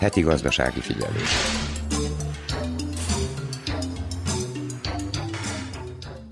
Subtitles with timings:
[0.00, 1.22] Heti gazdasági figyelő.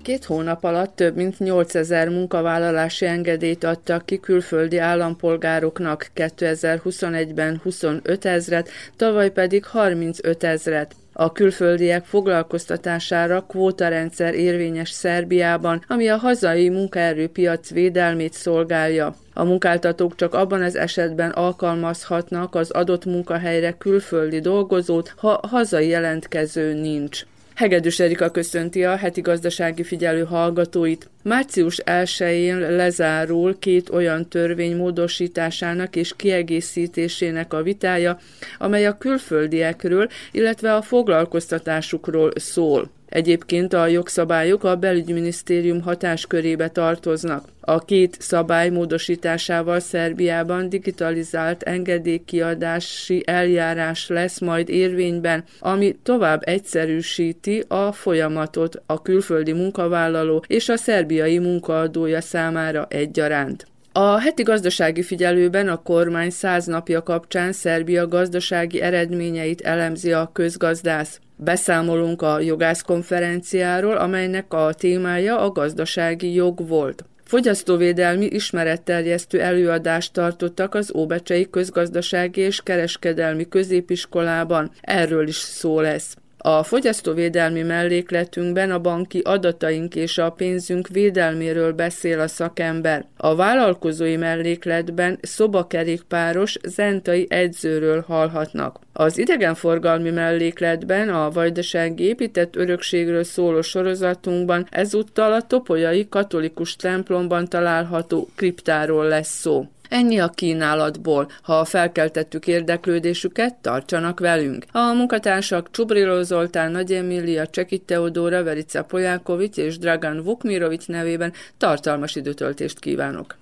[0.07, 8.69] Két hónap alatt több mint 8000 munkavállalási engedélyt adtak ki külföldi állampolgároknak, 2021-ben 25 ezret,
[8.95, 10.95] tavaly pedig 35 ezret.
[11.13, 19.15] A külföldiek foglalkoztatására kvótarendszer érvényes Szerbiában, ami a hazai munkaerőpiac védelmét szolgálja.
[19.39, 26.73] A munkáltatók csak abban az esetben alkalmazhatnak az adott munkahelyre külföldi dolgozót, ha hazai jelentkező
[26.73, 27.25] nincs.
[27.55, 31.09] Hegedűs Erika köszönti a heti gazdasági figyelő hallgatóit.
[31.23, 38.19] Március 1-én lezárul két olyan törvény módosításának és kiegészítésének a vitája,
[38.57, 42.89] amely a külföldiekről, illetve a foglalkoztatásukról szól.
[43.09, 47.43] Egyébként a jogszabályok a belügyminisztérium hatáskörébe tartoznak.
[47.61, 57.91] A két szabály módosításával Szerbiában digitalizált engedélykiadási eljárás lesz majd érvényben, ami tovább egyszerűsíti a
[57.91, 63.67] folyamatot a külföldi munkavállaló és a szerbiai munkaadója számára egyaránt.
[63.91, 71.19] A heti gazdasági figyelőben a kormány száz napja kapcsán Szerbia gazdasági eredményeit elemzi a közgazdász.
[71.39, 77.05] Beszámolunk a jogászkonferenciáról, amelynek a témája a gazdasági jog volt.
[77.23, 84.71] Fogyasztóvédelmi ismeretterjesztő előadást tartottak az Óbecsei Közgazdasági és Kereskedelmi Középiskolában.
[84.81, 86.15] Erről is szó lesz.
[86.37, 93.05] A fogyasztóvédelmi mellékletünkben a banki adataink és a pénzünk védelméről beszél a szakember.
[93.17, 98.79] A vállalkozói mellékletben szobakerékpáros zentai edzőről hallhatnak.
[98.93, 108.29] Az idegenforgalmi mellékletben a vajdasági épített örökségről szóló sorozatunkban ezúttal a topolyai katolikus templomban található
[108.35, 109.65] kriptáról lesz szó.
[109.89, 111.29] Ennyi a kínálatból.
[111.41, 114.65] Ha felkeltettük érdeklődésüket, tartsanak velünk.
[114.71, 122.15] A munkatársak Csubriló Zoltán, Nagy Emília, Csekit Teodóra, Verica Polyákovics és Dragan Vukmirovics nevében tartalmas
[122.15, 123.35] időtöltést kívánok.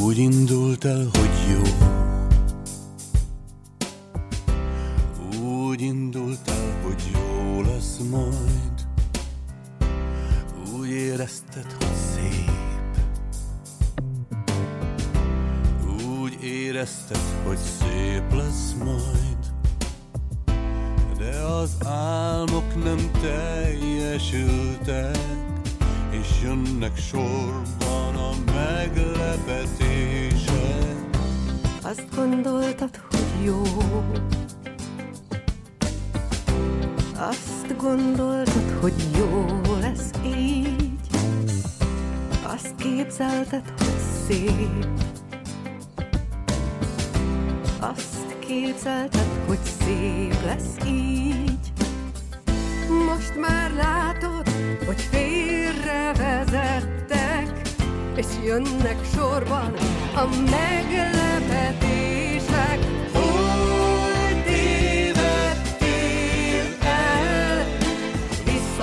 [0.00, 1.87] Úgy indult el, hogy jó
[5.78, 8.86] úgy indult el, hogy jó lesz majd.
[10.78, 12.50] Úgy érezted, hogy szép.
[16.20, 19.38] Úgy érezted, hogy szép lesz majd.
[21.18, 25.18] De az álmok nem teljesültek,
[26.10, 29.76] és jönnek sorban a meglepetések.
[31.82, 33.62] Azt gondoltad, hogy jó,
[37.18, 40.98] azt gondoltad, hogy jó lesz így?
[42.42, 44.86] Azt képzelted, hogy szép?
[47.80, 51.72] Azt képzelted, hogy szép lesz így?
[53.06, 54.48] Most már látod,
[54.86, 57.60] hogy félrevezettek
[58.14, 59.72] És jönnek sorban
[60.14, 61.87] a meglepetések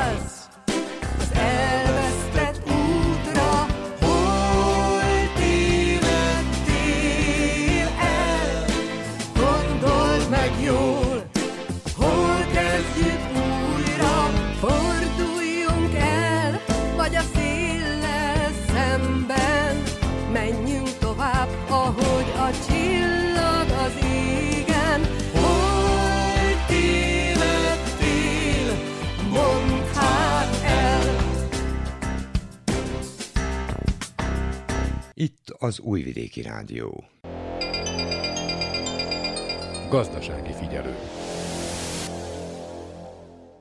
[35.61, 37.03] az Újvidéki Rádió.
[39.89, 40.95] Gazdasági figyelő.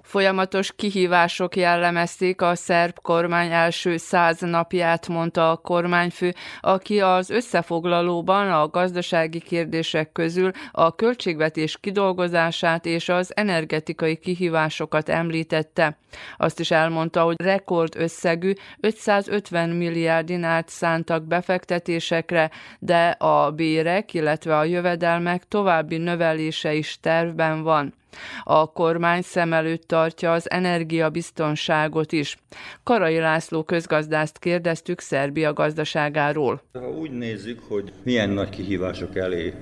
[0.08, 8.50] Folyamatos kihívások jellemezték a szerb kormány első száz napját, mondta a kormányfő, aki az összefoglalóban
[8.50, 15.99] a gazdasági kérdések közül a költségvetés kidolgozását és az energetikai kihívásokat említette.
[16.37, 24.56] Azt is elmondta, hogy rekord összegű 550 milliárd dinárt szántak befektetésekre, de a bérek, illetve
[24.58, 27.98] a jövedelmek további növelése is tervben van.
[28.44, 32.37] A kormány szem előtt tartja az energiabiztonságot is.
[32.82, 36.62] Karai László közgazdászt kérdeztük Szerbia gazdaságáról.
[36.72, 39.55] Ha úgy nézzük, hogy milyen nagy kihívások elé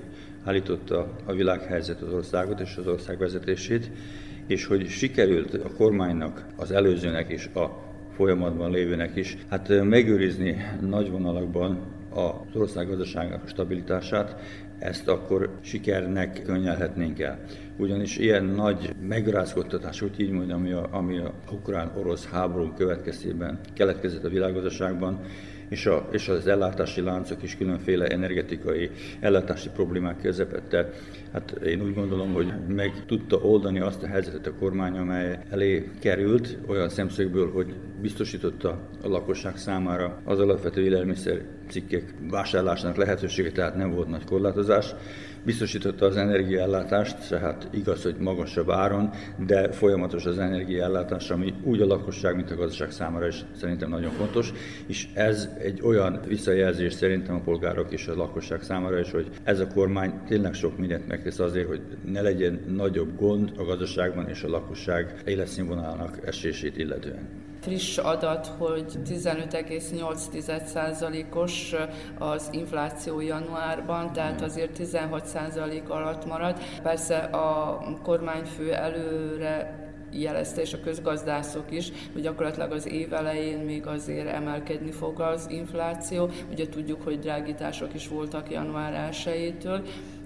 [0.45, 3.91] állította a világhelyzet az országot és az ország vezetését,
[4.47, 7.85] és hogy sikerült a kormánynak, az előzőnek és a
[8.17, 11.79] folyamatban lévőnek is, hát megőrizni nagy vonalakban
[12.11, 14.41] az ország gazdaságának stabilitását,
[14.79, 17.39] ezt akkor sikernek könyelhetnénk el.
[17.79, 24.25] Ugyanis ilyen nagy megrázkodtatás, úgy így mondjam, ami a, ami a ukrán-orosz háború következtében keletkezett
[24.25, 25.21] a világgazdaságban,
[25.69, 28.91] és, a, és az ellátási láncok is különféle energetikai
[29.21, 30.91] ellátási problémák közepette.
[31.33, 35.91] Hát én úgy gondolom, hogy meg tudta oldani azt a helyzetet a kormány, amely elé
[36.01, 41.43] került olyan szemszögből, hogy biztosította a lakosság számára az alapvető élelmiszer
[42.31, 44.95] vásárlásának lehetősége, tehát nem volt nagy korlátozás
[45.47, 49.11] biztosította az energiaellátást, tehát igaz, hogy magasabb áron,
[49.47, 54.11] de folyamatos az energiaellátás, ami úgy a lakosság, mint a gazdaság számára is szerintem nagyon
[54.11, 54.53] fontos,
[54.87, 59.61] és ez egy olyan visszajelzés szerintem a polgárok és a lakosság számára is, hogy ez
[59.61, 64.43] a kormány tényleg sok mindent megtesz azért, hogy ne legyen nagyobb gond a gazdaságban és
[64.43, 67.29] a lakosság életszínvonalának esését illetően
[67.67, 71.75] friss adat, hogy 15,8%-os
[72.19, 76.59] az infláció januárban, tehát azért 16% alatt marad.
[76.83, 83.87] Persze a kormányfő előre jelezte, és a közgazdászok is, hogy gyakorlatilag az év elején még
[83.87, 86.31] azért emelkedni fog az infláció.
[86.51, 89.81] Ugye tudjuk, hogy drágítások is voltak január 1-től,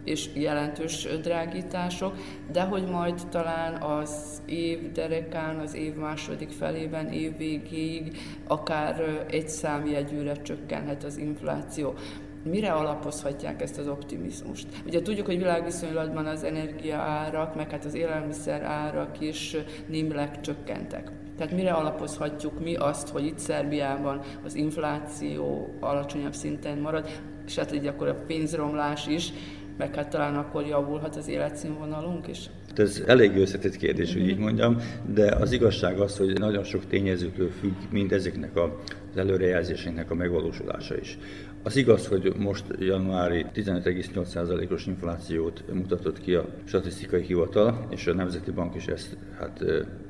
[0.04, 2.16] és jelentős drágítások,
[2.52, 8.16] de hogy majd talán az év derekán, az év második felében, év végéig
[8.46, 11.94] akár egy számjegyűre csökkenhet az infláció.
[12.42, 14.66] Mire alapozhatják ezt az optimizmust?
[14.86, 19.56] Ugye tudjuk, hogy világviszonylatban az energia árak, meg hát az élelmiszer árak is
[19.86, 21.10] némileg csökkentek.
[21.36, 27.08] Tehát mire alapozhatjuk mi azt, hogy itt Szerbiában az infláció alacsonyabb szinten marad,
[27.46, 29.32] és hát így akkor a pénzromlás is,
[29.80, 32.50] meg hát talán akkor javulhat az életszínvonalunk is?
[32.68, 34.76] Hát ez elég összetett kérdés, hogy így mondjam,
[35.14, 38.78] de az igazság az, hogy nagyon sok tényezőtől függ mind ezeknek a,
[39.10, 41.18] az előrejelzéseknek a megvalósulása is.
[41.62, 48.50] Az igaz, hogy most januári 15,8%-os inflációt mutatott ki a statisztikai hivatal, és a Nemzeti
[48.50, 49.64] Bank is ezt hát,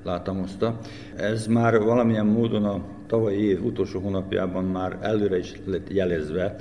[0.05, 0.79] látamozta.
[1.17, 6.57] Ez már valamilyen módon a tavalyi év utolsó hónapjában már előre is lett jelezve,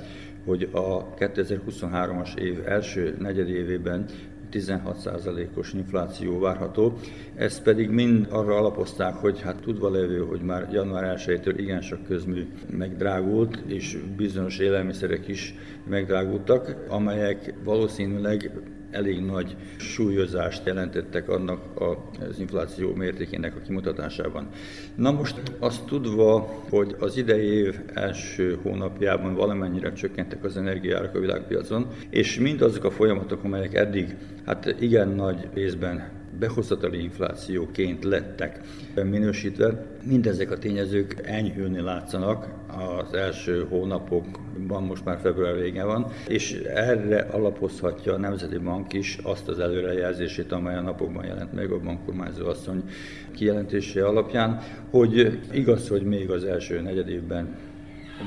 [0.50, 4.04] hogy a 2023-as év első negyedévében
[4.52, 6.98] 16%-os infláció várható.
[7.34, 12.04] Ezt pedig mind arra alapozták, hogy hát tudva levő, hogy már január 1-től igen sok
[12.04, 15.54] közmű megdrágult, és bizonyos élelmiszerek is
[15.88, 18.52] megdrágultak, amelyek valószínűleg
[18.90, 24.48] elég nagy súlyozást jelentettek annak az infláció mértékének a kimutatásában.
[24.94, 26.38] Na most azt tudva,
[26.68, 32.90] hogy az idei év első hónapjában valamennyire csökkentek az energiárak a világpiacon, és mindazok a
[32.90, 34.16] folyamatok, amelyek eddig
[34.46, 38.60] hát igen nagy részben behozatali inflációként lettek
[38.94, 39.89] minősítve.
[40.02, 47.18] Mindezek a tényezők enyhülni látszanak az első hónapokban, most már február vége van, és erre
[47.18, 52.46] alapozhatja a Nemzeti Bank is azt az előrejelzését, amely a napokban jelent meg a bankkormányzó
[52.46, 52.82] asszony
[53.30, 54.60] kijelentése alapján,
[54.90, 57.56] hogy igaz, hogy még az első negyedévben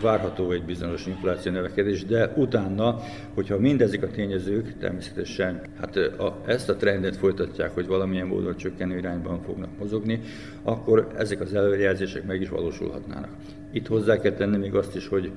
[0.01, 2.99] várható egy bizonyos infláció növekedés, de utána,
[3.33, 8.97] hogyha mindezek a tényezők természetesen hát a, ezt a trendet folytatják, hogy valamilyen módon csökkenő
[8.97, 10.21] irányban fognak mozogni,
[10.63, 13.31] akkor ezek az előrejelzések meg is valósulhatnának.
[13.71, 15.31] Itt hozzá kell tenni még azt is, hogy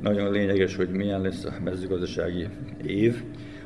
[0.00, 2.48] nagyon lényeges, hogy milyen lesz a mezőgazdasági
[2.86, 3.22] év,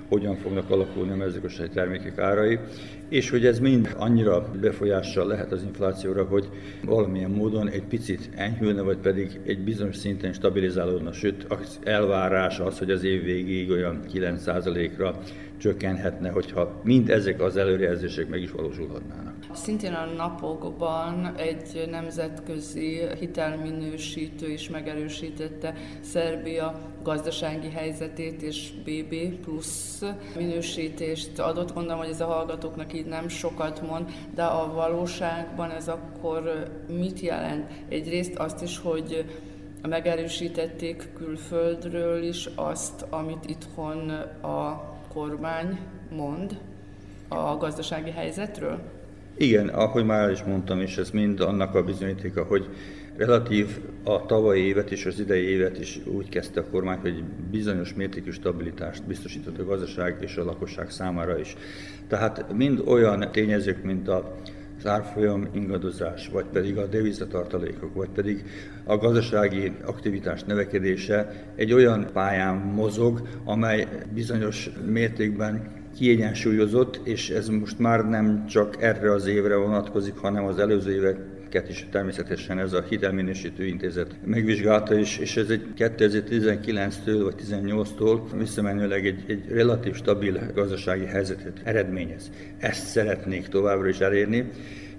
[0.09, 2.59] hogyan fognak alakulni a mezőgazdasági termékek árai,
[3.09, 6.49] és hogy ez mind annyira befolyással lehet az inflációra, hogy
[6.85, 12.79] valamilyen módon egy picit enyhülne, vagy pedig egy bizonyos szinten stabilizálódna, sőt az elvárás az,
[12.79, 15.19] hogy az év végéig olyan 9%-ra
[15.57, 19.36] csökkenhetne, hogyha mind ezek az előrejelzések meg is valósulhatnának.
[19.53, 30.03] Szintén a napokban egy nemzetközi hitelminősítő is megerősítette Szerbia gazdasági helyzetét és BB plusz
[30.37, 31.73] minősítést adott.
[31.73, 37.21] Gondolom, hogy ez a hallgatóknak így nem sokat mond, de a valóságban ez akkor mit
[37.21, 37.73] jelent?
[37.89, 39.25] Egyrészt azt is, hogy
[39.83, 44.11] megerősítették külföldről is azt, amit itthon
[44.43, 45.79] a kormány
[46.11, 46.61] mond
[47.29, 48.96] a gazdasági helyzetről?
[49.39, 52.69] Igen, ahogy már is mondtam, és ez mind annak a bizonyítéka, hogy
[53.17, 57.95] relatív a tavalyi évet és az idei évet is úgy kezdte a kormány, hogy bizonyos
[57.95, 61.57] mértékű stabilitást biztosított a gazdaság és a lakosság számára is.
[62.09, 64.37] Tehát mind olyan tényezők, mint a
[64.79, 68.45] az árfolyam ingadozás, vagy pedig a devizatartalékok, vagy pedig
[68.85, 77.79] a gazdasági aktivitás növekedése egy olyan pályán mozog, amely bizonyos mértékben kiegyensúlyozott, és ez most
[77.79, 82.85] már nem csak erre az évre vonatkozik, hanem az előző éveket is természetesen ez a
[82.89, 90.41] hitelminősítő intézet megvizsgálta, és, és ez egy 2019-től vagy 18-tól visszamenőleg egy, egy relatív stabil
[90.55, 92.31] gazdasági helyzetet eredményez.
[92.59, 94.51] Ezt szeretnék továbbra is elérni.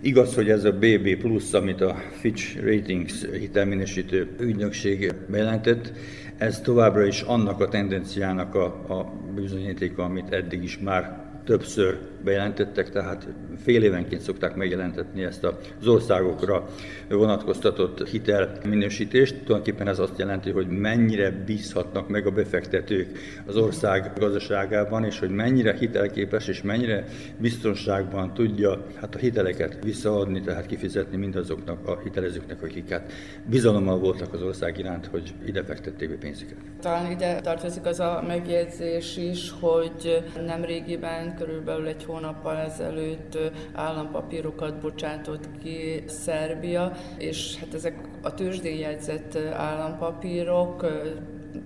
[0.02, 5.92] Igaz, hogy ez a BB plusz, amit a Fitch Ratings hitelminősítő ügynökség bejelentett,
[6.38, 12.90] ez továbbra is annak a tendenciának a, a bizonyítéka, amit eddig is már többször bejelentettek,
[12.90, 13.28] tehát
[13.64, 15.44] fél évenként szokták megjelentetni ezt
[15.80, 16.66] az országokra
[17.10, 19.36] vonatkoztatott hitelminősítést.
[19.36, 25.30] Tulajdonképpen ez azt jelenti, hogy mennyire bízhatnak meg a befektetők az ország gazdaságában, és hogy
[25.30, 27.06] mennyire hitelképes és mennyire
[27.38, 33.12] biztonságban tudja hát a hiteleket visszaadni, tehát kifizetni mindazoknak a hitelezőknek, akiket
[33.46, 36.58] bizalommal voltak az ország iránt, hogy ide fektették be pénzüket.
[36.82, 43.38] Talán ide tartozik az a megjegyzés is, hogy nem régiben, körülbelül egy hónappal ezelőtt
[43.74, 50.86] állampapírokat bocsátott ki Szerbia, és hát ezek a tőzsdén jegyzett állampapírok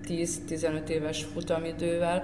[0.08, 2.22] 10-15 éves futamidővel,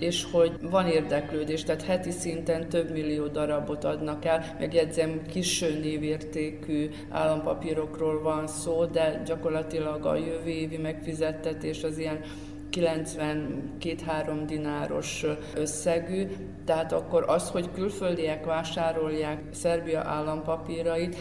[0.00, 4.56] és hogy van érdeklődés, tehát heti szinten több millió darabot adnak el.
[4.58, 12.20] Megjegyzem, kis névértékű állampapírokról van szó, de gyakorlatilag a jövő évi megfizettetés az ilyen
[12.72, 15.24] 92-3 dináros
[15.54, 16.26] összegű,
[16.64, 21.16] tehát akkor az, hogy külföldiek vásárolják Szerbia állampapírait,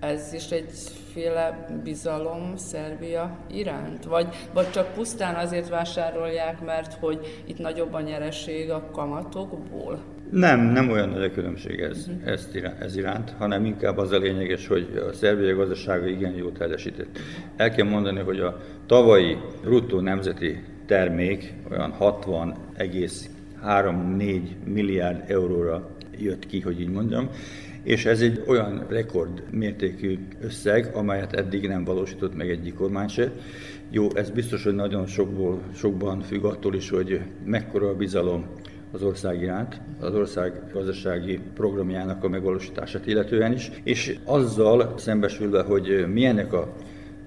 [0.00, 4.04] ez is egyféle bizalom Szerbia iránt?
[4.04, 9.98] Vagy, vagy csak pusztán azért vásárolják, mert hogy itt nagyobb a nyereség a kamatokból?
[10.30, 12.32] Nem, nem olyan nagy a különbség ez, uh-huh.
[12.32, 16.52] ezt iránt, ez iránt, hanem inkább az a lényeges, hogy a szerbiai gazdasága igen jól
[16.52, 17.18] teljesített.
[17.56, 26.60] El kell mondani, hogy a tavalyi bruttó nemzeti termék olyan 60,3-4 milliárd euróra jött ki,
[26.60, 27.30] hogy így mondjam,
[27.82, 33.32] és ez egy olyan rekord mértékű összeg, amelyet eddig nem valósított meg egyik kormány se.
[33.90, 38.46] Jó, ez biztos, hogy nagyon sokból, sokban függ attól is, hogy mekkora a bizalom
[38.92, 46.06] az ország iránt, az ország gazdasági programjának a megvalósítását illetően is, és azzal szembesülve, hogy
[46.12, 46.74] milyenek a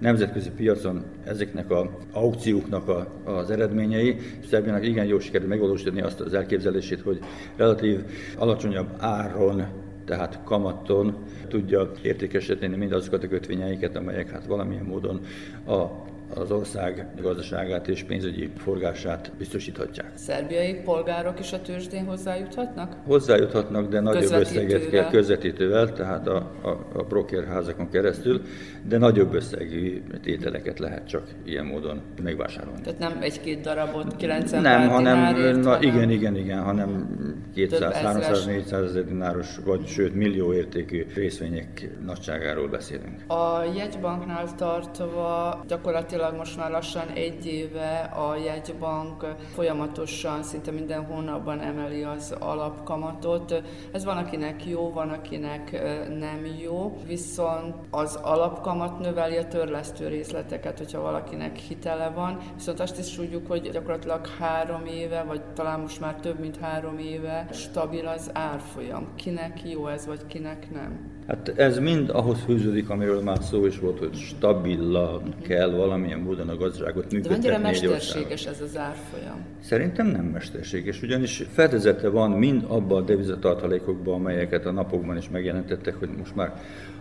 [0.01, 4.15] nemzetközi piacon ezeknek a aukcióknak a, az eredményei.
[4.49, 7.19] Szerbiának igen jól sikerül megvalósítani azt az elképzelését, hogy
[7.55, 7.99] relatív
[8.37, 9.65] alacsonyabb áron
[10.05, 11.15] tehát kamaton
[11.47, 15.19] tudja értékesíteni mindazokat a kötvényeiket, amelyek hát valamilyen módon
[15.67, 15.85] a
[16.35, 20.11] az ország gazdaságát és pénzügyi forgását biztosíthatják.
[20.13, 22.95] Szerbiai polgárok is a tőzsdén hozzájuthatnak?
[23.05, 28.41] Hozzájuthatnak, de nagyobb összeget kell közvetítővel, tehát a, a, a brokerházakon keresztül,
[28.87, 32.81] de nagyobb összegű tételeket lehet csak ilyen módon megvásárolni.
[32.81, 37.09] Tehát nem egy-két darabot 90 Nem, hanem, dinárért, na, hanem igen, igen, igen, hanem
[37.53, 43.23] 200, 300, 400 ezer dináros, vagy sőt millió értékű részvények nagyságáról beszélünk.
[43.27, 51.05] A jegybanknál tartva gyakorlatilag gyakorlatilag most már lassan egy éve a jegybank folyamatosan, szinte minden
[51.05, 53.63] hónapban emeli az alapkamatot.
[53.91, 55.71] Ez van, akinek jó, van, akinek
[56.19, 62.99] nem jó, viszont az alapkamat növeli a törlesztő részleteket, hogyha valakinek hitele van, viszont azt
[62.99, 68.07] is tudjuk, hogy gyakorlatilag három éve, vagy talán most már több mint három éve stabil
[68.07, 69.15] az árfolyam.
[69.15, 71.19] Kinek jó ez, vagy kinek nem?
[71.31, 76.49] Hát ez mind ahhoz fűződik, amiről már szó is volt, hogy stabilan kell valamilyen módon
[76.49, 77.47] a gazdaságot működtetni.
[77.47, 79.45] De mennyire mesterséges ez az árfolyam?
[79.59, 85.95] Szerintem nem mesterséges, ugyanis fedezete van mind abban a devizatartalékokban, amelyeket a napokban is megjelentettek,
[85.95, 86.53] hogy most már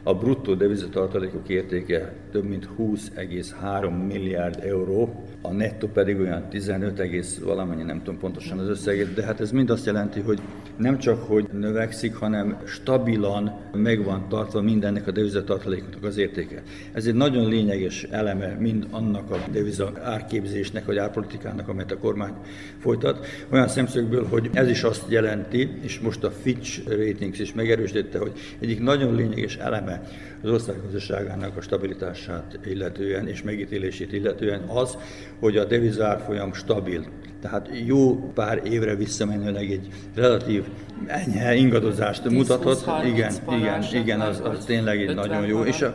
[0.02, 7.82] a bruttó devizatartalékok értéke több mint 20,3 milliárd euró, a nettó pedig olyan 15, valamennyi,
[7.82, 10.40] nem tudom pontosan az összeget, de hát ez mind azt jelenti, hogy
[10.76, 16.62] nem csak, hogy növekszik, hanem stabilan meg van tartva mindennek a devizatartalékoknak az értéke.
[16.92, 22.32] Ez egy nagyon lényeges eleme mind annak a deviza árképzésnek, vagy árpolitikának, amelyet a kormány
[22.78, 23.26] folytat.
[23.48, 28.32] Olyan szemszögből, hogy ez is azt jelenti, és most a Fitch Ratings is megerősítette, hogy
[28.58, 30.02] egyik nagyon lényeges eleme
[30.42, 34.96] az ország gazdaságának a stabilitását illetően és megítélését illetően az,
[35.38, 37.04] hogy a devizárfolyam stabil.
[37.40, 40.64] Tehát jó pár évre visszamenőleg egy relatív
[41.06, 42.86] enyhe ingadozást mutatott.
[43.04, 45.62] Igen, igen, igen, az, az tényleg egy nagyon jó.
[45.62, 45.94] És a,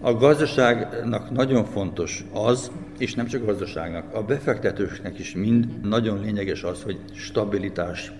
[0.00, 6.20] a gazdaságnak nagyon fontos az, és nem csak a gazdaságnak, a befektetőknek is mind nagyon
[6.20, 8.12] lényeges az, hogy stabilitás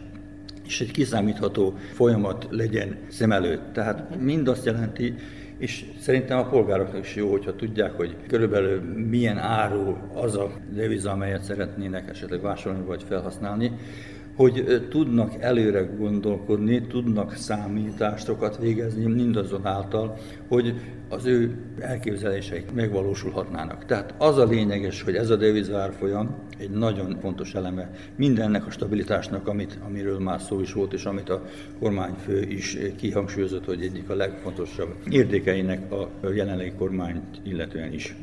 [0.67, 3.73] és egy kiszámítható folyamat legyen szem előtt.
[3.73, 5.14] Tehát mind azt jelenti,
[5.62, 11.11] és szerintem a polgároknak is jó, hogyha tudják, hogy körülbelül milyen áru az a deviza,
[11.11, 13.73] amelyet szeretnének esetleg vásárolni vagy felhasználni,
[14.37, 20.75] hogy tudnak előre gondolkodni, tudnak számításokat végezni mindazonáltal, hogy
[21.09, 23.85] az ő elképzeléseik megvalósulhatnának.
[23.85, 29.49] Tehát az a lényeges, hogy ez a devizárfolyam egy nagyon fontos eleme mindennek a stabilitásnak,
[29.49, 31.43] amit, amiről már szó is volt, és amit a
[31.79, 38.17] kormányfő is kihangsúlyozott, hogy egyik a legfontosabb értékeinek a jelenlegi kormányt illetően is.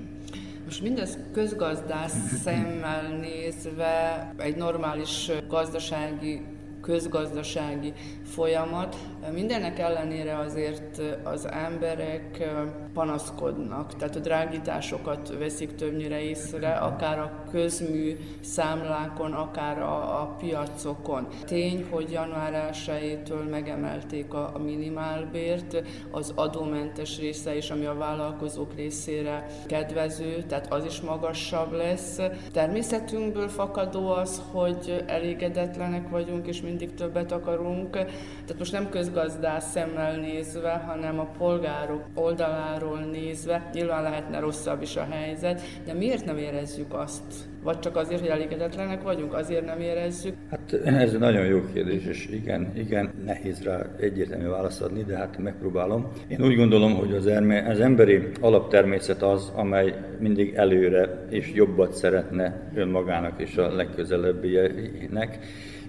[0.70, 6.42] Most mindez közgazdász szemmel nézve egy normális gazdasági
[6.82, 8.96] közgazdasági folyamat.
[9.28, 12.50] Mindennek ellenére azért az emberek
[12.94, 21.28] panaszkodnak, tehát a drágításokat veszik többnyire észre, akár a közmű számlákon, akár a, a piacokon.
[21.46, 28.76] Tény, hogy január 1-től megemelték a, a minimálbért, az adómentes része is, ami a vállalkozók
[28.76, 32.20] részére kedvező, tehát az is magasabb lesz.
[32.52, 37.90] Természetünkből fakadó az, hogy elégedetlenek vagyunk, és mindig többet akarunk.
[37.92, 43.70] Tehát most nem közgazdász szemmel nézve, hanem a polgárok oldaláról nézve.
[43.74, 47.24] Nyilván lehetne rosszabb is a helyzet, de miért nem érezzük azt?
[47.64, 50.34] Vagy csak azért, hogy elégedetlenek vagyunk, azért nem érezzük?
[50.50, 55.18] Hát ez egy nagyon jó kérdés, és igen, igen, nehéz rá egyértelmű választ adni, de
[55.18, 56.08] hát megpróbálom.
[56.28, 61.94] Én úgy gondolom, hogy az, erme, az emberi alaptermészet az, amely mindig előre és jobbat
[61.94, 65.40] szeretne önmagának és a legközelebbinek,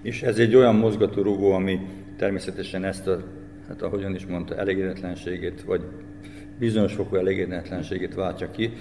[0.01, 1.79] és ez egy olyan mozgatórugó, ami
[2.21, 3.23] természetesen ezt a,
[3.67, 5.81] hát ahogyan is mondta, elégedetlenségét, vagy
[6.59, 8.73] bizonyos fokú elégedetlenségét váltja ki,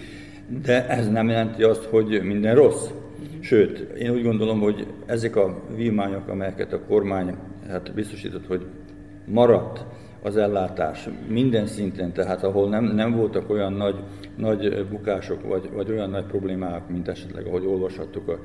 [0.63, 2.89] de ez nem jelenti azt, hogy minden rossz.
[3.41, 7.35] Sőt, én úgy gondolom, hogy ezek a vívmányok, amelyeket a kormány
[7.69, 8.67] hát biztosított, hogy
[9.27, 9.85] maradt
[10.23, 13.97] az ellátás minden szinten, tehát ahol nem, nem voltak olyan nagy,
[14.37, 18.39] nagy bukások, vagy, vagy olyan nagy problémák, mint esetleg, ahogy olvashattuk a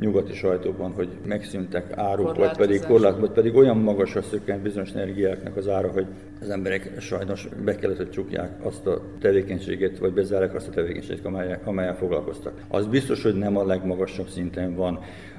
[0.00, 5.56] nyugati sajtóban, hogy megszűntek áruk, vagy pedig korlát, vagy pedig olyan magasra szökkent bizonyos energiáknak
[5.56, 6.06] az ára, hogy
[6.40, 11.26] az emberek sajnos be kellett, hogy csukják azt a tevékenységet, vagy bezárják azt a tevékenységet,
[11.64, 12.52] amelyel foglalkoztak.
[12.68, 14.98] Az biztos, hogy nem a legmagasabb szinten van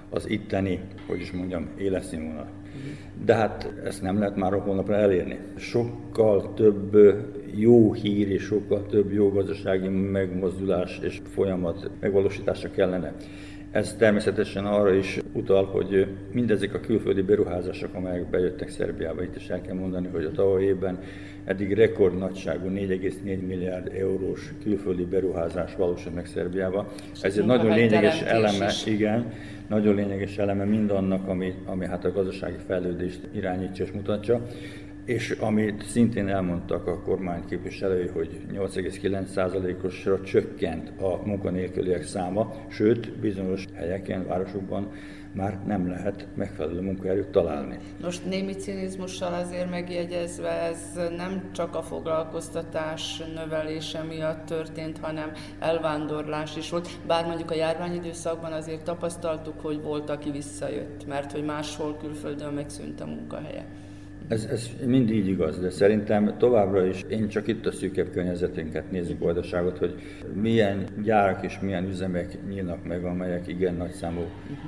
[0.10, 2.48] az itteni, hogy is mondjam, életszínvonal.
[3.26, 5.39] De hát ezt nem lehet már holnapra elérni.
[5.56, 6.98] Sokkal több
[7.56, 13.13] jó hír és sokkal több jó gazdasági megmozdulás és folyamat megvalósítása kellene.
[13.76, 19.50] Ez természetesen arra is utal, hogy mindezek a külföldi beruházások, amelyek bejöttek Szerbiába, itt is
[19.50, 21.00] el kell mondani, hogy a tavaly évben
[21.45, 26.91] eddig rekordnagyságú 4,4 milliárd eurós külföldi beruházás valósult meg Szerbiába.
[27.21, 28.86] Ez egy nagyon lényeges eleme, is.
[28.86, 29.32] igen,
[29.67, 34.41] nagyon lényeges eleme mindannak, ami, ami hát a gazdasági fejlődést irányítja és mutatja.
[35.06, 43.65] És amit szintén elmondtak a kormány képviselői, hogy 8,9%-osra csökkent a munkanélküliek száma, sőt, bizonyos
[43.73, 44.91] helyeken, városokban
[45.36, 47.78] már nem lehet megfelelő munkaerőt találni.
[48.02, 56.56] Most némi cinizmussal azért megjegyezve, ez nem csak a foglalkoztatás növelése miatt történt, hanem elvándorlás
[56.58, 56.89] is volt.
[57.08, 63.02] Bár mondjuk a járványidőszakban azért tapasztaltuk, hogy volt, aki visszajött, mert hogy máshol külföldön megszűnt
[63.02, 63.65] a munkahelye.
[64.28, 68.92] Ez, ez mind így igaz, de szerintem továbbra is én csak itt a szűkebb környezetünket
[68.92, 69.96] nézzük gazdaságot, hogy
[70.34, 74.22] milyen gyárak és milyen üzemek nyílnak meg, amelyek igen nagy számú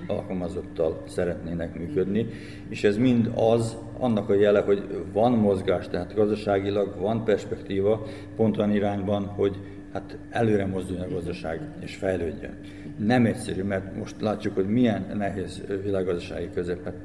[0.07, 2.27] alkalmazottal szeretnének működni,
[2.69, 8.57] és ez mind az, annak a jele, hogy van mozgás, tehát gazdaságilag van perspektíva pont
[8.57, 9.57] olyan irányban, hogy
[9.93, 12.53] hát előre mozduljon a gazdaság és fejlődjön.
[12.97, 16.95] Nem egyszerű, mert most látjuk, hogy milyen nehéz világgazdasági közepet,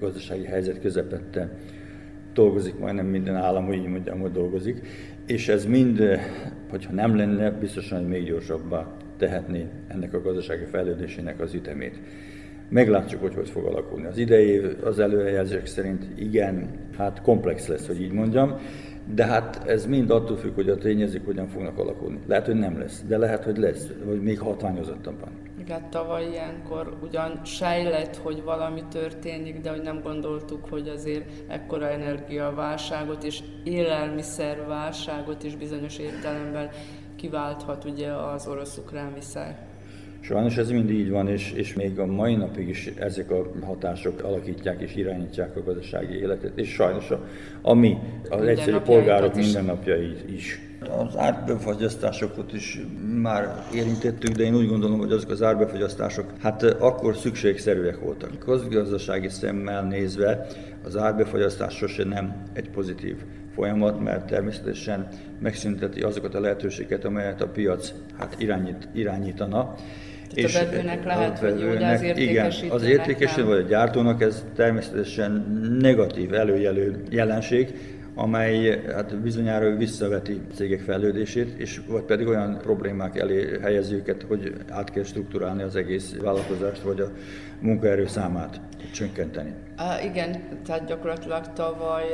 [0.00, 1.50] gazdasági helyzet közepette
[2.32, 4.80] dolgozik majdnem minden állam, hogy így mondjam, hogy dolgozik,
[5.26, 6.20] és ez mind, eh,
[6.70, 12.00] hogyha nem lenne, biztosan, hogy még gyorsabbá tehetné ennek a gazdasági fejlődésének az ütemét.
[12.68, 14.06] Meglátjuk, hogy hogy fog alakulni.
[14.06, 18.56] Az idei az előrejelzések szerint igen, hát komplex lesz, hogy így mondjam,
[19.06, 22.20] de hát ez mind attól függ, hogy a tényezők hogyan fognak alakulni.
[22.26, 25.28] Lehet, hogy nem lesz, de lehet, hogy lesz, vagy még hatványozottabban.
[25.60, 31.88] Igen, tavaly ilyenkor ugyan sejlett, hogy valami történik, de hogy nem gondoltuk, hogy azért ekkora
[31.88, 36.68] energiaválságot és élelmiszerválságot is bizonyos értelemben
[37.16, 39.56] kiválthat ugye az orosz-ukrán viszály.
[40.24, 44.22] Sajnos ez mindig így van, és, és még a mai napig is ezek a hatások
[44.22, 47.24] alakítják és irányítják a gazdasági életet, és sajnos a,
[47.62, 50.60] a mi, az egyszerű polgárok mindennapjait is.
[50.80, 52.80] Az árbefagyasztásokat is
[53.22, 58.38] már érintettük, de én úgy gondolom, hogy azok az árbefagyasztások hát akkor szükségszerűek voltak.
[58.38, 60.46] Közgazdasági szemmel nézve
[60.84, 63.16] az árbefagyasztás sose nem egy pozitív
[63.54, 65.08] folyamat, mert természetesen
[65.40, 69.74] megszünteti azokat a lehetőségeket, amelyet a piac hát irányít, irányítana
[70.34, 74.44] és a vevőnek lehet, hogy jó, de az Igen, az értékesítő vagy a gyártónak ez
[74.54, 75.32] természetesen
[75.80, 77.74] negatív előjelő jelenség,
[78.14, 84.52] amely hát bizonyára visszaveti cégek fejlődését, és vagy pedig olyan problémák elé helyezi őket, hogy
[84.68, 87.10] át kell struktúrálni az egész vállalkozást, vagy a
[87.60, 88.60] munkaerő számát
[88.92, 89.54] csökkenteni.
[89.76, 92.04] Á, igen, tehát gyakorlatilag tavaly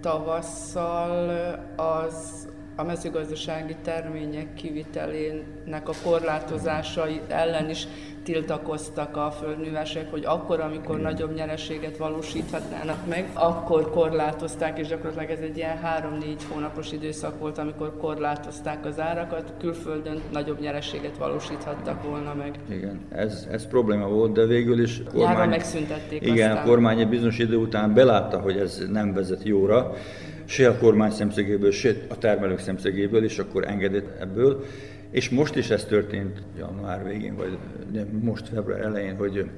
[0.00, 1.30] tavasszal
[1.76, 7.86] az a mezőgazdasági termények kivitelének a korlátozásai ellen is
[8.22, 15.38] tiltakoztak a földművesek, hogy akkor, amikor nagyobb nyereséget valósíthatnának meg, akkor korlátozták, és gyakorlatilag ez
[15.38, 22.34] egy ilyen három-négy hónapos időszak volt, amikor korlátozták az árakat, külföldön nagyobb nyereséget valósíthattak volna
[22.34, 22.58] meg.
[22.68, 25.48] Igen, ez, ez probléma volt, de végül is kormány...
[25.48, 26.64] megszüntették Igen, aztán.
[26.64, 29.92] a kormány egy bizonyos idő után belátta, hogy ez nem vezet jóra,
[30.44, 34.64] se a kormány szemszögéből, se a termelők szemszögéből, és akkor engedett ebből.
[35.10, 37.58] És most is ez történt január végén, vagy
[38.20, 39.50] most február elején, hogy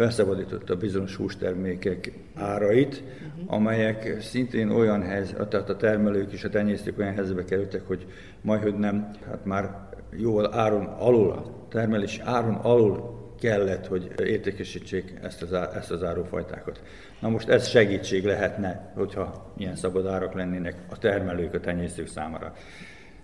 [0.00, 3.02] felszabadította bizonyos hústermékek árait,
[3.46, 8.06] amelyek szintén olyan helyzet, tehát a termelők és a tenyésztők olyan helyzetbe kerültek, hogy
[8.40, 15.14] majd, hogy nem, hát már jól áron alul, a termelés áron alul kellett, hogy értékesítsék
[15.22, 16.80] ezt az, ezt az árufajtákat.
[17.20, 22.52] Na most ez segítség lehetne, hogyha ilyen szabad árak lennének a termelők, a tenyésztők számára.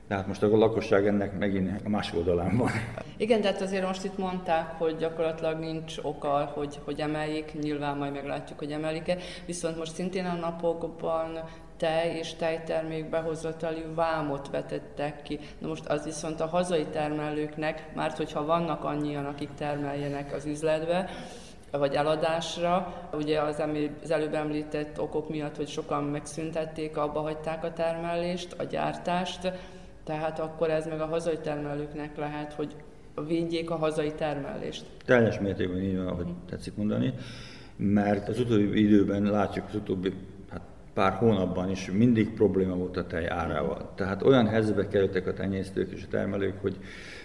[0.09, 2.71] Tehát most a lakosság ennek megint a másik oldalán van.
[3.17, 8.13] Igen, tehát azért most itt mondták, hogy gyakorlatilag nincs oka, hogy, hogy emeljék, nyilván majd
[8.13, 11.39] meglátjuk, hogy emelik-e, viszont most szintén a napokban
[11.77, 15.39] tej és tejtermék behozatali vámot vetettek ki.
[15.59, 21.11] Na most az viszont a hazai termelőknek, mert hogyha vannak annyian, akik termeljenek az üzletbe,
[21.71, 22.95] vagy eladásra.
[23.13, 23.63] Ugye az,
[24.03, 29.53] az előbb említett okok miatt, hogy sokan megszüntették, abba hagyták a termelést, a gyártást,
[30.05, 32.75] tehát akkor ez meg a hazai termelőknek lehet, hogy
[33.27, 34.87] védjék a hazai termelést.
[35.05, 37.15] Teljes mértékben így van, ahogy tetszik mondani,
[37.77, 40.13] mert az utóbbi időben látjuk, az utóbbi
[40.51, 40.61] hát
[40.95, 43.93] pár hónapban is mindig probléma volt a tej árával.
[43.95, 46.77] Tehát olyan helyzetbe kerültek a tenyésztők és a termelők, hogy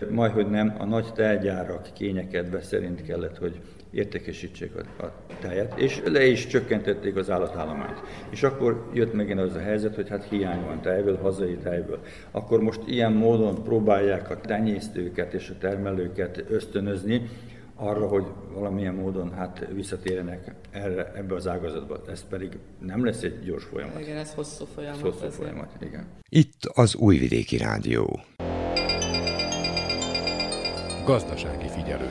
[0.09, 6.01] majd, hogy nem, a nagy tejgyárak kényekedve szerint kellett, hogy értékesítsék a, a tejet, és
[6.05, 8.01] le is csökkentették az állatállományt.
[8.29, 11.99] És akkor jött megint az a helyzet, hogy hát hiány van tejből, hazai tejből.
[12.31, 17.29] Akkor most ilyen módon próbálják a tenyésztőket és a termelőket ösztönözni,
[17.75, 22.01] arra, hogy valamilyen módon hát visszatérjenek erre, ebbe az ágazatba.
[22.07, 23.99] Ez pedig nem lesz egy gyors folyamat.
[23.99, 24.95] Igen, ez hosszú folyamat.
[24.95, 26.07] Ez hosszú folyamat, igen.
[26.29, 28.19] Itt az Újvidéki Rádió.
[31.05, 32.09] Gazdasági figyelő.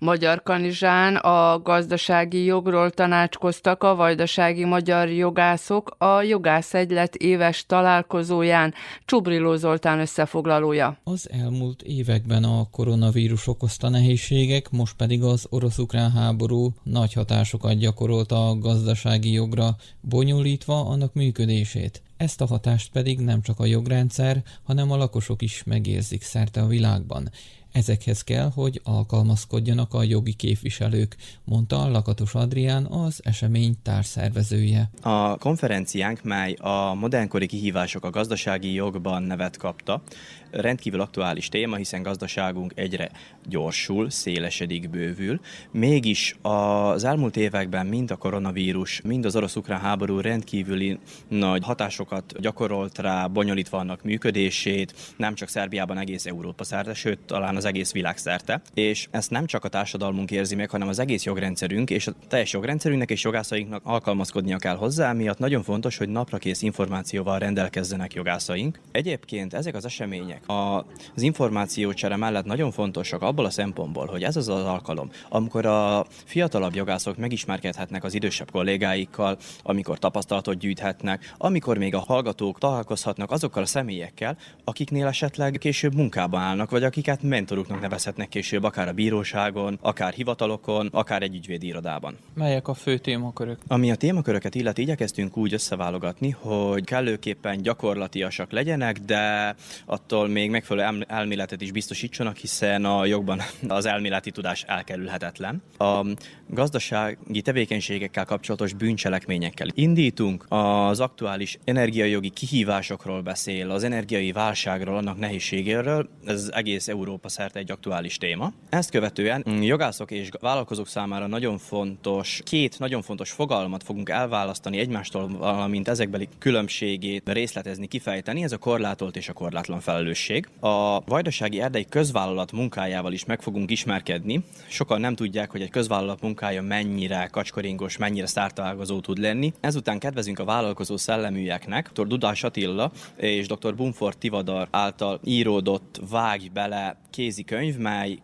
[0.00, 8.74] Magyar Kanizsán a gazdasági jogról tanácskoztak a vajdasági magyar jogászok a jogászegylet éves találkozóján.
[9.04, 10.98] Csubriló Zoltán összefoglalója.
[11.04, 18.32] Az elmúlt években a koronavírus okozta nehézségek, most pedig az orosz-ukrán háború nagy hatásokat gyakorolt
[18.32, 22.02] a gazdasági jogra, bonyolítva annak működését.
[22.16, 26.66] Ezt a hatást pedig nem csak a jogrendszer, hanem a lakosok is megérzik szerte a
[26.66, 27.30] világban.
[27.72, 34.90] Ezekhez kell, hogy alkalmazkodjanak a jogi képviselők, mondta Lakatos Adrián, az esemény társszervezője.
[35.02, 40.02] A konferenciánk, mely a modernkori kihívások a gazdasági jogban nevet kapta,
[40.50, 43.10] rendkívül aktuális téma, hiszen gazdaságunk egyre
[43.48, 45.40] gyorsul, szélesedik, bővül.
[45.70, 52.98] Mégis az elmúlt években mind a koronavírus, mind az orosz-ukrán háború rendkívüli nagy hatásokat gyakorolt
[52.98, 58.16] rá, bonyolítva annak működését, nem csak Szerbiában, egész Európa szerte, sőt, talán az egész világ
[58.16, 58.62] szerte.
[58.74, 62.52] És ezt nem csak a társadalmunk érzi meg, hanem az egész jogrendszerünk, és a teljes
[62.52, 68.80] jogrendszerünknek és jogászainknak alkalmazkodnia kell hozzá, miatt nagyon fontos, hogy naprakész információval rendelkezzenek jogászaink.
[68.92, 74.36] Egyébként ezek az események, a, az információcsere mellett nagyon fontosak abból a szempontból, hogy ez
[74.36, 81.78] az az alkalom, amikor a fiatalabb jogászok megismerkedhetnek az idősebb kollégáikkal, amikor tapasztalatot gyűjthetnek, amikor
[81.78, 87.80] még a hallgatók találkozhatnak azokkal a személyekkel, akiknél esetleg később munkába állnak, vagy akiket mentoruknak
[87.80, 92.16] nevezhetnek később, akár a bíróságon, akár hivatalokon, akár egy ügyvédi irodában.
[92.34, 93.58] Melyek a fő témakörök?
[93.66, 99.54] Ami a témaköröket illeti, igyekeztünk úgy összeválogatni, hogy kellőképpen gyakorlatiasak legyenek, de
[99.86, 105.62] attól még megfelelő elméletet is biztosítsanak, hiszen a jogban az elméleti tudás elkerülhetetlen.
[105.78, 106.06] A
[106.48, 116.08] gazdasági tevékenységekkel kapcsolatos bűncselekményekkel indítunk, az aktuális energiajogi kihívásokról beszél, az energiai válságról, annak nehézségéről,
[116.26, 118.52] ez egész Európa szerte egy aktuális téma.
[118.68, 125.28] Ezt követően jogászok és vállalkozók számára nagyon fontos, két nagyon fontos fogalmat fogunk elválasztani egymástól,
[125.28, 128.42] valamint ezekbeli különbségét részletezni, kifejteni.
[128.42, 130.19] Ez a korlátolt és a korlátlan felelősség.
[130.60, 134.44] A Vajdasági Erdei közvállalat munkájával is meg fogunk ismerkedni.
[134.68, 139.52] Sokan nem tudják, hogy egy közvállalat munkája mennyire kacskaringos, mennyire szártaágazó tud lenni.
[139.60, 141.90] Ezután kedvezünk a vállalkozó szelleműeknek.
[141.92, 142.06] Dr.
[142.06, 143.74] Dudás Attila és dr.
[143.74, 148.18] Bumford Tivadar által íródott Vágj bele kézikönyv, mely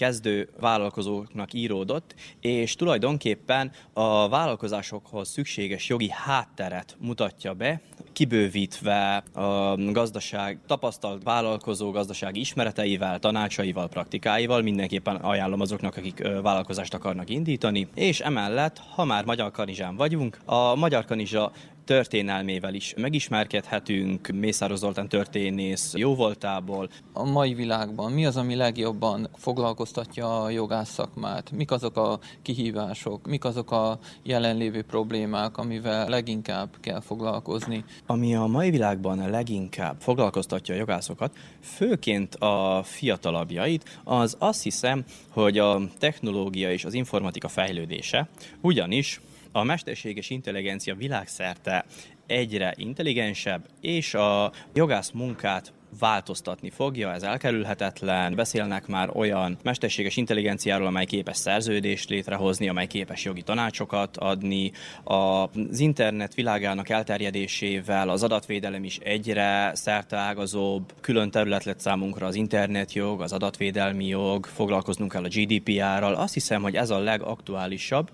[0.00, 7.80] kezdő vállalkozóknak íródott, és tulajdonképpen a vállalkozásokhoz szükséges jogi hátteret mutatja be,
[8.12, 17.30] kibővítve a gazdaság tapasztalt vállalkozó gazdasági ismereteivel, tanácsaival, praktikáival, mindenképpen ajánlom azoknak, akik vállalkozást akarnak
[17.30, 21.52] indítani, és emellett, ha már Magyar Kanizsán vagyunk, a Magyar Kanizsa
[21.84, 26.90] történelmével is megismerkedhetünk, Mészáros Zoltán történész jóvoltából.
[27.12, 31.50] A mai világban mi az, ami legjobban foglalkoztatja a jogász szakmát?
[31.50, 37.84] Mik azok a kihívások, mik azok a jelenlévő problémák, amivel leginkább kell foglalkozni?
[38.06, 45.58] Ami a mai világban leginkább foglalkoztatja a jogászokat, főként a fiatalabbjait, az azt hiszem, hogy
[45.58, 48.28] a technológia és az informatika fejlődése,
[48.60, 49.20] ugyanis
[49.52, 51.84] a mesterséges intelligencia világszerte
[52.26, 58.34] egyre intelligensebb, és a jogász munkát változtatni fogja, ez elkerülhetetlen.
[58.34, 64.72] Beszélnek már olyan mesterséges intelligenciáról, amely képes szerződést létrehozni, amely képes jogi tanácsokat adni.
[65.04, 73.20] Az internet világának elterjedésével az adatvédelem is egyre szerteágazóbb, külön terület lett számunkra az internetjog,
[73.20, 76.14] az adatvédelmi jog, foglalkoznunk kell a GDPR-ral.
[76.14, 78.10] Azt hiszem, hogy ez a legaktuálisabb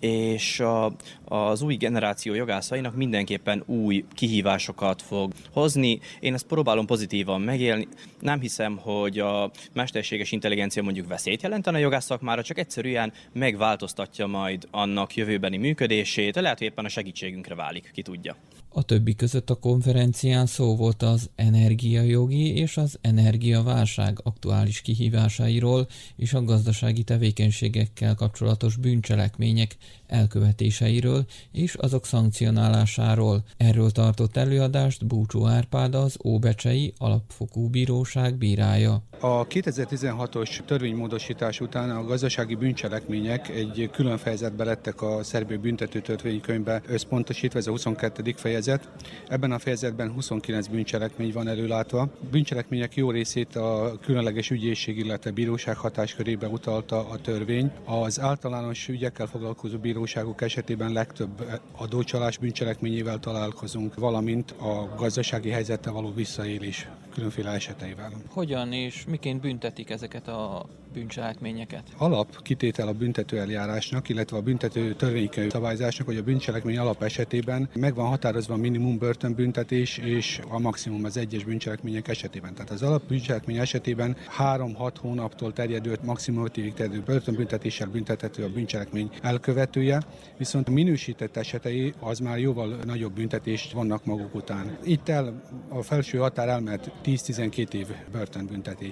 [0.00, 0.92] és a,
[1.24, 6.00] az új generáció jogászainak mindenképpen új kihívásokat fog hozni.
[6.20, 7.88] Én ezt próbálom pozitívan megélni.
[8.20, 14.26] Nem hiszem, hogy a mesterséges intelligencia mondjuk veszélyt jelentene a jogász szakmára, csak egyszerűen megváltoztatja
[14.26, 18.36] majd annak jövőbeni működését, lehet, hogy éppen a segítségünkre válik, ki tudja.
[18.70, 26.32] A többi között a konferencián szó volt az energiajogi és az energiaválság aktuális kihívásairól és
[26.32, 29.76] a gazdasági tevékenységekkel kapcsolatos bűncselekmények
[30.06, 33.44] elkövetéseiről és azok szankcionálásáról.
[33.56, 39.02] Erről tartott előadást Búcsú Árpád az Óbecsei Alapfokú Bíróság bírája.
[39.20, 46.82] A 2016-os törvénymódosítás után a gazdasági bűncselekmények egy külön fejezetbe lettek a szerbő büntető törvénykönyvbe
[46.86, 48.34] összpontosítva, ez a 22.
[48.36, 48.88] fejezet.
[49.28, 52.08] Ebben a fejezetben 29 bűncselekmény van előlátva.
[52.30, 57.72] Bűncselekmények jó részét a különleges ügyészség, illetve bíróság hatáskörébe utalta a törvény.
[57.84, 66.12] Az általános ügyekkel foglalkozó bíróságok esetében legtöbb adócsalás bűncselekményével találkozunk, valamint a gazdasági helyzettel való
[66.14, 68.12] visszaélés különféle eseteivel.
[68.28, 71.82] Hogyan és miként büntetik ezeket a bűncselekményeket?
[71.96, 77.68] Alap kitétel a büntető eljárásnak, illetve a büntető törvénykönyv szabályzásnak, hogy a bűncselekmény alap esetében
[77.74, 82.54] meg határozva a minimum börtönbüntetés és a maximum az egyes bűncselekmények esetében.
[82.54, 88.48] Tehát az alap bűncselekmény esetében 3-6 hónaptól terjedő, maximum 5 évig terjedő börtönbüntetéssel büntethető a
[88.48, 90.02] bűncselekmény elkövetője,
[90.36, 94.78] viszont a minősített esetei az már jóval nagyobb büntetést vannak maguk után.
[94.84, 97.86] Itt el a felső határ elmehet 10-12 év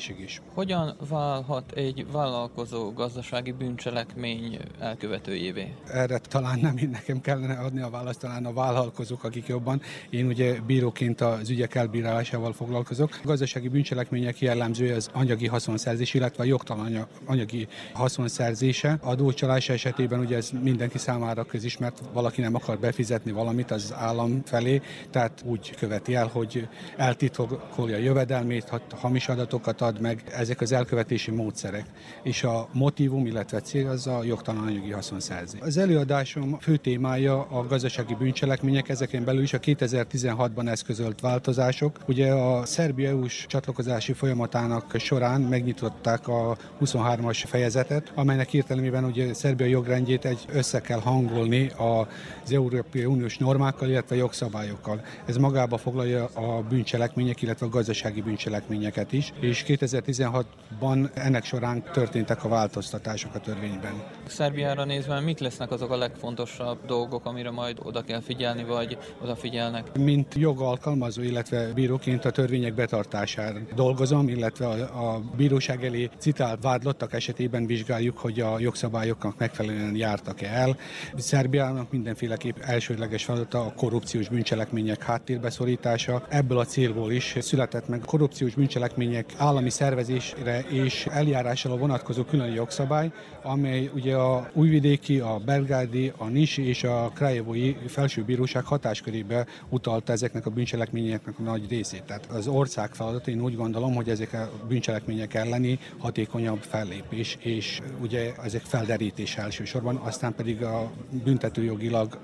[0.06, 0.40] börtönbüntetésig is.
[0.54, 5.74] Hogyan válhat egy vállalkozó gazdasági bűncselekmény elkövetőjévé?
[5.92, 9.80] Erre talán nem én nekem kellene adni a választ, talán a vállalkozók, akik jobban.
[10.10, 13.10] Én ugye bíróként az ügyek elbírálásával foglalkozok.
[13.12, 18.98] A gazdasági bűncselekmények jellemzője az anyagi haszonszerzés, illetve a jogtalan anyagi haszonszerzése.
[19.02, 24.80] Adócsalás esetében ugye ez mindenki számára közismert, valaki nem akar befizetni valamit az állam felé,
[25.10, 31.84] tehát úgy követi el, hogy eltitkolja jövedelmét, hamis adatokat ad meg, ezek az elkövetési módszerek.
[32.22, 35.60] És a motivum, illetve cél az a jogtalan anyagi haszonszerzés.
[35.60, 41.98] Az előadásom fő témája a gazdasági bűncselekmények, ezeken belül is a 2016-ban eszközölt változások.
[42.06, 49.66] Ugye a Szerbia EU-s csatlakozási folyamatának során megnyitották a 23-as fejezetet, amelynek értelemében ugye Szerbia
[49.66, 55.00] jogrendjét egy össze kell hangolni az Európai Uniós normákkal, illetve jogszabályokkal.
[55.26, 62.44] Ez magába foglalja a bűncselekmények, illetve a gazdasági bűncselekményeket is, és 2016-ban ennek során történtek
[62.44, 64.02] a változtatások a törvényben.
[64.26, 69.98] Szerbiára nézve mit lesznek azok a legfontosabb dolgok, amire majd oda kell figyelni, vagy odafigyelnek?
[69.98, 77.12] Mint jogalkalmazó, illetve bíróként a törvények betartására dolgozom, illetve a, a bíróság elé citált vádlottak
[77.12, 80.76] esetében vizsgáljuk, hogy a jogszabályoknak megfelelően jártak el.
[81.16, 86.26] Szerbiának mindenféleképp elsődleges feladata a korrupciós bűncselekmények háttérbeszorítása.
[86.28, 92.52] Ebből a célból is született meg a korrupciós bűncselekmények állami szervezésre és eljárásra vonatkozó külön
[92.52, 93.10] jogszabály,
[93.42, 100.46] amely ugye a újvidéki, a belgádi, a Nisi és a Krajevói felsőbíróság hatáskörébe utalta ezeknek
[100.46, 102.02] a bűncselekményeknek a nagy részét.
[102.02, 107.80] Tehát az ország feladata, én úgy gondolom, hogy ezek a bűncselekmények elleni hatékonyabb fellépés, és
[108.00, 110.90] ugye ezek felderítés elsősorban, aztán pedig a
[111.24, 112.18] büntetőjogilag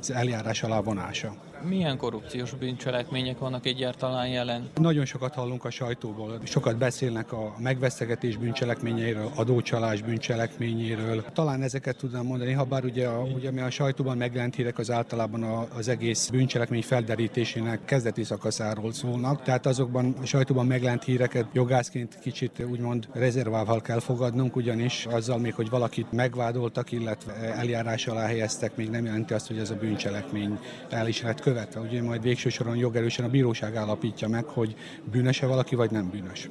[0.00, 1.34] az eljárás alá vonása.
[1.62, 4.68] Milyen korrupciós bűncselekmények vannak egyáltalán jelen?
[4.74, 11.24] Nagyon sokat hallunk a sajtóból, sokat beszélnek a megvesztegetés bűncselekményeiről, adócsalás bűncselekményéről.
[11.32, 14.90] Talán ezeket tudnám mondani, ha bár ugye, a, ugye mi a sajtóban megjelent hírek az
[14.90, 15.42] általában
[15.76, 22.64] az egész bűncselekmény felderítésének kezdeti szakaszáról szólnak, tehát azokban a sajtóban megjelent híreket jogászként kicsit
[22.70, 28.90] úgymond rezervával kell fogadnunk, ugyanis azzal még, hogy valakit megvádoltak, illetve eljárás alá helyeztek, még
[28.90, 30.58] nem jelenti azt, hogy ez a bűncselekmény
[30.90, 31.80] el is lett követve.
[31.80, 34.74] Ugye majd végső soron jogerősen a bíróság állapítja meg, hogy
[35.10, 36.48] bűnöse valaki, vagy nem bűnös.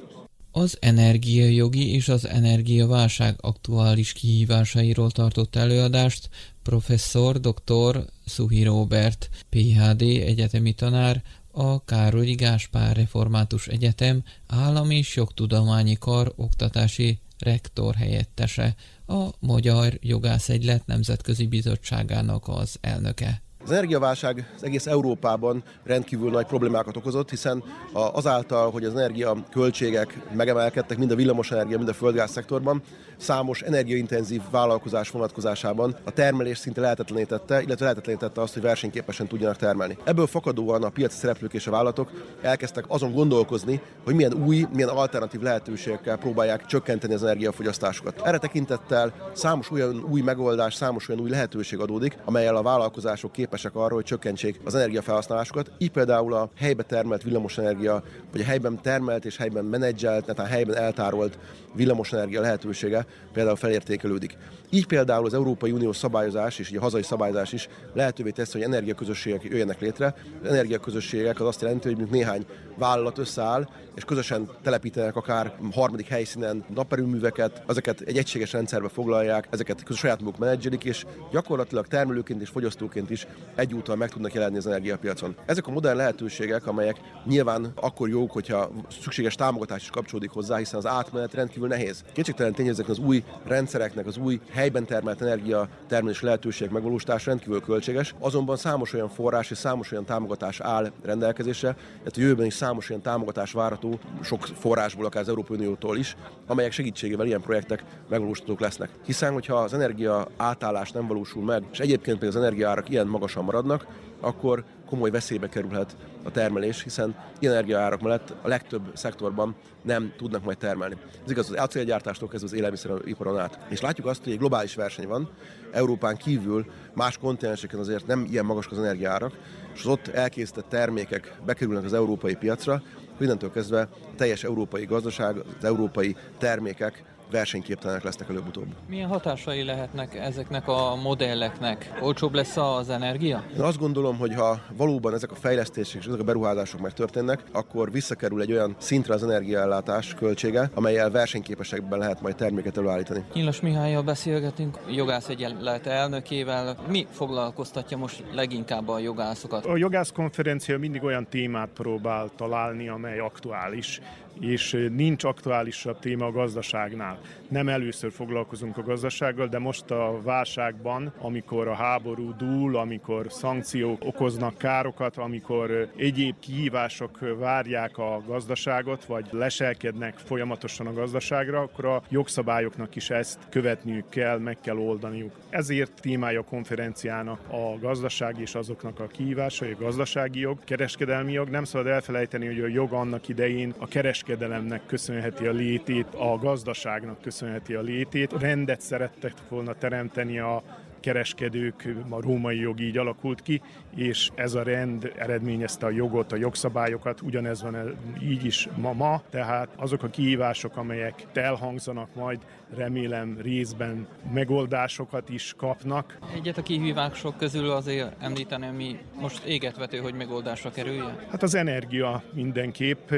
[0.50, 6.28] Az energiajogi és az energiaválság aktuális kihívásairól tartott előadást
[6.62, 8.04] professzor dr.
[8.24, 17.18] Szuhi Robert, PhD egyetemi tanár, a Károlyi Gáspár Református Egyetem Állam és Jogtudományi Kar oktatási
[17.38, 18.74] rektor helyettese,
[19.06, 23.44] a Magyar Jogászegylet Nemzetközi Bizottságának az elnöke.
[23.66, 30.18] Az energiaválság az egész Európában rendkívül nagy problémákat okozott, hiszen azáltal, hogy az energia költségek
[30.32, 32.82] megemelkedtek mind a villamosenergia, mind a földgáz szektorban,
[33.16, 39.98] számos energiaintenzív vállalkozás vonatkozásában a termelés szinte lehetetlenítette, illetve lehetetlenítette azt, hogy versenyképesen tudjanak termelni.
[40.04, 42.10] Ebből fakadóan a piaci szereplők és a vállalatok
[42.42, 48.20] elkezdtek azon gondolkozni, hogy milyen új, milyen alternatív lehetőségekkel próbálják csökkenteni az energiafogyasztásukat.
[48.24, 53.74] Erre tekintettel számos olyan új megoldás, számos olyan új lehetőség adódik, amelyel a vállalkozások képesek
[53.74, 55.70] arra, hogy csökkentsék az energiafelhasználásukat.
[55.78, 58.02] Így például a helybe termelt villamosenergia,
[58.32, 61.38] vagy a helyben termelt és helyben menedzselt, tehát helyben eltárolt
[61.74, 64.36] villamosenergia lehetősége például felértékelődik.
[64.70, 69.42] Így például az Európai Unió szabályozás és a hazai szabályozás is lehetővé teszi, hogy energiaközösségek
[69.42, 70.14] jöjjenek létre.
[70.42, 72.46] Az energiaközösségek az azt jelenti, hogy néhány
[72.78, 79.84] vállalat összeáll, és közösen telepítenek akár harmadik helyszínen naperőműveket, ezeket egy egységes rendszerbe foglalják, ezeket
[79.90, 85.36] saját maguk menedzselik, és gyakorlatilag termelőként és fogyasztóként is egyúttal meg tudnak jelenni az energiapiacon.
[85.46, 90.78] Ezek a modern lehetőségek, amelyek nyilván akkor jók, hogyha szükséges támogatás is kapcsolódik hozzá, hiszen
[90.78, 92.04] az átmenet rendkívül nehéz.
[92.12, 97.60] Kétségtelen tény, ezek az új rendszereknek, az új helyben termelt energia termelés lehetőségek megvalósítása rendkívül
[97.60, 102.90] költséges, azonban számos olyan forrás és számos olyan támogatás áll rendelkezésre, illetve jövőben is számos
[102.90, 106.16] olyan támogatás várható, sok forrásból, akár az Európai Uniótól is,
[106.46, 108.88] amelyek segítségével ilyen projektek megvalósíthatók lesznek.
[109.04, 113.44] Hiszen, hogyha az energia átállás nem valósul meg, és egyébként pedig az energiaárak ilyen magasan
[113.44, 113.86] maradnak,
[114.20, 120.58] akkor komoly veszélybe kerülhet a termelés, hiszen energiaárak mellett a legtöbb szektorban nem tudnak majd
[120.58, 120.96] termelni.
[121.24, 123.58] Ez igaz az acélgyártástól kezdve az élelmiszeriparon át.
[123.68, 125.30] És látjuk azt, hogy egy globális verseny van,
[125.72, 129.32] Európán kívül más kontinenseken azért nem ilyen magasak az energiaárak,
[129.74, 132.82] és az ott elkészített termékek bekerülnek az európai piacra,
[133.20, 138.66] innentől kezdve a teljes európai gazdaság, az európai termékek versenyképtelenek lesznek előbb-utóbb.
[138.88, 141.98] Milyen hatásai lehetnek ezeknek a modelleknek?
[142.00, 143.44] Olcsóbb lesz az energia?
[143.54, 147.92] Én azt gondolom, hogy ha valóban ezek a fejlesztések és ezek a beruházások megtörténnek, akkor
[147.92, 153.24] visszakerül egy olyan szintre az energiaellátás költsége, amelyel versenyképesekben lehet majd terméket előállítani.
[153.34, 156.76] Nyilas Mihályjal beszélgetünk, jogász egyenlet elnökével.
[156.88, 159.64] Mi foglalkoztatja most leginkább a jogászokat?
[159.66, 164.00] A jogász konferencia mindig olyan témát próbál találni, amely aktuális
[164.40, 167.18] és nincs aktuálisabb téma a gazdaságnál.
[167.48, 174.04] Nem először foglalkozunk a gazdasággal, de most a válságban, amikor a háború dúl, amikor szankciók
[174.04, 182.02] okoznak károkat, amikor egyéb kihívások várják a gazdaságot, vagy leselkednek folyamatosan a gazdaságra, akkor a
[182.08, 185.32] jogszabályoknak is ezt követniük kell, meg kell oldaniuk.
[185.48, 191.48] Ezért témája a konferenciának a gazdaság és azoknak a kihívásai, a gazdasági jog, kereskedelmi jog.
[191.48, 196.38] Nem szabad elfelejteni, hogy a jog annak idején a kereskedelmi kereskedelemnek köszönheti a létét, a
[196.38, 198.32] gazdaságnak köszönheti a létét.
[198.32, 200.62] Rendet szerettek volna teremteni a
[201.00, 203.60] kereskedők, a római jog így alakult ki,
[203.94, 209.22] és ez a rend eredményezte a jogot, a jogszabályokat, ugyanez van így is ma, ma
[209.30, 212.38] tehát azok a kihívások, amelyek elhangzanak majd,
[212.74, 216.18] remélem részben megoldásosokat is kapnak.
[216.34, 221.26] Egyet a kihívások közül azért említeni, ami most égetvető, hogy megoldásra kerülje?
[221.30, 223.10] Hát az energia mindenképp,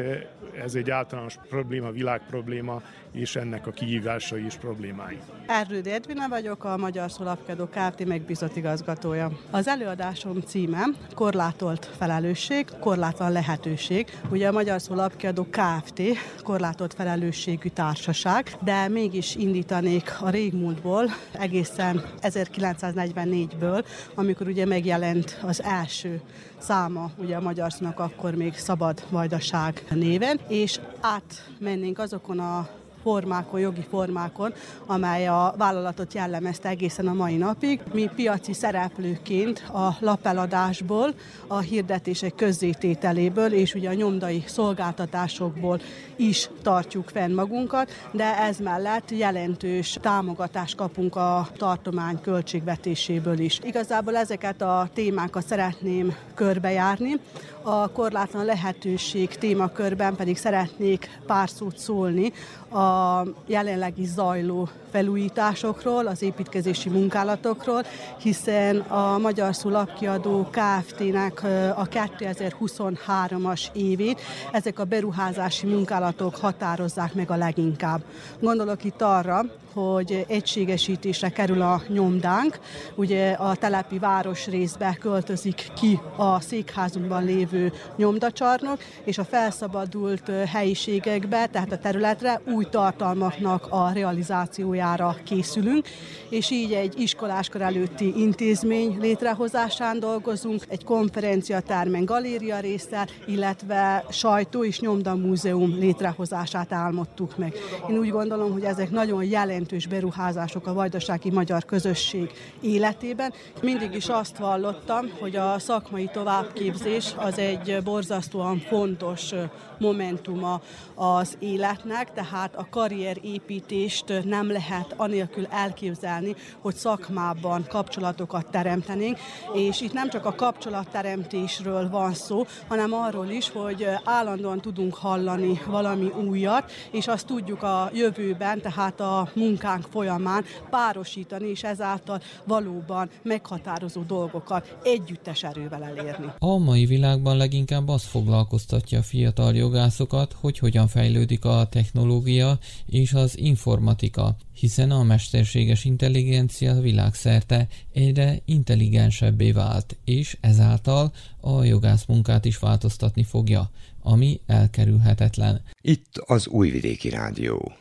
[0.65, 5.19] ez egy általános probléma, világprobléma, és ennek a kihívásai is problémái.
[5.47, 8.05] Erdőd Edvina vagyok, a Magyar Szolapkedó Kft.
[8.05, 9.31] megbízott igazgatója.
[9.51, 14.07] Az előadásom címe Korlátolt felelősség, korlátlan lehetőség.
[14.31, 16.03] Ugye a Magyar Szó Lapkiadó Kft.
[16.43, 23.85] korlátolt felelősségű társaság, de mégis indítanék a régmúltból, egészen 1944-ből,
[24.15, 26.21] amikor ugye megjelent az első
[26.59, 32.69] száma ugye a magyar szónak akkor még szabad vajdaság néven, és átmennénk azokon a
[33.09, 34.53] formákon, jogi formákon,
[34.87, 37.81] amely a vállalatot jellemezte egészen a mai napig.
[37.93, 41.15] Mi piaci szereplőként a lapeladásból,
[41.47, 45.81] a hirdetések közzétételéből és ugye a nyomdai szolgáltatásokból
[46.17, 53.61] is tartjuk fenn magunkat, de ez mellett jelentős támogatást kapunk a tartomány költségvetéséből is.
[53.63, 57.21] Igazából ezeket a témákat szeretném körbejárni.
[57.63, 62.33] A korlátlan lehetőség témakörben pedig szeretnék pár szót szólni
[62.69, 62.98] a
[63.47, 67.85] jelenlegi zajló felújításokról, az építkezési munkálatokról,
[68.23, 71.43] hiszen a Magyar Szulapkiadó Kft-nek
[71.77, 74.21] a 2023-as évét
[74.53, 78.01] ezek a beruházási munkálatok határozzák meg a leginkább.
[78.41, 79.45] Gondolok itt arra,
[79.79, 82.59] hogy egységesítésre kerül a nyomdánk.
[82.95, 91.73] Ugye a telepi városrészbe költözik ki a székházunkban lévő nyomdacsarnok, és a felszabadult helyiségekbe, tehát
[91.73, 95.87] a területre új tartalmaknak a realizációjára készülünk,
[96.29, 104.81] és így egy iskoláskor előtti intézmény létrehozásán dolgozunk, egy konferenciatermen galéria résszel, illetve sajtó és
[104.81, 107.55] nyomdamúzeum létrehozását álmodtuk meg.
[107.91, 109.25] Én úgy gondolom, hogy ezek nagyon
[109.71, 113.33] jelentős beruházások a vajdasági magyar közösség életében.
[113.63, 119.31] Mindig is azt vallottam, hogy a szakmai továbbképzés az egy borzasztóan fontos
[119.79, 120.61] momentuma
[120.95, 129.19] az életnek, tehát a karrierépítést nem lehet anélkül elképzelni, hogy szakmában kapcsolatokat teremtenénk,
[129.55, 135.61] és itt nem csak a kapcsolatteremtésről van szó, hanem arról is, hogy állandóan tudunk hallani
[135.67, 143.11] valami újat, és azt tudjuk a jövőben, tehát a munkánk folyamán párosítani, és ezáltal valóban
[143.23, 146.27] meghatározó dolgokat együttes erővel elérni.
[146.39, 153.13] A mai világban leginkább az foglalkoztatja a fiatal jogászokat, hogy hogyan fejlődik a technológia és
[153.13, 162.45] az informatika, hiszen a mesterséges intelligencia világszerte egyre intelligensebbé vált, és ezáltal a jogász munkát
[162.45, 163.71] is változtatni fogja,
[164.03, 165.63] ami elkerülhetetlen.
[165.81, 167.73] Itt az Újvidéki Rádió.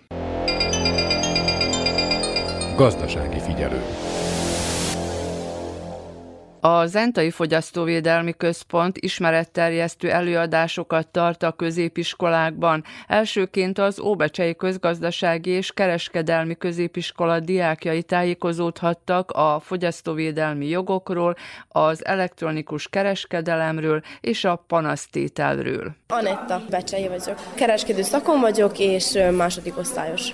[2.77, 3.81] Gazdasági figyelő.
[6.59, 12.83] A Zentai Fogyasztóvédelmi Központ ismeretterjesztő előadásokat tart a középiskolákban.
[13.07, 21.35] Elsőként az Óbecsei Közgazdasági és Kereskedelmi Középiskola diákjai tájékozódhattak a fogyasztóvédelmi jogokról,
[21.69, 25.95] az elektronikus kereskedelemről és a panasztételről.
[26.07, 27.39] Anetta Becsei vagyok.
[27.55, 30.33] Kereskedő szakon vagyok, és második osztályos.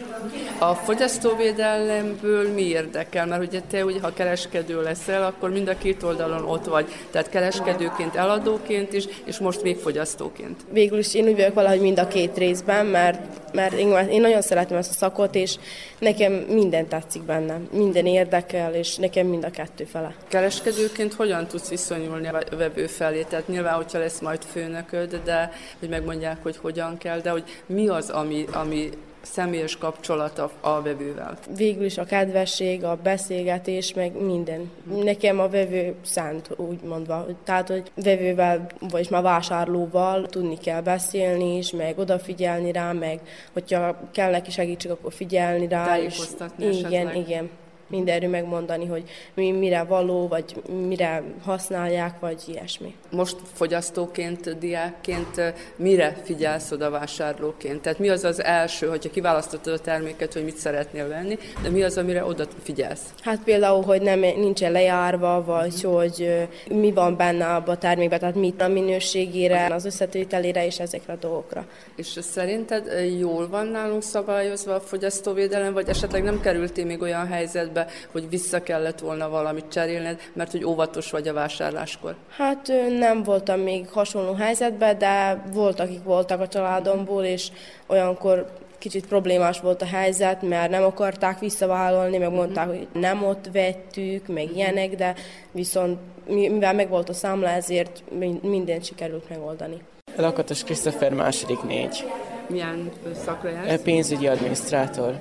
[0.60, 3.26] A fogyasztóvédelemből mi érdekel?
[3.26, 6.86] Mert ugye te, ugye, ha kereskedő leszel, akkor mind a két oldalon ott vagy.
[7.12, 10.62] Tehát kereskedőként, eladóként is, és most még fogyasztóként.
[10.72, 14.42] Végül is én úgy vagyok valahogy mind a két részben, mert, mert én, én nagyon
[14.42, 15.56] szeretem ezt a szakot, és
[16.00, 17.60] nekem minden tetszik benne.
[17.72, 20.16] Minden érdekel, és nekem mind a kettő fele.
[20.28, 23.26] Kereskedőként hogyan tudsz viszonyulni a vevő felé?
[23.30, 27.88] Tehát nyilván, hogyha lesz majd főnököd, de hogy megmondják, hogy hogyan kell, de hogy mi
[27.88, 28.90] az, ami, ami
[29.24, 31.38] személyes kapcsolat a, vevővel?
[31.56, 34.72] Végül is a kedvesség, a beszélgetés, meg minden.
[35.04, 37.26] Nekem a vevő szánt, úgy mondva.
[37.44, 43.20] Tehát, hogy vevővel, vagy már vásárlóval tudni kell beszélni is, meg odafigyelni rá, meg
[43.54, 45.86] hogyha kell neki segítség, akkor figyelni rá.
[45.86, 47.28] Tájékoztatni és, Igen, esetleg.
[47.28, 47.50] igen
[47.94, 50.56] mindenről megmondani, hogy mi, mire való, vagy
[50.88, 52.96] mire használják, vagy ilyesmi.
[53.12, 57.82] Most fogyasztóként, diákként mire figyelsz oda vásárlóként?
[57.82, 61.84] Tehát mi az az első, hogyha kiválasztottad a terméket, hogy mit szeretnél venni, de mi
[61.84, 63.14] az, amire oda figyelsz?
[63.22, 68.36] Hát például, hogy nem nincsen lejárva, vagy hogy mi van benne abban a termékben, tehát
[68.36, 71.66] mit a minőségére, az összetételére és ezekre a dolgokra.
[71.96, 77.83] És szerinted jól van nálunk szabályozva a fogyasztóvédelem, vagy esetleg nem kerültél még olyan helyzetbe,
[78.12, 82.16] hogy vissza kellett volna valamit cserélned, mert hogy óvatos vagy a vásárláskor?
[82.38, 87.48] Hát nem voltam még hasonló helyzetben, de volt, akik voltak a családomból, és
[87.88, 93.50] olyankor kicsit problémás volt a helyzet, mert nem akarták visszavállalni, meg mondták, hogy nem ott
[93.54, 95.16] vettük, meg ilyenek, de
[95.52, 98.04] viszont mivel meg volt a számla, ezért
[98.42, 99.82] mindent sikerült megoldani.
[100.16, 102.06] Lakatos Krisztofer második négy.
[102.48, 102.92] Milyen
[103.26, 103.82] szakra jársz?
[103.82, 105.20] Pénzügyi adminisztrátor.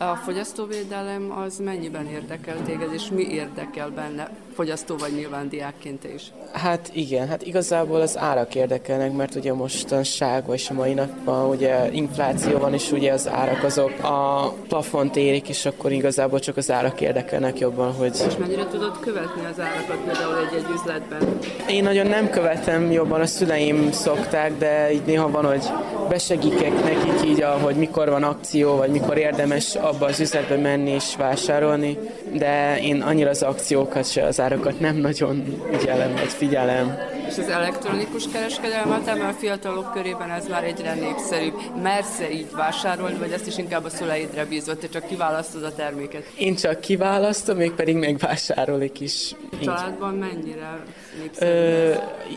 [0.00, 4.30] A fogyasztóvédelem az mennyiben érdekel téged, és mi érdekel benne,
[4.60, 6.22] fogyasztó vagy nyilván diákként is?
[6.52, 11.90] Hát igen, hát igazából az árak érdekelnek, mert ugye mostanság, vagy a mai napban ugye
[11.92, 16.70] infláció van, és ugye az árak azok a plafont érik, és akkor igazából csak az
[16.70, 18.24] árak érdekelnek jobban, hogy...
[18.26, 21.38] És mennyire tudod követni az árakat például egy-egy üzletben?
[21.68, 25.64] Én nagyon nem követem jobban, a szüleim szokták, de így néha van, hogy
[26.08, 31.16] besegítek nekik így, hogy mikor van akció, vagy mikor érdemes abba az üzletbe menni és
[31.16, 31.98] vásárolni,
[32.32, 34.48] de én annyira az akciókat se, az árakat
[34.78, 36.98] nem nagyon ügyelem, vagy figyelem.
[37.28, 41.54] És az elektronikus kereskedelmet, mert a fiatalok körében ez már egyre népszerűbb.
[41.82, 46.24] Mersz-e így vásárolni, vagy ezt is inkább a szüleidre bízva, te csak kiválasztod a terméket?
[46.38, 49.34] Én csak kiválasztom, még pedig megvásárolik is.
[49.60, 50.84] A családban mennyire
[51.20, 51.50] népszerű?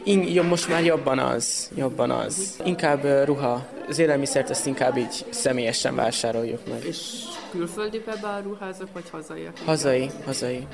[0.05, 2.59] Ö, most már jobban az, jobban az.
[2.65, 3.65] Inkább ruha.
[3.89, 6.85] Az élelmiszert ezt inkább így személyesen vásároljuk meg.
[6.85, 6.97] És
[7.51, 9.57] külföldi beáruházak, vagy hazaiak?
[9.65, 10.67] Hazai, hazai.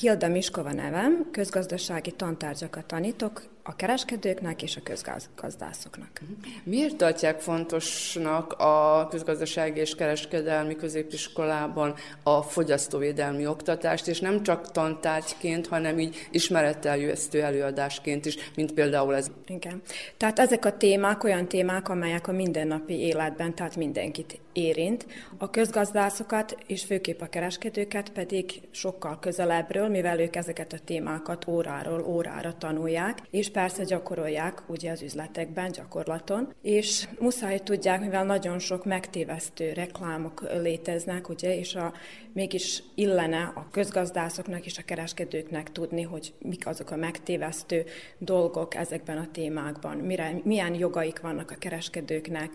[0.00, 6.20] Hilda Miskova nevem, közgazdasági tantárgyakat tanítok, a kereskedőknek és a közgazdászoknak.
[6.64, 15.66] Miért tartják fontosnak a közgazdasági és kereskedelmi középiskolában a fogyasztóvédelmi oktatást, és nem csak tantárgyként,
[15.66, 19.30] hanem így ismeretteljesztő előadásként is, mint például ez?
[19.46, 19.82] Igen.
[20.16, 25.06] Tehát ezek a témák olyan témák, amelyek a mindennapi életben, tehát mindenkit érint.
[25.38, 32.04] A közgazdászokat és főképp a kereskedőket pedig sokkal közelebbről, mivel ők ezeket a témákat óráról
[32.06, 38.84] órára tanulják, és persze gyakorolják ugye az üzletekben, gyakorlaton, és muszáj tudják, mivel nagyon sok
[38.84, 41.92] megtévesztő reklámok léteznek, ugye, és a,
[42.32, 47.84] mégis illene a közgazdászoknak és a kereskedőknek tudni, hogy mik azok a megtévesztő
[48.18, 52.50] dolgok ezekben a témákban, mire, milyen jogaik vannak a kereskedőknek,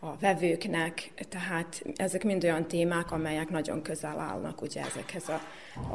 [0.00, 5.40] a vevőknek, tehát ezek mind olyan témák, amelyek nagyon közel állnak ugye ezekhez a,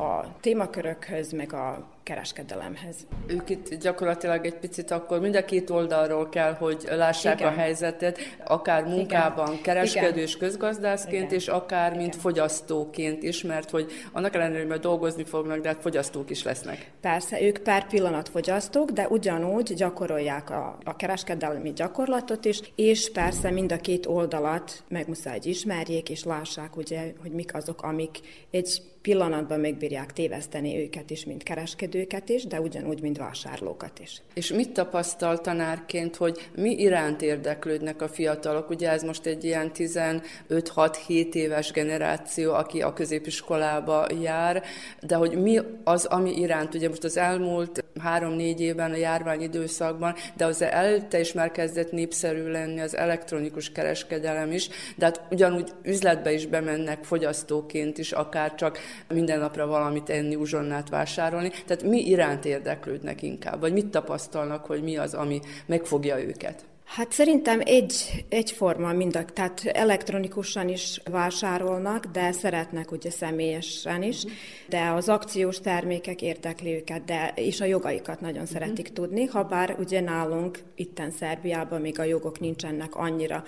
[0.02, 2.96] a témakörökhöz, meg a kereskedelemhez.
[3.28, 7.54] Ők itt gyakorlatilag egy picit akkor mind a két oldalról kell, hogy lássák Igen.
[7.54, 9.62] a helyzetet, akár munkában Igen.
[9.62, 10.48] kereskedős Igen.
[10.48, 11.34] közgazdászként, Igen.
[11.34, 12.20] és akár mint Igen.
[12.20, 16.92] fogyasztóként is, mert hogy annak ellenére, hogy dolgozni fognak, de hát fogyasztók is lesznek.
[17.02, 23.52] Persze, ők pár pillanat fogyasztók, de ugyanúgy gyakorolják a, a kereskedelmi gyakorlatot is, és persze
[23.52, 28.20] mind a két oldalat meg muszáj, ismerjék, és lássák, ugye, hogy mik azok, amik
[28.52, 34.22] egy pillanatban megbírják téveszteni őket is, mint kereskedőket is, de ugyanúgy, mint vásárlókat is.
[34.34, 38.70] És mit tapasztal tanárként, hogy mi iránt érdeklődnek a fiatalok?
[38.70, 44.64] Ugye ez most egy ilyen 15-6-7 éves generáció, aki a középiskolába jár,
[45.02, 50.16] de hogy mi az, ami iránt, ugye most az elmúlt három-négy évben a járvány időszakban,
[50.36, 55.72] de az előtte is már kezdett népszerű lenni az elektronikus kereskedelem is, de hát ugyanúgy
[55.84, 58.80] üzletbe is bemennek fogyasztóként is, akár csak
[59.10, 61.52] minden napra valamit enni, uzsonnát vásárolni.
[61.66, 66.66] Tehát mi iránt érdeklődnek inkább, vagy mit tapasztalnak, hogy mi az, ami megfogja őket?
[66.88, 74.40] Hát szerintem egy, egyforma mindak, tehát elektronikusan is vásárolnak, de szeretnek ugye személyesen is, uh-huh.
[74.70, 78.52] de az akciós termékek érdekli őket, de és a jogaikat nagyon uh-huh.
[78.52, 83.44] szeretik tudni, ha bár ugye nálunk itten Szerbiában még a jogok nincsenek annyira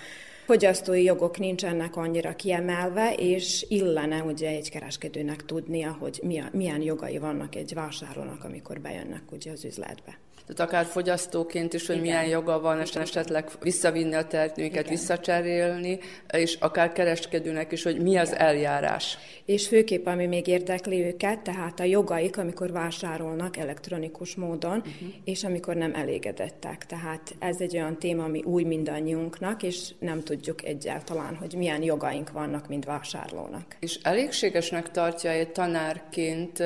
[0.46, 6.22] fogyasztói jogok nincsenek annyira kiemelve, és illene ugye egy kereskedőnek tudnia, hogy
[6.52, 10.18] milyen jogai vannak egy vásárlónak, amikor bejönnek ugye az üzletbe
[10.56, 12.08] tehát akár fogyasztóként is, hogy Igen.
[12.08, 14.84] milyen joga van esetleg visszavinni a terméket, Igen.
[14.90, 16.00] visszacserélni,
[16.34, 19.18] és akár kereskedőnek is, hogy mi az eljárás.
[19.46, 25.14] És főképp, ami még érdekli őket, tehát a jogaik, amikor vásárolnak elektronikus módon, uh-huh.
[25.24, 26.86] és amikor nem elégedettek.
[26.86, 32.32] Tehát ez egy olyan téma, ami új mindannyiunknak, és nem tudjuk egyáltalán, hogy milyen jogaink
[32.32, 33.76] vannak, mint vásárlónak.
[33.80, 36.64] És elégségesnek tartja egy tanárként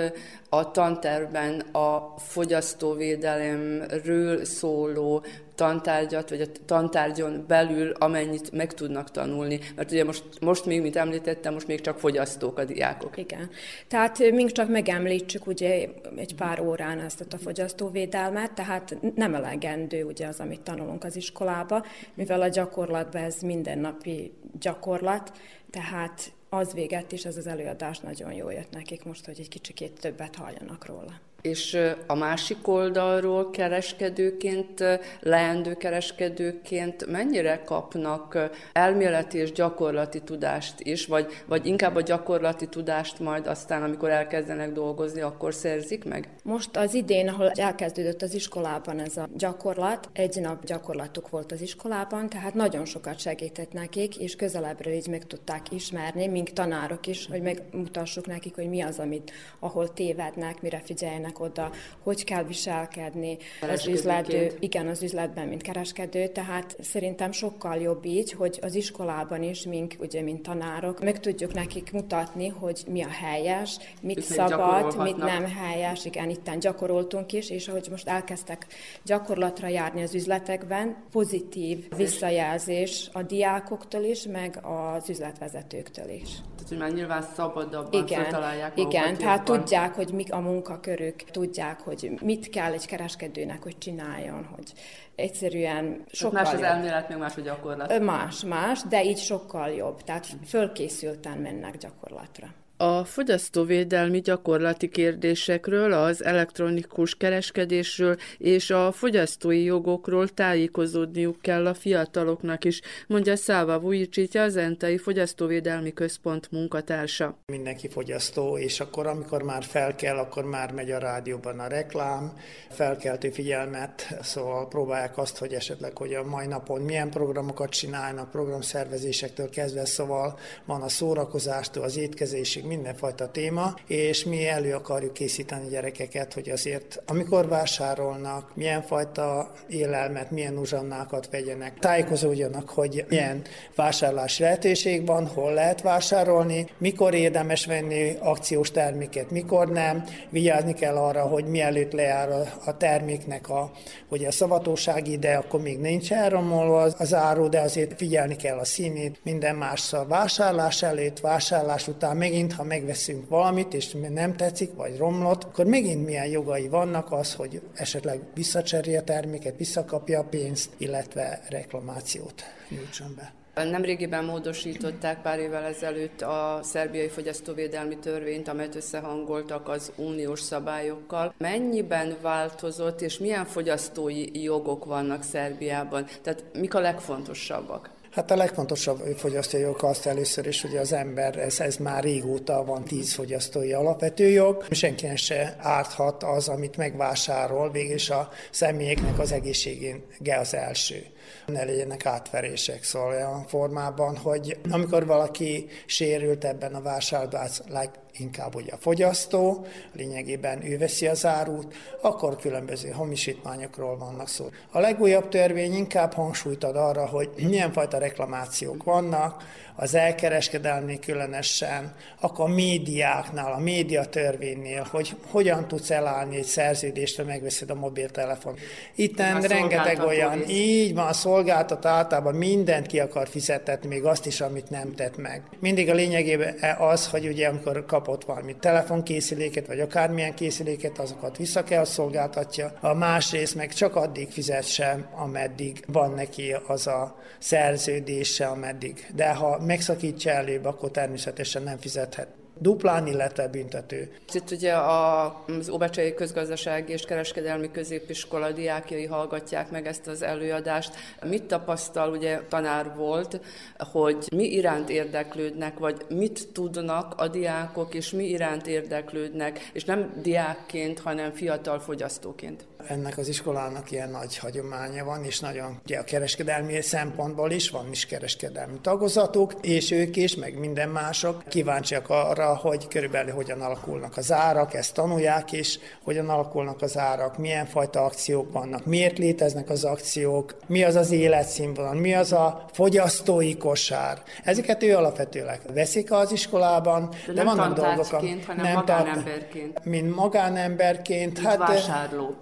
[0.53, 5.23] a tanterben a fogyasztóvédelemről szóló
[5.55, 9.59] tantárgyat, vagy a tantárgyon belül amennyit meg tudnak tanulni.
[9.75, 13.17] Mert ugye most, most még, mint említettem, most még csak fogyasztók a diákok.
[13.17, 13.49] Igen.
[13.87, 20.27] Tehát még csak megemlítsük ugye egy pár órán ezt a fogyasztóvédelmet, tehát nem elegendő ugye
[20.27, 25.31] az, amit tanulunk az iskolába, mivel a gyakorlatban ez mindennapi gyakorlat,
[25.69, 29.99] tehát az véget is ez az előadás nagyon jó jött nekik most, hogy egy kicsikét
[29.99, 31.19] többet halljanak róla.
[31.43, 31.77] És
[32.07, 34.83] a másik oldalról kereskedőként,
[35.19, 43.19] leendő kereskedőként mennyire kapnak elméleti és gyakorlati tudást is, vagy, vagy inkább a gyakorlati tudást
[43.19, 46.29] majd aztán, amikor elkezdenek dolgozni, akkor szerzik meg?
[46.43, 51.61] Most az idén, ahol elkezdődött az iskolában ez a gyakorlat, egy nap gyakorlatuk volt az
[51.61, 57.27] iskolában, tehát nagyon sokat segített nekik, és közelebbről így meg tudták ismerni, mink tanárok is,
[57.27, 61.71] hogy megmutassuk nekik, hogy mi az, amit, ahol tévednek, mire figyeljenek oda,
[62.03, 63.37] hogy kell viselkedni.
[63.61, 69.43] Az üzlető, igen, az üzletben, mint kereskedő, tehát szerintem sokkal jobb így, hogy az iskolában
[69.43, 74.23] is, mink, ugye, mint tanárok, meg tudjuk nekik mutatni, hogy mi a helyes, mit Itt
[74.23, 78.67] szabad, mit nem helyes, igen, itten gyakoroltunk is, és ahogy most elkezdtek
[79.03, 86.29] gyakorlatra járni az üzletekben, pozitív visszajelzés a diákoktól is, meg az üzletvezetőktől is.
[86.31, 89.59] Tehát, hogy már nyilván szabadabban igen, találják Igen, tehát jobban.
[89.59, 94.73] tudják, hogy mik a munkakörük, tudják, hogy mit kell egy kereskedőnek, hogy csináljon, hogy
[95.15, 96.69] egyszerűen sokkal Más az jobb.
[96.69, 97.99] elmélet, meg más a gyakorlat.
[97.99, 100.01] Más, más, de így sokkal jobb.
[100.01, 102.53] Tehát fölkészülten mennek gyakorlatra.
[102.83, 112.65] A fogyasztóvédelmi gyakorlati kérdésekről, az elektronikus kereskedésről és a fogyasztói jogokról tájékozódniuk kell a fiataloknak
[112.65, 117.37] is, mondja Száva Vujicica, az Entai Fogyasztóvédelmi Központ munkatársa.
[117.45, 122.33] Mindenki fogyasztó, és akkor amikor már fel kell, akkor már megy a rádióban a reklám,
[122.69, 129.49] felkeltő figyelmet, szóval próbálják azt, hogy esetleg, hogy a mai napon milyen programokat csinálnak, programszervezésektől
[129.49, 136.33] kezdve, szóval van a szórakozástól, az étkezésig, mindenfajta téma, és mi elő akarjuk készíteni gyerekeket,
[136.33, 143.41] hogy azért amikor vásárolnak, milyen fajta élelmet, milyen uzsannákat vegyenek, tájékozódjanak, hogy milyen
[143.75, 150.95] vásárlási lehetőség van, hol lehet vásárolni, mikor érdemes venni akciós terméket, mikor nem, vigyázni kell
[150.95, 152.29] arra, hogy mielőtt lejár
[152.65, 153.71] a terméknek a,
[154.09, 158.65] hogy a szavatóság ide, akkor még nincs elromolva az áru, de azért figyelni kell a
[158.65, 164.35] színét, minden más a vásárlás előtt, vásárlás után megint, ha ha megveszünk valamit, és nem
[164.35, 170.19] tetszik, vagy romlott, akkor megint milyen jogai vannak az, hogy esetleg visszacserélje a terméket, visszakapja
[170.19, 173.33] a pénzt, illetve reklamációt nyújtson be.
[173.63, 181.33] Nemrégiben módosították pár évvel ezelőtt a szerbiai fogyasztóvédelmi törvényt, amelyet összehangoltak az uniós szabályokkal.
[181.37, 186.05] Mennyiben változott, és milyen fogyasztói jogok vannak Szerbiában?
[186.21, 187.89] Tehát mik a legfontosabbak?
[188.13, 192.63] Hát a legfontosabb fogyasztói jog azt először is, hogy az ember, ez, ez már régóta
[192.63, 199.31] van tíz fogyasztói alapvető jog, senkinek se árthat az, amit megvásárol, végülis a személyeknek az
[199.31, 200.03] egészségén
[200.39, 201.05] az első.
[201.45, 208.71] Ne legyenek átverések, szóval olyan formában, hogy amikor valaki sérült ebben a vásárlásban, inkább ugye
[208.71, 214.49] a fogyasztó, lényegében ő veszi az árut, akkor különböző hamisítmányokról vannak szó.
[214.71, 219.43] A legújabb törvény inkább hangsúlyt ad arra, hogy milyen fajta reklamációk vannak,
[219.75, 227.23] az elkereskedelmi különösen, akkor a médiáknál, a médiatörvénynél, hogy hogyan tudsz elállni egy szerződést, ha
[227.23, 228.55] megveszed a mobiltelefon.
[228.95, 230.55] Itt rengeteg olyan, is.
[230.55, 235.17] így van, a szolgáltató általában mindent ki akar fizetetni, még azt is, amit nem tett
[235.17, 235.41] meg.
[235.59, 241.63] Mindig a lényegében az, hogy ugye amikor kapott valami telefonkészüléket, vagy akármilyen készüléket, azokat vissza
[241.63, 242.73] kell szolgáltatja.
[242.81, 249.07] A másrészt meg csak addig fizesse, ameddig van neki az a szerződése, ameddig.
[249.15, 254.11] De ha megszakítja előbb, akkor természetesen nem fizethet duplán, illetve büntető.
[254.33, 260.95] Itt ugye az Óbecsei Közgazdasági és Kereskedelmi Középiskola diákjai hallgatják meg ezt az előadást.
[261.25, 263.39] Mit tapasztal, ugye tanár volt,
[263.77, 270.13] hogy mi iránt érdeklődnek, vagy mit tudnak a diákok, és mi iránt érdeklődnek, és nem
[270.21, 272.65] diákként, hanem fiatal fogyasztóként?
[272.87, 277.87] Ennek az iskolának ilyen nagy hagyománya van, és nagyon ugye a kereskedelmi szempontból is van
[277.91, 284.17] is kereskedelmi tagozatuk, és ők is, meg minden mások kíváncsiak arra, hogy körülbelül hogyan alakulnak
[284.17, 289.69] az árak, ezt tanulják is, hogyan alakulnak az árak, milyen fajta akciók vannak, miért léteznek
[289.69, 294.21] az akciók, mi az az életszínvonal, mi az a fogyasztói kosár.
[294.43, 299.85] Ezeket ő alapvetőleg veszik az iskolában, de, de vannak dolgok, hanem nem magánemberként.
[299.85, 301.33] Mint magánemberként.
[301.33, 302.35] Mint hát, vásárló.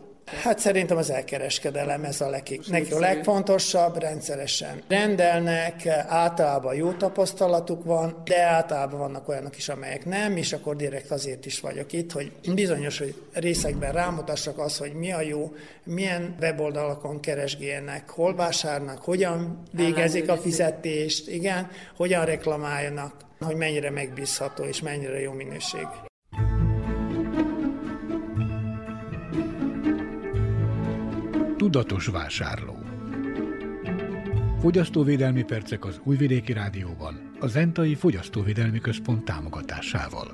[0.44, 7.84] Hát szerintem az elkereskedelem ez a legik, neki a legfontosabb, rendszeresen rendelnek, általában jó tapasztalatuk
[7.84, 12.12] van, de általában vannak olyanok is, amelyek nem, és akkor direkt azért is vagyok itt,
[12.12, 15.54] hogy bizonyos hogy részekben rámutassak az, hogy mi a jó,
[15.84, 24.64] milyen weboldalakon keresgélnek, hol vásárnak, hogyan végezik a fizetést, igen, hogyan reklamáljanak, hogy mennyire megbízható
[24.64, 25.88] és mennyire jó minőség.
[31.72, 32.78] Tudatos vásárló.
[34.60, 40.34] Fogyasztóvédelmi percek az Újvidéki Rádióban, a Zentai Fogyasztóvédelmi Központ támogatásával.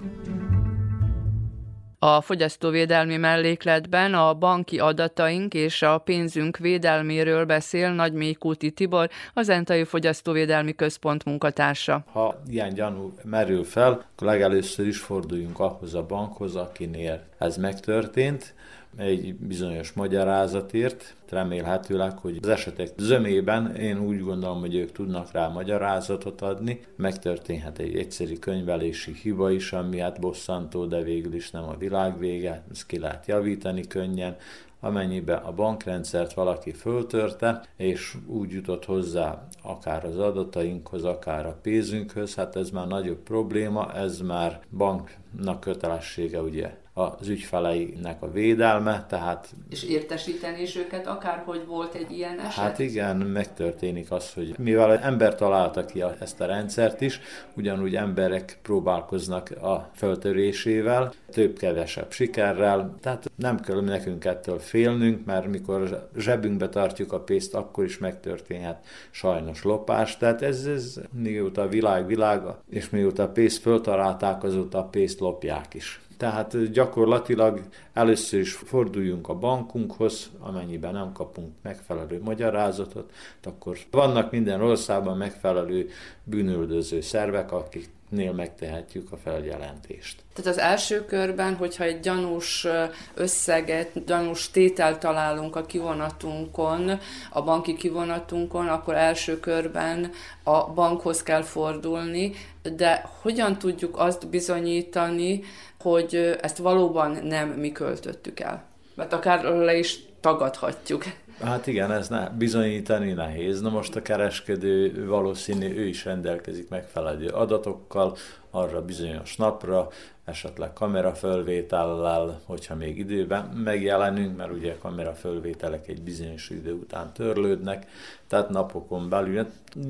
[1.99, 9.49] A fogyasztóvédelmi mellékletben a banki adataink és a pénzünk védelméről beszél Nagy Mékúti Tibor, az
[9.49, 12.03] Entai Fogyasztóvédelmi Központ munkatársa.
[12.11, 18.55] Ha ilyen gyanú merül fel, akkor legelőször is forduljunk ahhoz a bankhoz, akinél ez megtörtént,
[18.97, 25.47] egy bizonyos magyarázatért, remélhetőleg, hogy az esetek zömében én úgy gondolom, hogy ők tudnak rá
[25.47, 26.79] magyarázatot adni.
[26.95, 32.19] Megtörténhet egy egyszerű könyvelési hiba is, ami hát bosszantó, de végül is nem a világ
[32.19, 34.35] vége, ezt ki lehet javítani könnyen.
[34.79, 42.35] Amennyiben a bankrendszert valaki föltörte, és úgy jutott hozzá akár az adatainkhoz, akár a pénzünkhöz,
[42.35, 49.47] hát ez már nagyobb probléma, ez már banknak kötelessége ugye az ügyfeleinek a védelme, tehát...
[49.69, 52.53] És értesíteni is őket, akárhogy volt egy ilyen eset?
[52.53, 57.19] Hát igen, megtörténik az, hogy mivel ember találta ki ezt a rendszert is,
[57.53, 66.07] ugyanúgy emberek próbálkoznak a föltörésével, több-kevesebb sikerrel, tehát nem kell nekünk ettől félnünk, mert mikor
[66.15, 72.05] zsebünkbe tartjuk a pénzt, akkor is megtörténhet sajnos lopás, tehát ez, ez mióta a világ
[72.05, 76.01] világa, és mióta a pénzt föltalálták, azóta a pénzt lopják is.
[76.17, 77.61] Tehát gyakorlatilag
[77.93, 83.11] először is forduljunk a bankunkhoz, amennyiben nem kapunk megfelelő magyarázatot,
[83.43, 85.89] akkor vannak minden országban megfelelő
[86.23, 90.23] bűnöldöző szervek, akik nél megtehetjük a feljelentést.
[90.33, 92.67] Tehát az első körben, hogyha egy gyanús
[93.13, 96.99] összeget, gyanús tétel találunk a kivonatunkon,
[97.31, 100.11] a banki kivonatunkon, akkor első körben
[100.43, 102.31] a bankhoz kell fordulni,
[102.75, 105.43] de hogyan tudjuk azt bizonyítani,
[105.79, 108.63] hogy ezt valóban nem mi költöttük el?
[108.95, 111.03] Mert akár le is tagadhatjuk.
[111.41, 113.61] Hát igen, ez ne, bizonyítani nehéz.
[113.61, 118.15] Na most a kereskedő valószínű, ő is rendelkezik megfelelő adatokkal
[118.51, 119.87] arra bizonyos napra,
[120.25, 127.87] esetleg kamerafölvétellel, hogyha még időben megjelenünk, mert ugye kamerafölvételek egy bizonyos idő után törlődnek,
[128.27, 129.47] tehát napokon belül.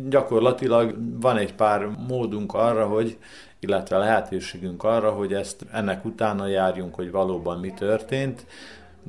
[0.09, 3.17] Gyakorlatilag van egy pár módunk arra, hogy
[3.59, 8.45] illetve lehetőségünk arra, hogy ezt ennek utána járjunk, hogy valóban mi történt,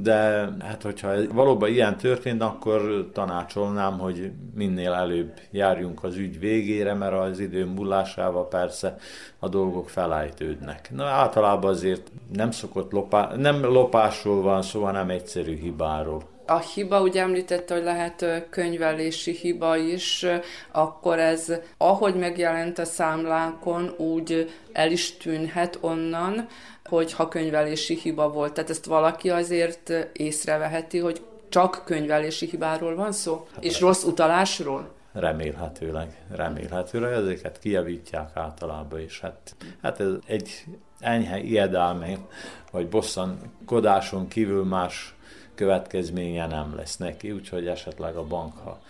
[0.02, 6.94] de hát hogyha valóban ilyen történt, akkor tanácsolnám, hogy minél előbb járjunk az ügy végére,
[6.94, 8.96] mert az idő múlásával persze
[9.38, 10.90] a dolgok felállítődnek.
[10.94, 17.00] Na általában azért nem szokott lopá, nem lopásról van szó, hanem egyszerű hibáról a hiba,
[17.00, 20.26] ugye említette, hogy lehet könyvelési hiba is,
[20.72, 26.46] akkor ez, ahogy megjelent a számlákon, úgy el is tűnhet onnan,
[26.88, 28.52] hogy ha könyvelési hiba volt.
[28.52, 34.96] Tehát ezt valaki azért észreveheti, hogy csak könyvelési hibáról van szó, hát és rossz utalásról?
[35.12, 40.64] Remélhetőleg, remélhetőleg ezeket kijavítják általában, és hát, hát ez egy
[40.98, 42.26] enyhe ijedelmény,
[42.70, 45.14] vagy bosszankodáson kívül más
[45.54, 48.80] következménye nem lesz neki, úgyhogy esetleg a bank, ha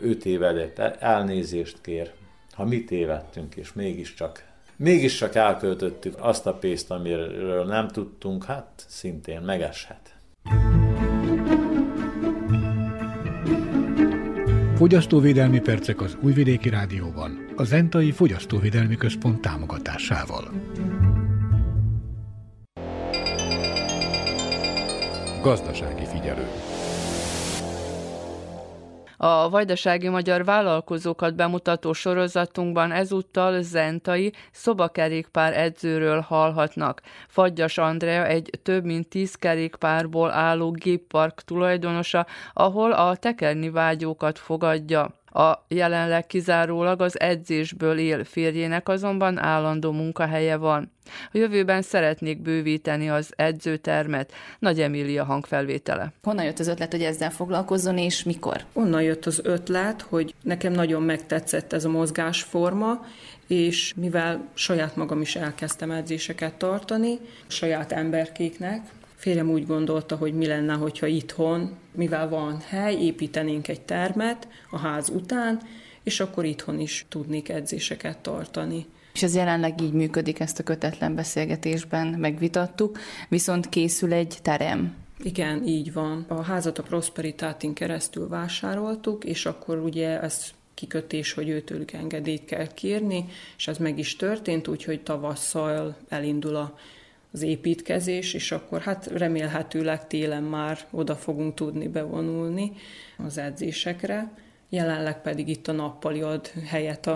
[0.00, 2.12] ő tévedett, elnézést kér,
[2.52, 4.44] ha mi tévedtünk, és mégiscsak
[4.82, 10.16] mégiscsak elköltöttük azt a pénzt, amiről nem tudtunk, hát szintén megeshet.
[14.74, 20.50] Fogyasztóvédelmi percek az Újvidéki Rádióban, a Zentai Fogyasztóvédelmi Központ támogatásával.
[25.42, 26.46] Gazdasági figyelő.
[29.24, 37.00] A vajdasági magyar vállalkozókat bemutató sorozatunkban ezúttal zentai szobakerékpár edzőről hallhatnak.
[37.28, 45.14] Fagyas Andrea egy több mint tíz kerékpárból álló géppark tulajdonosa, ahol a tekerni vágyókat fogadja.
[45.32, 50.92] A jelenleg kizárólag az edzésből él férjének azonban állandó munkahelye van.
[51.32, 54.32] A jövőben szeretnék bővíteni az edzőtermet.
[54.58, 56.12] Nagy Emília hangfelvétele.
[56.22, 58.64] Honnan jött az ötlet, hogy ezzel foglalkozzon, és mikor?
[58.72, 63.06] Onnan jött az ötlet, hogy nekem nagyon megtetszett ez a mozgásforma,
[63.46, 68.80] és mivel saját magam is elkezdtem edzéseket tartani, saját emberkéknek,
[69.22, 74.78] Férjem úgy gondolta, hogy mi lenne, hogyha itthon, mivel van hely, építenénk egy termet a
[74.78, 75.60] ház után,
[76.02, 78.86] és akkor itthon is tudnék edzéseket tartani.
[79.14, 82.98] És ez jelenleg így működik, ezt a kötetlen beszélgetésben megvitattuk,
[83.28, 84.94] viszont készül egy terem.
[85.22, 86.24] Igen, így van.
[86.28, 92.66] A házat a Prosperitátin keresztül vásároltuk, és akkor ugye ez kikötés, hogy őtőlük engedélyt kell
[92.66, 93.24] kérni,
[93.56, 96.74] és ez meg is történt, úgyhogy tavasszal elindul a
[97.32, 102.72] az építkezés, és akkor hát remélhetőleg télen már oda fogunk tudni bevonulni
[103.26, 104.32] az edzésekre.
[104.68, 107.06] Jelenleg pedig itt a nappali ad helyet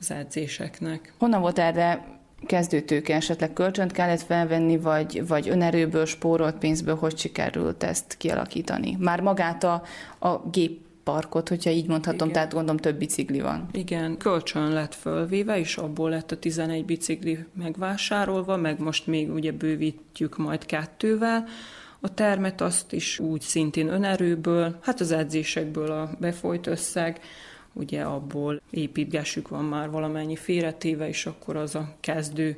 [0.00, 1.14] az edzéseknek.
[1.18, 2.04] Honnan volt erre
[2.46, 8.96] kezdőtőke esetleg kölcsönt kellett felvenni, vagy, vagy önerőből, spórolt pénzből, hogy sikerült ezt kialakítani?
[9.00, 9.82] Már magát a,
[10.18, 12.32] a gép parkot, hogyha így mondhatom, Igen.
[12.32, 13.68] tehát gondolom több bicikli van.
[13.72, 19.52] Igen, kölcsön lett fölvéve, és abból lett a 11 bicikli megvásárolva, meg most még ugye
[19.52, 21.44] bővítjük majd kettővel.
[22.00, 27.20] A termet azt is úgy szintén önerőből, hát az edzésekből a befolyt összeg,
[27.72, 32.56] ugye abból építgessük van már valamennyi félretéve, és akkor az a kezdő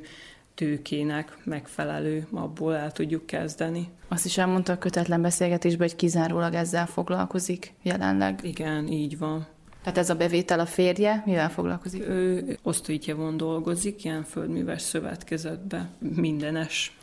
[0.57, 3.89] tőkének megfelelő, abból el tudjuk kezdeni.
[4.07, 8.39] Azt is elmondta a kötetlen beszélgetésben, hogy kizárólag ezzel foglalkozik jelenleg.
[8.43, 9.47] Igen, így van.
[9.81, 12.07] Tehát ez a bevétel a férje, mivel foglalkozik?
[12.07, 16.97] Ő osztóítjavon dolgozik, ilyen földműves szövetkezetbe, mindenes.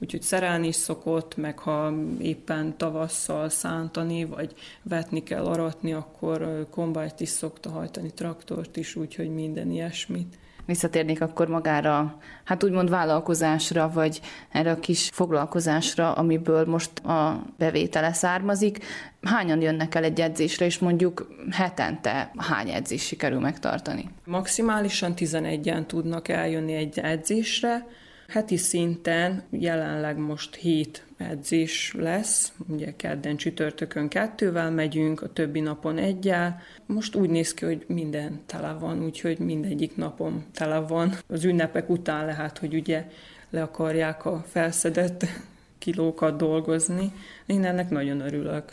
[0.00, 7.20] Úgyhogy szerelni is szokott, meg ha éppen tavasszal szántani, vagy vetni kell aratni, akkor kombájt
[7.20, 14.20] is szokta hajtani, traktort is, úgyhogy minden ilyesmit visszatérnék akkor magára, hát úgymond vállalkozásra, vagy
[14.50, 18.84] erre a kis foglalkozásra, amiből most a bevétele származik.
[19.22, 24.10] Hányan jönnek el egy edzésre, és mondjuk hetente hány edzés sikerül megtartani?
[24.24, 27.86] Maximálisan 11-en tudnak eljönni egy edzésre,
[28.28, 35.98] Heti szinten jelenleg most hét edzés lesz, ugye kedden csütörtökön kettővel megyünk, a többi napon
[35.98, 36.60] egyel.
[36.86, 41.12] Most úgy néz ki, hogy minden tele van, úgyhogy mindegyik napom tele van.
[41.26, 43.08] Az ünnepek után lehet, hogy ugye
[43.50, 45.26] le akarják a felszedett
[45.78, 47.12] kilókat dolgozni.
[47.46, 48.72] Én ennek nagyon örülök.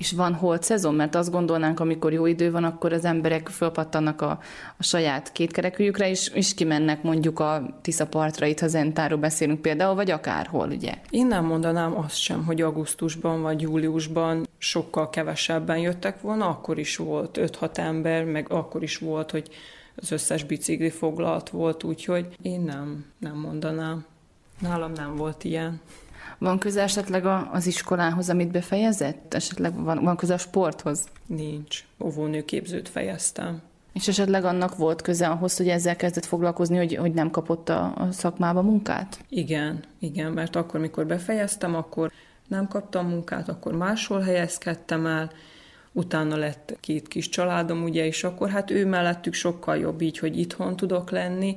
[0.00, 0.94] És van holt szezon?
[0.94, 4.30] Mert azt gondolnánk, amikor jó idő van, akkor az emberek fölpattannak a,
[4.76, 9.94] a saját kétkerekűjükre, és, és kimennek mondjuk a Tisza partra, itt ha Zentáról beszélünk például,
[9.94, 10.94] vagy akárhol, ugye?
[11.10, 16.96] Én nem mondanám azt sem, hogy augusztusban vagy júliusban sokkal kevesebben jöttek volna, akkor is
[16.96, 19.48] volt 5-6 ember, meg akkor is volt, hogy
[19.94, 24.04] az összes bicikli foglalt volt, úgyhogy én nem, nem mondanám.
[24.60, 25.80] Nálam nem volt ilyen.
[26.40, 29.34] Van köze esetleg az iskolához, amit befejezett?
[29.34, 31.08] Esetleg van, van köze a sporthoz?
[31.26, 31.84] Nincs.
[32.04, 33.62] Óvónőképzőt fejeztem.
[33.92, 37.92] És esetleg annak volt köze ahhoz, hogy ezzel kezdett foglalkozni, hogy, hogy nem kapott a,
[37.96, 39.24] a szakmába munkát?
[39.28, 42.12] Igen, igen, mert akkor, mikor befejeztem, akkor
[42.48, 45.30] nem kaptam munkát, akkor máshol helyezkedtem el,
[45.92, 50.38] utána lett két kis családom, ugye, és akkor hát ő mellettük sokkal jobb így, hogy
[50.38, 51.56] itthon tudok lenni.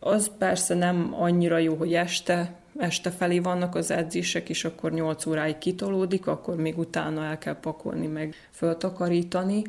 [0.00, 5.26] Az persze nem annyira jó, hogy este este felé vannak az edzések, és akkor 8
[5.26, 9.62] óráig kitolódik, akkor még utána el kell pakolni, meg föltakarítani,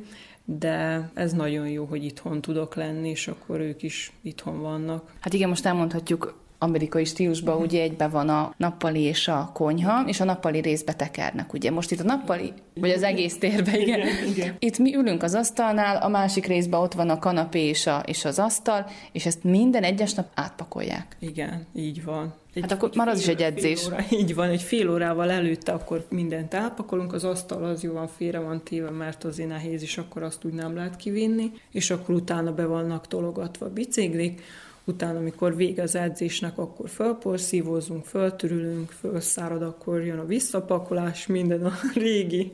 [0.45, 5.11] de ez nagyon jó, hogy itthon tudok lenni, és akkor ők is itthon vannak.
[5.19, 10.19] Hát igen, most elmondhatjuk amerikai stílusban ugye egybe van a nappali és a konyha, és
[10.19, 11.71] a nappali részbe tekernek, ugye.
[11.71, 13.99] Most itt a nappali, vagy az egész térben, igen.
[13.99, 14.55] igen, igen.
[14.59, 18.25] Itt mi ülünk az asztalnál, a másik részben ott van a kanapé és, a, és
[18.25, 21.15] az asztal, és ezt minden egyes nap átpakolják.
[21.19, 22.33] Igen, így van.
[22.53, 23.85] Egy, hát akkor már az is egy edzés.
[23.85, 28.07] Óra, így van, egy fél órával előtte akkor mindent elpakolunk, az asztal az jó van,
[28.07, 32.15] félre van téve, mert azért nehéz, és akkor azt úgy nem lehet kivinni, és akkor
[32.15, 34.41] utána be vannak tologatva biciklik,
[34.85, 41.73] utána, amikor vége az edzésnek, akkor fölporszívózunk, föltörülünk, fölszárad, akkor jön a visszapakolás, minden a
[41.93, 42.51] régi.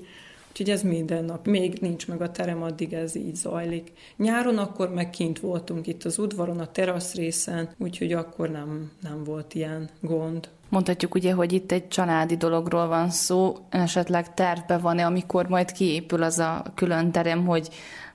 [0.49, 1.47] Úgyhogy ez minden nap.
[1.47, 3.91] Még nincs meg a terem, addig ez így zajlik.
[4.17, 9.23] Nyáron akkor meg kint voltunk itt az udvaron, a terasz részen, úgyhogy akkor nem, nem
[9.23, 10.49] volt ilyen gond.
[10.69, 16.23] Mondhatjuk ugye, hogy itt egy családi dologról van szó, esetleg tervbe van-e, amikor majd kiépül
[16.23, 17.69] az a külön terem, hogy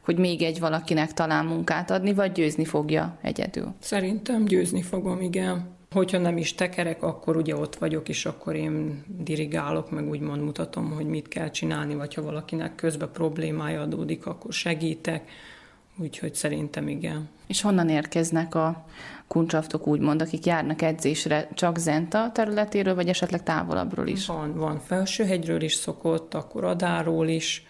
[0.05, 3.75] hogy még egy valakinek talán munkát adni, vagy győzni fogja egyedül?
[3.79, 5.73] Szerintem győzni fogom, igen.
[5.91, 10.91] Hogyha nem is tekerek, akkor ugye ott vagyok, és akkor én dirigálok, meg úgymond mutatom,
[10.91, 15.31] hogy mit kell csinálni, vagy ha valakinek közben problémája adódik, akkor segítek.
[15.99, 17.29] Úgyhogy szerintem igen.
[17.47, 18.85] És honnan érkeznek a
[19.27, 24.27] kuncsaftok úgymond, akik járnak edzésre csak Zenta területéről, vagy esetleg távolabbról is?
[24.27, 27.67] Van, van Felsőhegyről is szokott, akkor Adáról is,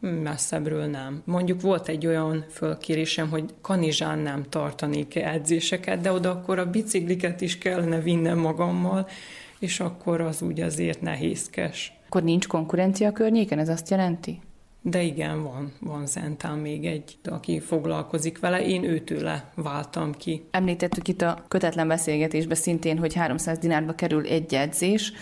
[0.00, 1.22] Messzebbről nem.
[1.24, 7.40] Mondjuk volt egy olyan fölkérésem, hogy Kanizsán nem tartanék edzéseket, de oda akkor a bicikliket
[7.40, 9.08] is kellene vinnem magammal,
[9.58, 11.92] és akkor az úgy azért nehézkes.
[12.06, 14.40] Akkor nincs konkurencia a környéken, ez azt jelenti?
[14.82, 20.44] De igen, van, van Zentán még egy, aki foglalkozik vele, én őtőle váltam ki.
[20.50, 25.12] Említettük itt a kötetlen beszélgetésben szintén, hogy 300 dinárba kerül egy edzés,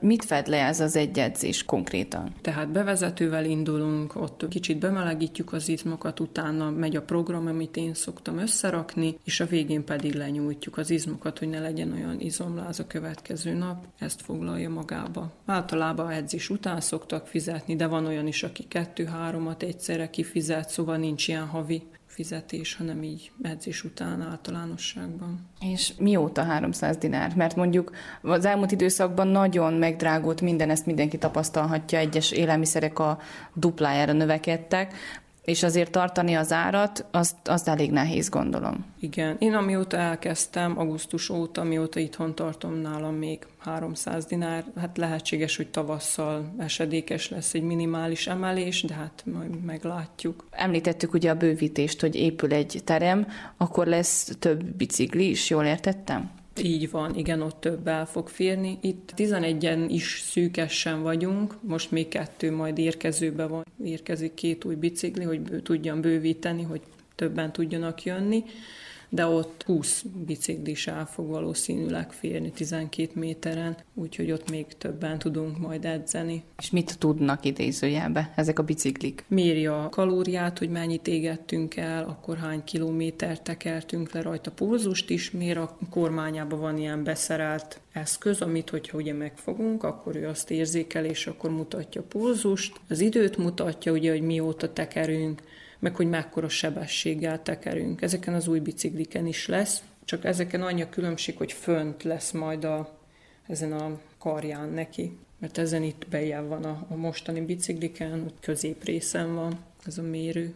[0.00, 2.34] Mit fed le ez az egy edzés konkrétan?
[2.40, 8.38] Tehát bevezetővel indulunk, ott kicsit bemelegítjük az izmokat, utána megy a program, amit én szoktam
[8.38, 13.52] összerakni, és a végén pedig lenyújtjuk az izmokat, hogy ne legyen olyan izomláz a következő
[13.52, 13.84] nap.
[13.98, 15.32] Ezt foglalja magába.
[15.46, 21.28] Általában edzés után szoktak fizetni, de van olyan is, aki kettő-háromat egyszerre kifizet, szóval nincs
[21.28, 21.82] ilyen havi
[22.20, 25.48] fizetés, hanem így edzés után általánosságban.
[25.60, 27.34] És mióta 300 dinár?
[27.36, 27.92] Mert mondjuk
[28.22, 33.18] az elmúlt időszakban nagyon megdrágult minden, ezt mindenki tapasztalhatja, egyes élelmiszerek a
[33.54, 34.94] duplájára növekedtek,
[35.44, 38.84] és azért tartani az árat, azt, azt elég nehéz, gondolom.
[39.00, 39.36] Igen.
[39.38, 45.68] Én amióta elkezdtem, augusztus óta, amióta itthon tartom nálam még 300 dinár, hát lehetséges, hogy
[45.68, 50.46] tavasszal esedékes lesz egy minimális emelés, de hát majd meglátjuk.
[50.50, 53.26] Említettük ugye a bővítést, hogy épül egy terem,
[53.56, 56.30] akkor lesz több bicikli is, jól értettem?
[56.62, 58.78] Így van, igen, ott több el fog férni.
[58.80, 63.64] Itt 11-en is szűkesen vagyunk, most még kettő majd érkezőbe van.
[63.84, 66.80] Érkezik két új bicikli, hogy tudjam bővíteni, hogy
[67.14, 68.44] többen tudjanak jönni
[69.10, 75.58] de ott 20 biciklis el fog valószínűleg férni 12 méteren, úgyhogy ott még többen tudunk
[75.58, 76.42] majd edzeni.
[76.58, 79.24] És mit tudnak idézőjelbe ezek a biciklik?
[79.28, 85.30] Méri a kalóriát, hogy mennyit égettünk el, akkor hány kilométert tekertünk le rajta pulzust is,
[85.30, 91.04] mér a kormányában van ilyen beszerelt eszköz, amit hogyha ugye megfogunk, akkor ő azt érzékel,
[91.04, 92.80] és akkor mutatja a pulzust.
[92.88, 95.42] Az időt mutatja, ugye, hogy mióta tekerünk,
[95.80, 98.02] meg hogy mekkora sebességgel tekerünk.
[98.02, 102.64] Ezeken az új bicikliken is lesz, csak ezeken annyi a különbség, hogy fönt lesz majd
[102.64, 102.98] a,
[103.46, 109.34] ezen a karján neki, mert ezen itt bejel van a, a mostani bicikliken, ott középrészen
[109.34, 110.54] van ez a mérő.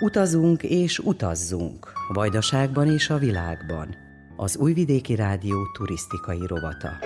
[0.00, 3.96] Utazunk és utazzunk, Vajdaságban és a világban.
[4.36, 6.98] Az Újvidéki Rádió turisztikai rovata.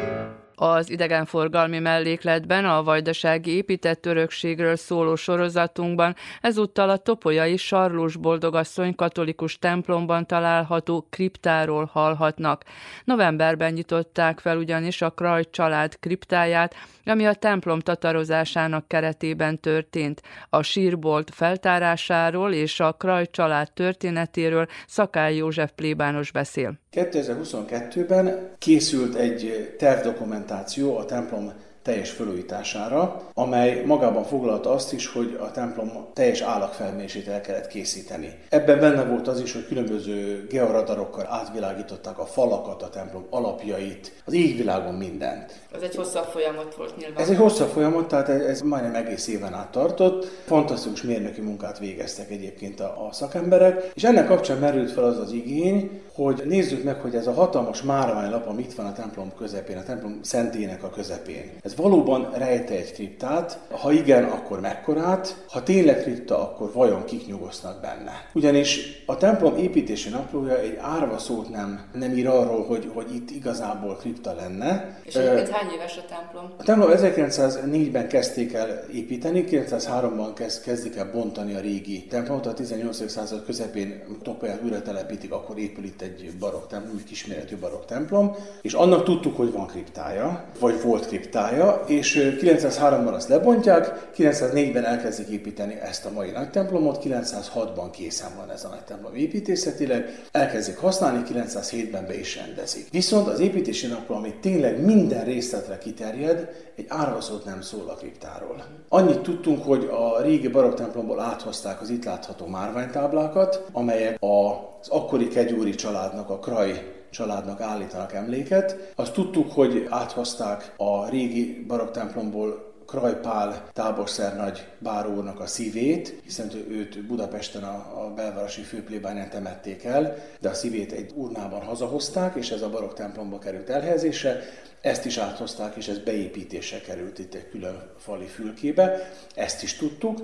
[0.61, 9.59] Az idegenforgalmi mellékletben a vajdasági épített örökségről szóló sorozatunkban ezúttal a topolyai Sarlós Boldogasszony katolikus
[9.59, 12.64] templomban található kriptáról hallhatnak.
[13.04, 20.22] Novemberben nyitották fel ugyanis a Kraj család kriptáját, ami a templom tatarozásának keretében történt.
[20.48, 26.78] A sírbolt feltárásáról és a Kraj család történetéről Szakály József plébános beszél.
[26.93, 31.53] 2022-ben készült egy tervdokumentáció a templom
[31.89, 38.39] teljes felújítására, amely magában foglalta azt is, hogy a templom teljes állagfelmérését el kellett készíteni.
[38.49, 44.32] Ebben benne volt az is, hogy különböző georadarokkal átvilágították a falakat, a templom alapjait, az
[44.32, 45.61] égvilágon mindent.
[45.74, 47.22] Ez egy hosszabb folyamat volt nyilván.
[47.22, 50.26] Ez egy hosszabb folyamat, tehát ez majdnem egész éven át tartott.
[50.45, 55.32] Fantasztikus mérnöki munkát végeztek egyébként a, a szakemberek, és ennek kapcsán merült fel az az
[55.32, 59.76] igény, hogy nézzük meg, hogy ez a hatalmas márványlap, ami itt van a templom közepén,
[59.76, 61.50] a templom szentének a közepén.
[61.62, 63.58] Ez valóban rejte egy kriptát?
[63.70, 65.44] Ha igen, akkor mekkorát?
[65.48, 68.12] Ha tényleg kripta, akkor vajon kik nyugosznak benne?
[68.34, 73.30] Ugyanis a templom építési naplója egy árva szót nem, nem ír arról, hogy, hogy itt
[73.30, 74.98] igazából kripta lenne.
[75.02, 76.52] És egyébként hány éves a templom?
[76.58, 82.54] A templom 1904-ben kezdték el építeni, 1903-ban kezd, kezdik el bontani a régi templomot, a
[82.54, 83.10] 18.
[83.10, 86.07] század közepén Topaját újra telepítik, akkor épül itt egy
[86.38, 91.84] barokk templom, egy kisméretű barokk templom, és annak tudtuk, hogy van kriptája, vagy volt kriptája,
[91.86, 98.50] és 903-ban azt lebontják, 904-ben elkezdik építeni ezt a mai nagy templomot, 906-ban készen van
[98.50, 102.88] ez a nagy templom építészetileg, elkezdik használni, 907-ben be is rendezik.
[102.90, 108.64] Viszont az építési naplom, ami tényleg minden részletre kiterjed, egy árvaszót nem szól a kriptáról.
[108.88, 115.28] Annyit tudtunk, hogy a régi barokk templomból áthozták az itt látható márványtáblákat, amelyek az akkori
[115.28, 118.92] kegyúri családnak, a Kraj családnak állítanak emléket.
[118.94, 127.06] Azt tudtuk, hogy áthozták a régi barokk templomból Krajpál táborszernagy bárónak a szívét, hiszen őt
[127.06, 132.62] Budapesten a, a belvárosi főplébányán temették el, de a szívét egy urnában hazahozták, és ez
[132.62, 134.40] a barokk templomba került elhelyezésre.
[134.80, 140.18] Ezt is áthozták, és ez beépítése került itt egy külön fali fülkébe, ezt is tudtuk.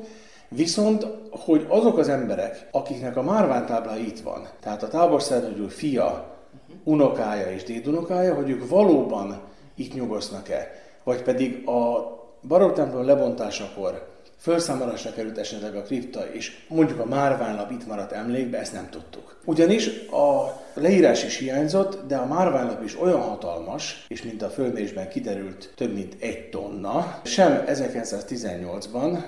[0.49, 6.37] Viszont, hogy azok az emberek, akiknek a márványtábla itt van, tehát a táborszernagy fia,
[6.85, 9.41] unokája és dédunokája, hogy ők valóban
[9.75, 10.71] itt nyugosznak-e,
[11.05, 12.13] vagy pedig a
[12.49, 18.59] barokk templom lebontásakor felszámolásra került esetleg a kripta, és mondjuk a márványlap itt maradt emlékbe,
[18.59, 19.41] ezt nem tudtuk.
[19.45, 25.09] Ugyanis a leírás is hiányzott, de a márványlap is olyan hatalmas, és mint a fölmérésben
[25.09, 29.19] kiderült, több mint egy tonna, sem 1918-ban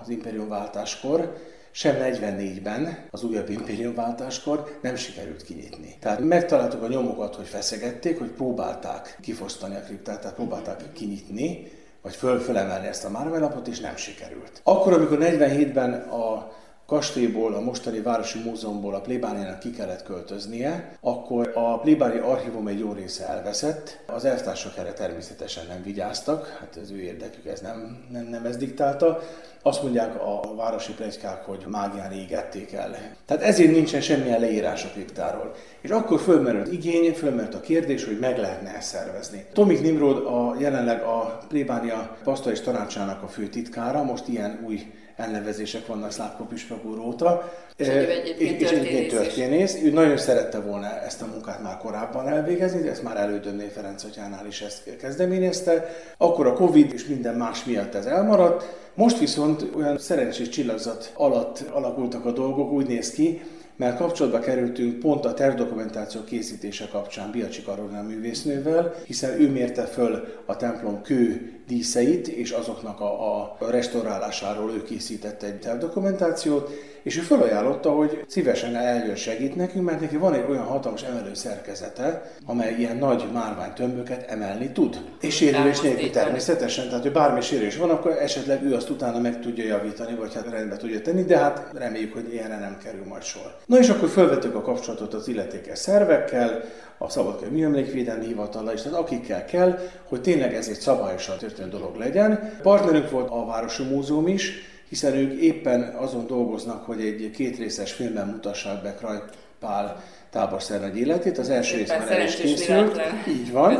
[0.00, 1.36] az imperium váltáskor,
[1.70, 5.96] sem 44-ben, az újabb impériumváltáskor nem sikerült kinyitni.
[6.00, 11.70] Tehát megtaláltuk a nyomokat, hogy feszegették, hogy próbálták kifosztani a kriptát, tehát próbálták kinyitni,
[12.02, 14.60] vagy föl, fölemelni ezt a márványlapot, és nem sikerült.
[14.62, 16.52] Akkor, amikor 47-ben a
[16.86, 22.78] kastélyból, a mostani Városi Múzeumból a plébániának ki kellett költöznie, akkor a plébáni archívum egy
[22.78, 23.98] jó része elveszett.
[24.06, 28.56] Az elvtársak erre természetesen nem vigyáztak, hát az ő érdekük ez nem, nem, nem ez
[28.56, 29.20] diktálta.
[29.62, 32.96] Azt mondják a városi plegykák, hogy mágián égették el.
[33.24, 35.54] Tehát ezért nincsen semmilyen leírás a kriptáról.
[35.80, 39.44] És akkor fölmerült igény, fölmerült a kérdés, hogy meg lehetne ezt szervezni.
[39.52, 44.92] Tomik Nimrod a jelenleg a plébánia paszta és tanácsának a fő titkára, most ilyen új
[45.16, 47.52] elnevezések vannak Szlávko Püspök úr óta.
[47.76, 49.78] És egyébként és egyébként történész.
[49.82, 54.04] Ő nagyon szerette volna ezt a munkát már korábban elvégezni, de ezt már elődönné Ferenc
[54.04, 55.88] atyánál is ezt kezdeményezte.
[56.16, 58.76] Akkor a Covid és minden más miatt ez elmaradt.
[58.94, 63.42] Most viszont olyan szerencsés csillagzat alatt alakultak a dolgok, úgy néz ki,
[63.76, 70.24] mert kapcsolatba kerültünk pont a tervdokumentáció készítése kapcsán Biacsi Karolina művésznővel, hiszen ő mérte föl
[70.44, 76.70] a templom kő díszeit, és azoknak a, a restaurálásáról ő készített egy tervdokumentációt,
[77.06, 81.34] és ő felajánlotta, hogy szívesen eljön segít nekünk, mert neki van egy olyan hatalmas emelő
[81.34, 85.00] szerkezete, amely ilyen nagy márványtömböket emelni tud.
[85.20, 89.40] És sérülés nélkül természetesen, tehát hogy bármi sérülés van, akkor esetleg ő azt utána meg
[89.40, 93.22] tudja javítani, vagy hát rendbe tudja tenni, de hát reméljük, hogy ilyenre nem kerül majd
[93.22, 93.56] sor.
[93.66, 96.62] Na és akkor felvettük a kapcsolatot az illetékes szervekkel,
[96.98, 99.78] a Szabadkai Műemlékvédelmi Hivatala is, tehát akikkel kell,
[100.08, 102.58] hogy tényleg ez egy szabályosan történő dolog legyen.
[102.62, 108.26] Partnerünk volt a Városi Múzeum is, hiszen ők éppen azon dolgoznak, hogy egy kétrészes filmben
[108.26, 109.22] mutassák be Kraj
[109.60, 111.38] Pál táborszernagy életét.
[111.38, 113.00] Az első rész már el is készült.
[113.28, 113.78] Így van.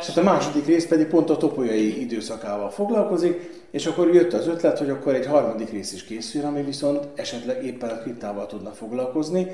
[0.00, 4.46] És hát a második rész pedig pont a topolyai időszakával foglalkozik, és akkor jött az
[4.46, 8.70] ötlet, hogy akkor egy harmadik rész is készül, ami viszont esetleg éppen a kriptával tudna
[8.70, 9.46] foglalkozni,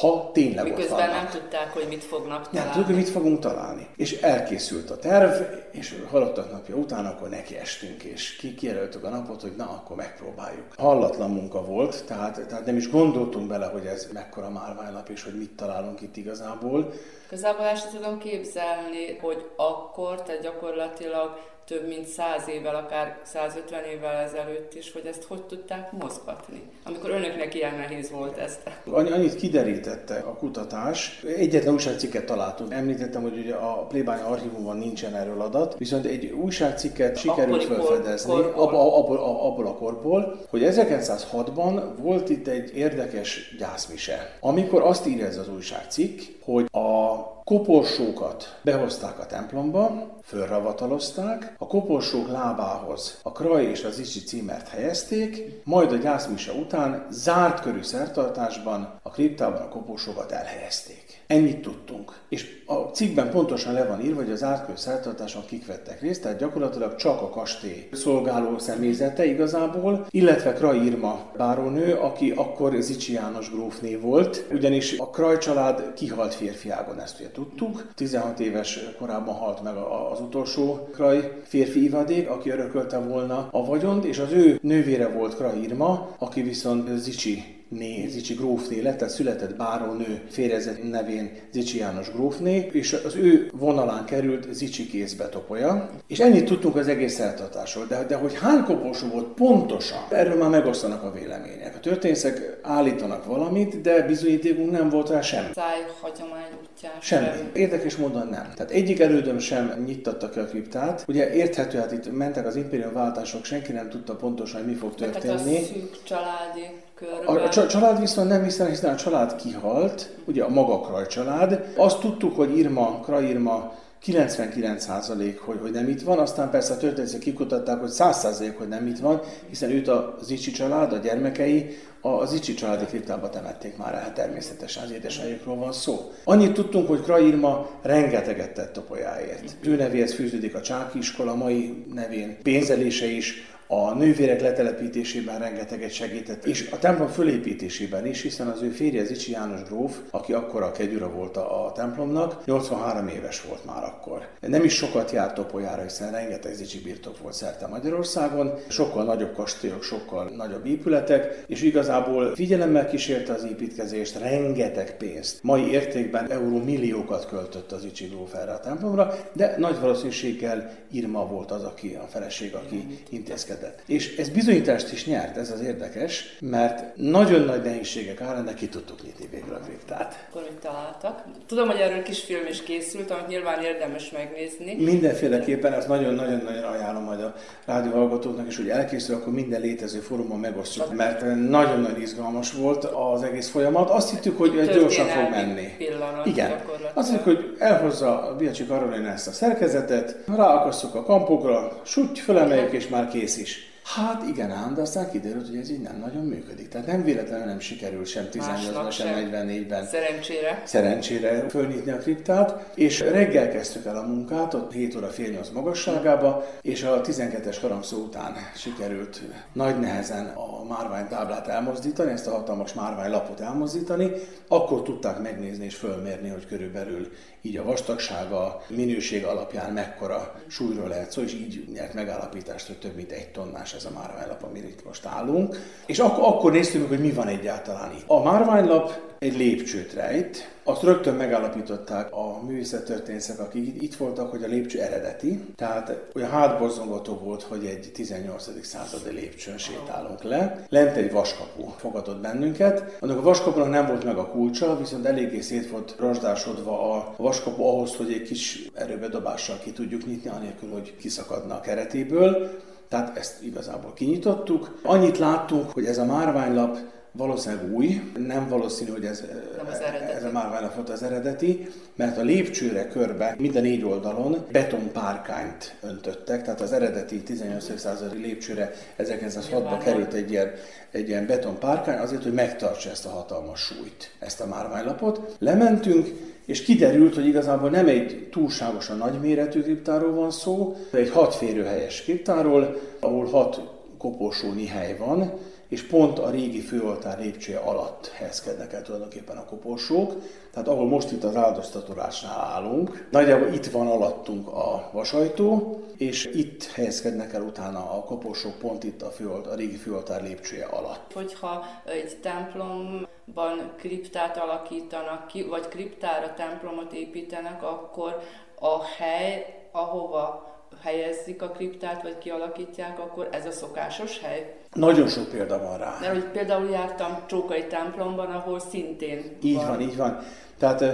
[0.00, 1.22] ha tényleg Miközben ott vannak.
[1.22, 2.68] nem tudták, hogy mit fognak Nem találni.
[2.70, 3.88] tudjuk, hogy mit fogunk találni.
[3.96, 9.08] És elkészült a terv, és halottak napja után akkor neki estünk, és ki kijelöltük a
[9.08, 10.64] napot, hogy na, akkor megpróbáljuk.
[10.76, 15.38] Hallatlan munka volt, tehát, tehát nem is gondoltunk bele, hogy ez mekkora márványlap, és hogy
[15.38, 16.92] mit találunk itt igazából.
[17.26, 23.84] Igazából el sem tudom képzelni, hogy akkor, tehát gyakorlatilag több mint száz évvel, akár 150
[23.84, 28.60] évvel ezelőtt is, hogy ezt hogy tudták mozgatni, amikor önöknek ilyen nehéz volt ezt.
[28.90, 31.22] Annyi- Annyit kiderítette a kutatás.
[31.36, 32.72] Egyetlen újságcikket találtunk.
[32.72, 37.86] Említettem, hogy ugye a plébánya archívumban nincsen erről adat, viszont egy újságcikket sikerült Akkori kor-
[37.88, 38.52] felfedezni korból.
[38.62, 44.36] abba- abból, abból a korból, hogy 1906-ban volt itt egy érdekes gyászmise.
[44.40, 47.14] Amikor azt írja ez az újságcikk, hogy a
[47.44, 55.60] koporsókat behozták a templomba, fölravatalozták, a koporsók lábához a kraj és az isi címert helyezték,
[55.64, 61.03] majd a gyászmise után zárt körű szertartásban a kriptában a koporsókat elhelyezték.
[61.26, 62.12] Ennyit tudtunk.
[62.28, 66.38] És a cikkben pontosan le van írva, hogy az átkörű szertartáson kik vettek részt, tehát
[66.38, 73.50] gyakorlatilag csak a kastély szolgáló személyzete igazából, illetve Kraj Irma bárónő, aki akkor Zicsi János
[73.50, 77.86] grófné volt, ugyanis a Kraj család kihalt férfiágon, ezt ugye tudtuk.
[77.94, 79.76] 16 éves korában halt meg
[80.12, 85.36] az utolsó Kraj férfi ivadék, aki örökölte volna a vagyont, és az ő nővére volt
[85.36, 91.78] Kraj Irma, aki viszont Zicsi né, Zicsi grófné lett, tehát született bárónő férjezet nevén Zicsi
[91.78, 95.90] János grófné, és az ő vonalán került Zicsi kézbe topolya.
[96.06, 100.50] És ennyit tudtunk az egész szertartásról, de, de hogy hány koporsó volt pontosan, erről már
[100.50, 101.74] megosztanak a vélemények.
[101.76, 105.48] A történészek állítanak valamit, de bizonyítékunk nem volt rá semmi.
[105.54, 107.26] Száj hagyomány útján Semmi.
[107.26, 107.50] sem.
[107.54, 108.52] Érdekes módon nem.
[108.54, 111.04] Tehát egyik elődöm sem nyittatta ki a kriptát.
[111.08, 114.94] Ugye érthető, hát itt mentek az impérium váltások, senki nem tudta pontosan, hogy mi fog
[114.94, 115.62] Tehát a történni.
[115.64, 116.60] szűk családi
[116.93, 117.44] A, körben.
[117.44, 121.72] a csa- család viszont nem hiszen, hiszen a család kihalt, ugye a maga Kraj család.
[121.76, 123.72] Azt tudtuk, hogy Irma, Kraj Irma
[124.06, 128.86] 99% hogy, hogy nem itt van, aztán persze a történetek kikutatták, hogy 100% hogy nem
[128.86, 133.94] itt van, hiszen őt a Zicsi család, a gyermekei a Zicsi családi kriptába temették már
[133.94, 136.12] el, hát természetesen az édesanyjukról van szó.
[136.24, 139.56] Annyit tudtunk, hogy Kraj Irma rengeteget tett topolyáért.
[139.60, 146.44] Ő nevéhez fűződik a Csáki iskola, mai nevén pénzelése is, a nővérek letelepítésében rengeteget segített,
[146.44, 150.72] és a templom fölépítésében is, hiszen az ő férje Zicsi János gróf, aki akkor a
[150.72, 154.28] kegyura volt a, templomnak, 83 éves volt már akkor.
[154.40, 159.82] Nem is sokat járt topolyára, hiszen rengeteg Zicsi birtok volt szerte Magyarországon, sokkal nagyobb kastélyok,
[159.82, 165.38] sokkal nagyobb épületek, és igazából figyelemmel kísérte az építkezést, rengeteg pénzt.
[165.42, 171.26] Mai értékben euró milliókat költött az Zicsi gróf erre a templomra, de nagy valószínűséggel Irma
[171.26, 173.82] volt az, aki a feleség, aki intézkedett megőrizhetett.
[173.86, 178.68] És ez bizonyítást is nyert, ez az érdekes, mert nagyon nagy nehézségek árán, de ki
[178.68, 180.26] tudtuk nyitni végre a kriptát.
[180.28, 181.22] Akkor mit találtak?
[181.46, 184.84] Tudom, hogy erről kis film is készült, amit nyilván érdemes megnézni.
[184.84, 187.34] Mindenféleképpen ezt nagyon-nagyon-nagyon ajánlom majd a
[187.66, 193.48] rádióhallgatóknak, és hogy elkészül, akkor minden létező fórumon megosztjuk, mert nagyon-nagyon izgalmas volt az egész
[193.48, 193.90] folyamat.
[193.90, 195.76] Azt hittük, hogy ez gyorsan fog menni.
[196.24, 196.52] Igen.
[196.94, 202.72] Azt hittük, hogy elhozza a Biacsi Karolina ezt a szerkezetet, ráakasszuk a kampokra, suty, fölemeljük,
[202.72, 203.36] és már kész.
[203.84, 206.68] Hát igen ám, de aztán kiderült, hogy ez így nem nagyon működik.
[206.68, 209.86] Tehát nem véletlenül nem sikerült sem 18-ban, sem 44-ben.
[209.86, 210.62] Szerencsére.
[210.64, 212.72] Szerencsére fölnyitni a kriptát.
[212.74, 217.56] És reggel kezdtük el a munkát, ott 7 óra fél 8 magasságába, és a 12-es
[217.60, 224.10] harangszó után sikerült nagy nehezen a márvány táblát elmozdítani, ezt a hatalmas márvány lapot elmozdítani.
[224.48, 227.08] Akkor tudták megnézni és fölmérni, hogy körülbelül
[227.46, 232.94] így a vastagsága, minőség alapján mekkora súlyról lehet szó, és így nyert megállapítást, hogy több
[232.94, 235.56] mint egy tonnás ez a márványlap, amire itt most állunk.
[235.86, 238.04] És akkor, akkor néztük hogy mi van egyáltalán itt.
[238.06, 244.46] A márványlap egy lépcsőt rejt, azt rögtön megállapították a művészettörténészek, akik itt voltak, hogy a
[244.46, 245.40] lépcső eredeti.
[245.56, 248.64] Tehát olyan hátborzongató volt, hogy egy 18.
[248.64, 250.66] századi lépcsőn sétálunk le.
[250.68, 252.96] Lent egy vaskapu fogadott bennünket.
[253.00, 257.62] Annak a vaskapunak nem volt meg a kulcsa, viszont eléggé szét volt rozsdásodva a vaskapu
[257.62, 262.50] ahhoz, hogy egy kis erőbedobással ki tudjuk nyitni, anélkül, hogy kiszakadna a keretéből.
[262.88, 264.78] Tehát ezt igazából kinyitottuk.
[264.82, 266.78] Annyit láttunk, hogy ez a márványlap
[267.16, 269.24] valószínűleg új, nem valószínű, hogy ez,
[269.56, 269.80] nem az
[270.16, 275.74] ez a márványnak volt az eredeti, mert a lépcsőre körbe mind a négy oldalon betonpárkányt
[275.82, 277.78] öntöttek, tehát az eredeti 18.
[277.78, 280.50] századi lépcsőre 1906-ban került egy ilyen,
[280.90, 285.36] egy ilyen betonpárkány azért, hogy megtartsa ezt a hatalmas súlyt, ezt a márványlapot.
[285.38, 286.08] Lementünk,
[286.44, 291.34] és kiderült, hogy igazából nem egy túlságosan nagy méretű kriptáról van szó, de egy hat
[291.34, 293.60] férőhelyes kriptáról, ahol hat
[293.98, 295.32] koporsónyi hely van,
[295.74, 300.12] és pont a régi főoltár lépcsője alatt helyezkednek el tulajdonképpen a koporsók.
[300.52, 306.64] Tehát ahol most itt az áldoztatolásnál állunk, nagyjából itt van alattunk a vasajtó, és itt
[306.64, 311.12] helyezkednek el utána a koporsók pont itt a, főoltár, a régi főoltár lépcsője alatt.
[311.12, 318.20] Hogyha egy templomban kriptát alakítanak ki, vagy kriptára templomot építenek, akkor
[318.60, 320.52] a hely, ahova
[320.82, 324.54] helyezik a kriptát, vagy kialakítják, akkor ez a szokásos hely?
[324.74, 325.96] Nagyon sok példa van rá.
[326.00, 330.18] Mert hogy például jártam Csókai templomban, ahol szintén Így van, van így van.
[330.58, 330.84] Tehát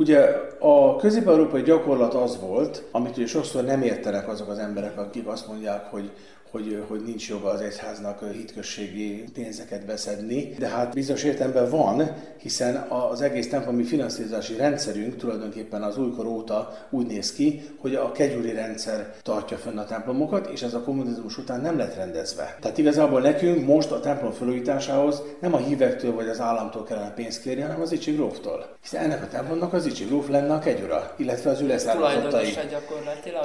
[0.00, 5.26] Ugye a közép-európai gyakorlat az volt, amit ugye sokszor nem értenek azok az emberek, akik
[5.26, 6.10] azt mondják, hogy
[6.50, 12.76] hogy, hogy nincs joga az egyháznak hitközségi pénzeket beszedni, de hát bizonyos értelemben van, hiszen
[12.76, 18.52] az egész templomi finanszírozási rendszerünk tulajdonképpen az újkor óta úgy néz ki, hogy a kegyúri
[18.52, 22.56] rendszer tartja fönn a templomokat, és ez a kommunizmus után nem lett rendezve.
[22.60, 27.42] Tehát igazából nekünk most a templom felújításához nem a hívektől vagy az államtól kellene pénzt
[27.42, 28.76] kérni, hanem az Icsi gróftól.
[28.82, 32.54] Hiszen ennek a templomnak az Icsi gróf lenne a kegyura, illetve az ő leszármazottai.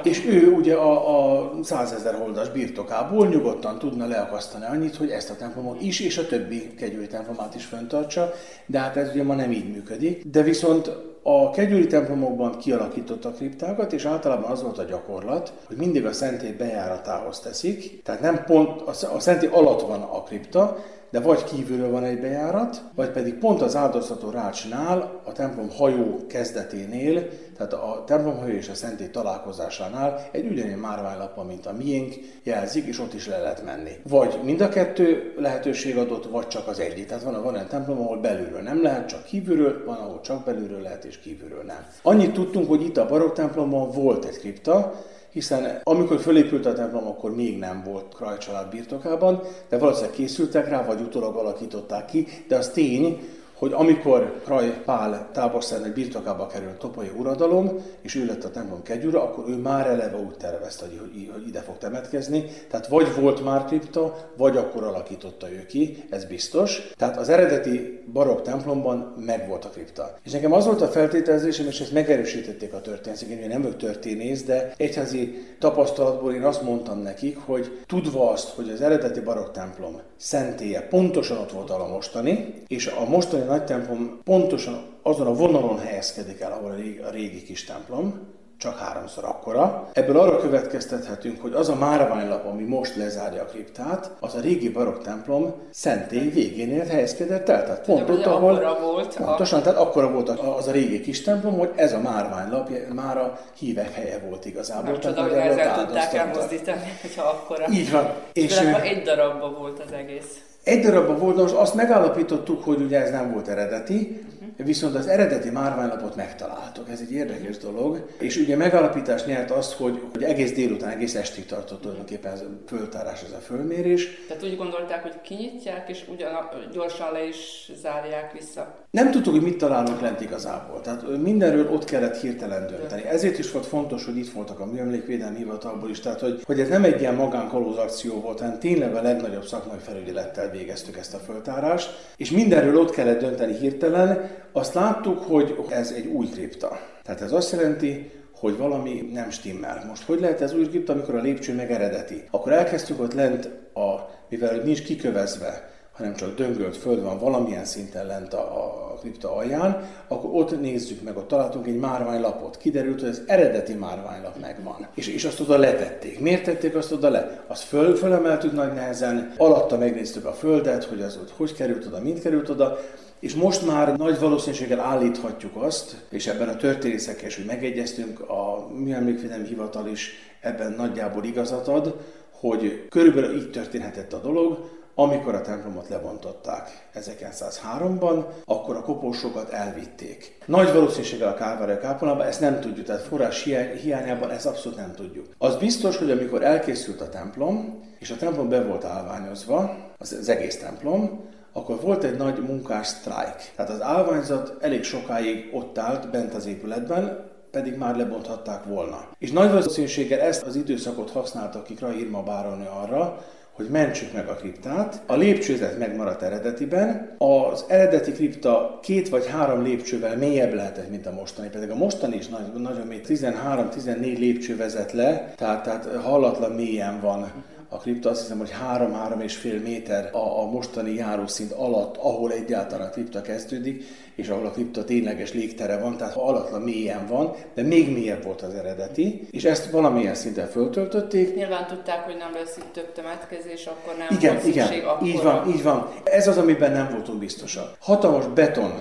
[0.03, 2.49] És ő ugye a, a százezer holdas
[2.95, 7.55] birtokából nyugodtan tudna leakasztani annyit, hogy ezt a templomot is és a többi kegyúri templomát
[7.55, 8.33] is föntartsa,
[8.65, 10.23] de hát ez ugye ma nem így működik.
[10.25, 10.91] De viszont
[11.23, 16.13] a kegyüli templomokban kialakított a kriptákat, és általában az volt a gyakorlat, hogy mindig a
[16.13, 18.81] szentély bejáratához teszik, tehát nem pont
[19.15, 20.77] a szentély alatt van a kripta,
[21.09, 26.25] de vagy kívülről van egy bejárat, vagy pedig pont az áldozható rácsnál, a templom hajó
[26.27, 32.13] kezdeténél, tehát a templomhajó és a szentély találkozásánál egy ugyanilyen márványlappa, mint a miénk,
[32.43, 33.91] jelzik, és ott is le lehet menni.
[34.09, 37.05] Vagy mind a kettő lehetőség adott, vagy csak az egyik.
[37.05, 40.81] Tehát van, van olyan templom, ahol belülről nem lehet, csak kívülről, van, ahol csak belülről
[40.81, 41.85] lehet, és kívülről nem.
[42.01, 44.93] Annyit tudtunk, hogy itt a barokk templomban volt egy kripta,
[45.35, 50.69] hiszen amikor fölépült a templom, akkor még nem volt Kraj család birtokában, de valószínűleg készültek
[50.69, 53.19] rá, vagy utólag alakították ki, de az tény,
[53.65, 57.71] hogy amikor Kraj Pál táborszernek birtokába került Topoly uradalom,
[58.01, 61.59] és ő lett a templom kegyura, akkor ő már eleve úgy tervezte, hogy, hogy ide
[61.59, 62.43] fog temetkezni.
[62.69, 66.89] Tehát vagy volt már kripta, vagy akkor alakította ő ki, ez biztos.
[66.97, 70.17] Tehát az eredeti barokk templomban megvolt a kripta.
[70.23, 74.43] És nekem az volt a feltételezésem, és ezt megerősítették a történészek, én nem vagyok történész,
[74.43, 80.01] de egyházi tapasztalatból én azt mondtam nekik, hogy tudva azt, hogy az eredeti barokk templom
[80.17, 85.79] szentélye pontosan ott volt a mostani, és a mostani nagy templom pontosan azon a vonalon
[85.79, 89.89] helyezkedik el, ahol a régi, a régi kis templom, csak háromszor akkora.
[89.93, 94.69] Ebből arra következtethetünk, hogy az a márványlap, ami most lezárja a kriptát, az a régi
[94.69, 97.63] barokk templom szentély végénél helyezkedett el.
[97.63, 98.77] Tehát pont ott, ahol...
[98.81, 99.15] volt.
[99.15, 99.61] Pontosan, a...
[99.61, 103.93] tehát akkora volt az a régi kis templom, hogy ez a márványlap már a hívek
[103.93, 104.91] helye volt igazából.
[104.91, 107.65] Nem csoda, hogy ezzel tudták elmozdítani, hogyha akkora.
[107.71, 108.13] Így van.
[108.33, 110.44] És, és egy darabban volt az egész.
[110.65, 114.25] Egy darabban volt, most azt megállapítottuk, hogy ugye ez nem volt eredeti,
[114.55, 120.01] Viszont az eredeti márványlapot megtaláltuk, ez egy érdekes dolog, és ugye megalapítás nyert azt, hogy,
[120.11, 124.25] hogy egész délután, egész estig tartott tulajdonképpen ez a föltárás, ez a fölmérés.
[124.27, 126.29] Tehát úgy gondolták, hogy kinyitják, és ugyan
[126.71, 128.75] gyorsan le is zárják vissza.
[128.91, 130.81] Nem tudtuk, hogy mit találunk lent igazából.
[130.81, 133.05] Tehát mindenről ott kellett hirtelen dönteni.
[133.05, 136.69] Ezért is volt fontos, hogy itt voltak a Műemlékvédelmi Hivatalból is, tehát hogy, hogy ez
[136.69, 141.17] nem egy ilyen magánkalóz akció volt, hanem tényleg a legnagyobb szakmai felügyelettel végeztük ezt a
[141.17, 146.79] föltárást, és mindenről ott kellett dönteni hirtelen, azt láttuk, hogy ez egy új kripta.
[147.03, 149.83] Tehát ez azt jelenti, hogy valami nem stimmel.
[149.87, 152.23] Most hogy lehet ez új kripta, amikor a lépcső meg eredeti?
[152.31, 158.05] Akkor elkezdtük ott lent, a, mivel nincs kikövezve, hanem csak döngölt föld van valamilyen szinten
[158.05, 162.57] lent a, a kripta alján, akkor ott nézzük meg, ott találtunk egy márványlapot.
[162.57, 164.87] Kiderült, hogy az eredeti márványlap megvan.
[164.93, 166.19] És, és azt oda letették.
[166.19, 167.43] Miért tették azt oda le?
[167.47, 172.01] Azt föl, fölemeltük nagy nehezen, alatta megnéztük a földet, hogy az ott hogy került oda,
[172.01, 172.79] mint került oda,
[173.19, 178.67] és most már nagy valószínűséggel állíthatjuk azt, és ebben a történészekkel is, hogy megegyeztünk, a
[178.73, 180.11] Műemlékvédelmi Hivatal is
[180.41, 181.95] ebben nagyjából igazat ad,
[182.31, 190.37] hogy körülbelül így történhetett a dolog, amikor a templomot lebontották 1903-ban, akkor a koporsókat elvitték.
[190.45, 193.43] Nagy valószínűséggel a Kálvária kápolnába, ezt nem tudjuk, tehát forrás
[193.81, 195.25] hiányában ezt abszolút nem tudjuk.
[195.37, 200.29] Az biztos, hogy amikor elkészült a templom, és a templom be volt állványozva, az, az
[200.29, 201.23] egész templom,
[201.53, 203.51] akkor volt egy nagy munkás sztrájk.
[203.55, 209.07] Tehát az állványzat elég sokáig ott állt bent az épületben, pedig már lebonthatták volna.
[209.19, 214.27] És nagy valószínűséggel ezt az időszakot használta ki Krai Irma Báronő arra, hogy mentsük meg
[214.27, 215.01] a kriptát.
[215.05, 217.15] A lépcsőzet megmaradt eredetiben.
[217.17, 222.15] Az eredeti kripta két vagy három lépcsővel mélyebb lehetett, mint a mostani, pedig a mostani
[222.15, 227.31] is nagy, nagyon mély, 13-14 lépcső vezet le, tehát, tehát hallatlan mélyen van
[227.69, 232.31] a kripta azt hiszem, hogy 3-3 és fél méter a, a mostani járószint alatt, ahol
[232.31, 233.83] egyáltalán a kripta kezdődik,
[234.15, 238.23] és ahol a kripta tényleges légtere van, tehát ha alatlan mélyen van, de még mélyebb
[238.23, 241.35] volt az eredeti, és ezt valamilyen szinten föltöltötték.
[241.35, 245.07] Nyilván tudták, hogy nem lesz itt több temetkezés, akkor nem igen, volt igen, akkor.
[245.07, 245.89] így van, így van.
[246.03, 247.75] Ez az, amiben nem voltunk biztosak.
[247.79, 248.73] Hatalmas beton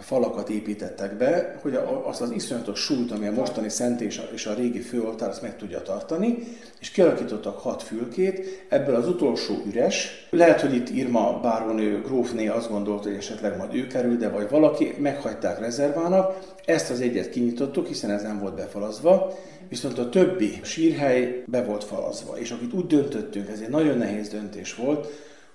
[0.00, 4.46] falakat építettek be, hogy azt az iszonyatos súlyt, ami a mostani szent és a, és
[4.46, 6.38] a régi főoltár, azt meg tudja tartani,
[6.80, 10.26] és kialakítottak hat fülkét, ebből az utolsó üres.
[10.30, 14.48] Lehet, hogy itt Irma báronő grófné azt gondolta, hogy esetleg majd ő kerül, de vagy
[14.50, 20.60] valaki, meghagyták rezervának, ezt az egyet kinyitottuk, hiszen ez nem volt befalazva, viszont a többi
[20.62, 25.08] sírhely be volt falazva, és akit úgy döntöttünk, ez egy nagyon nehéz döntés volt,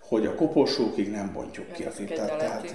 [0.08, 2.38] hogy a koporsókig nem bontjuk ki a kriptát.
[2.38, 2.74] Tehát,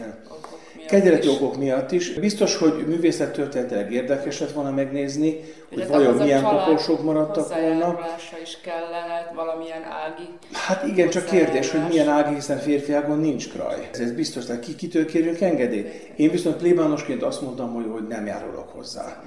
[0.86, 2.12] kegyeleti okok miatt is.
[2.12, 5.40] Biztos, hogy művészettörténetileg érdekes lett volna megnézni,
[5.74, 7.98] hogy vajon milyen koporsók maradtak volna.
[8.42, 10.28] is kellene, valamilyen ági.
[10.52, 13.88] Hát igen, csak kérdés, hogy milyen ági, hiszen férfi ágon nincs kraj.
[13.92, 16.12] Ez biztos, tehát ki, kitől kérjünk engedélyt.
[16.16, 19.22] Én viszont plébánosként azt mondtam, hogy, hogy nem járulok hozzá.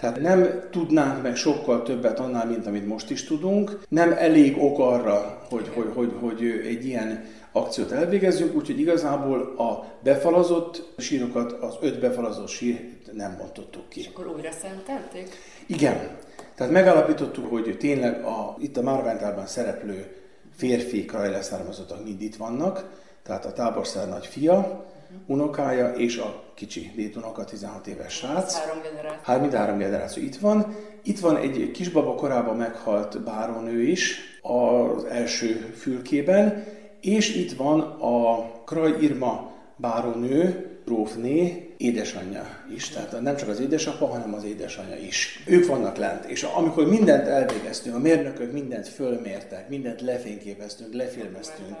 [0.00, 3.80] Tehát nem tudnánk meg sokkal többet annál, mint amit most is tudunk.
[3.88, 7.24] Nem elég ok arra, hogy, hogy, hogy, hogy egy ilyen
[7.56, 14.00] akciót elvégezzünk, úgyhogy igazából a befalazott sírokat, az öt befalazott sír nem bontottuk ki.
[14.00, 15.28] És akkor újra szentelték?
[15.66, 16.16] Igen.
[16.54, 20.16] Tehát megállapítottuk, hogy tényleg a, itt a Márványtárban szereplő
[20.56, 24.86] férfi kraj leszármazottak mind itt vannak, tehát a táborszár nagy fia,
[25.26, 28.54] unokája és a kicsi dédunoka, 16 éves srác.
[28.54, 29.20] Három generáció.
[29.22, 30.76] Hát mind három generáció itt van.
[31.02, 36.64] Itt van egy kisbaba korában meghalt báronő is az első fülkében,
[37.06, 42.88] és itt van a Kraj Irma báronő, grófné, édesanyja is.
[42.88, 45.42] Tehát nem csak az édesapa, hanem az édesanyja is.
[45.46, 46.24] Ők vannak lent.
[46.24, 51.76] És amikor mindent elvégeztünk, a mérnökök mindent fölmértek, mindent lefényképeztünk, lefilmeztünk,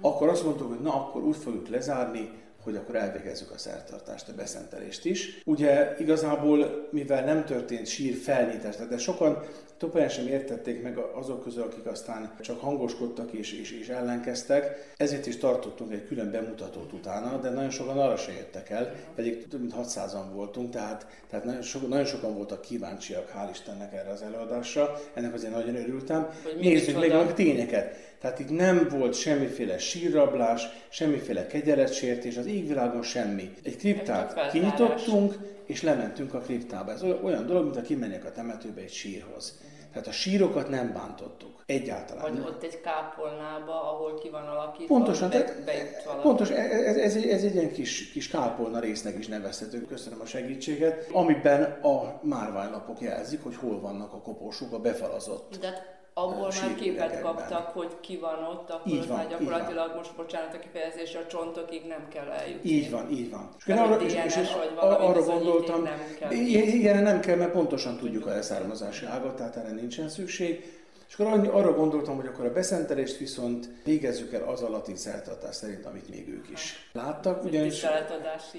[0.00, 2.30] akkor azt mondtuk, hogy na, akkor úgy fogjuk lezárni,
[2.64, 5.40] hogy akkor elvégezzük a szertartást, a beszentelést is.
[5.44, 9.42] Ugye igazából, mivel nem történt sír felnyitás, de sokan
[9.78, 14.92] Topolyan sem értették meg azok közül, akik aztán csak hangoskodtak és, és, és ellenkeztek.
[14.96, 19.48] Ezért is tartottunk egy külön bemutatót utána, de nagyon sokan arra se jöttek el, pedig
[19.48, 24.10] több mint 600-an voltunk, tehát, tehát nagyon, so, nagyon sokan voltak kíváncsiak, hál' Istennek erre
[24.10, 25.00] az előadásra.
[25.14, 26.28] Ennek azért nagyon örültem.
[26.60, 28.13] Nézzük meg a tényeket.
[28.24, 33.54] Tehát itt nem volt semmiféle sírrablás, semmiféle kegyeletsértés, az égvilágon semmi.
[33.62, 35.34] Egy kriptát kinyitottunk,
[35.66, 36.92] és lementünk a kriptába.
[36.92, 39.60] Ez olyan dolog, mint a kimenjek a temetőbe egy sírhoz.
[39.92, 41.62] Tehát a sírokat nem bántottuk.
[41.66, 42.22] Egyáltalán.
[42.22, 46.22] Vagy ott egy kápolnába, ahol ki van alakítva, Pontosan, be, bejut valaki.
[46.22, 50.26] pontos, ez, ez, egy, ez egy ilyen kis, kis kápolna résznek is nevezhető, köszönöm a
[50.26, 56.74] segítséget, amiben a márványlapok jelzik, hogy hol vannak a koporsók, a befalazott De abból már
[56.74, 59.96] képet kaptak, hogy ki van ott, akkor Így van, már gyakorlatilag van.
[59.96, 62.70] most bocsánat a kifejezésre, a csontokig nem kell eljutni.
[62.70, 63.48] Így van, így van.
[63.58, 66.30] És, én arra, és, és valami arra gondoltam, nem kell.
[66.30, 70.82] igen, igen, nem kell, mert pontosan tudjuk a leszármazási ágat, tehát erre nincsen szükség.
[71.14, 74.96] És akkor annyi- arra gondoltam, hogy akkor a beszentelést viszont végezzük el az a latin
[74.96, 77.44] szertartás szerint, amit még ők is láttak.
[77.44, 77.82] Ugyanis,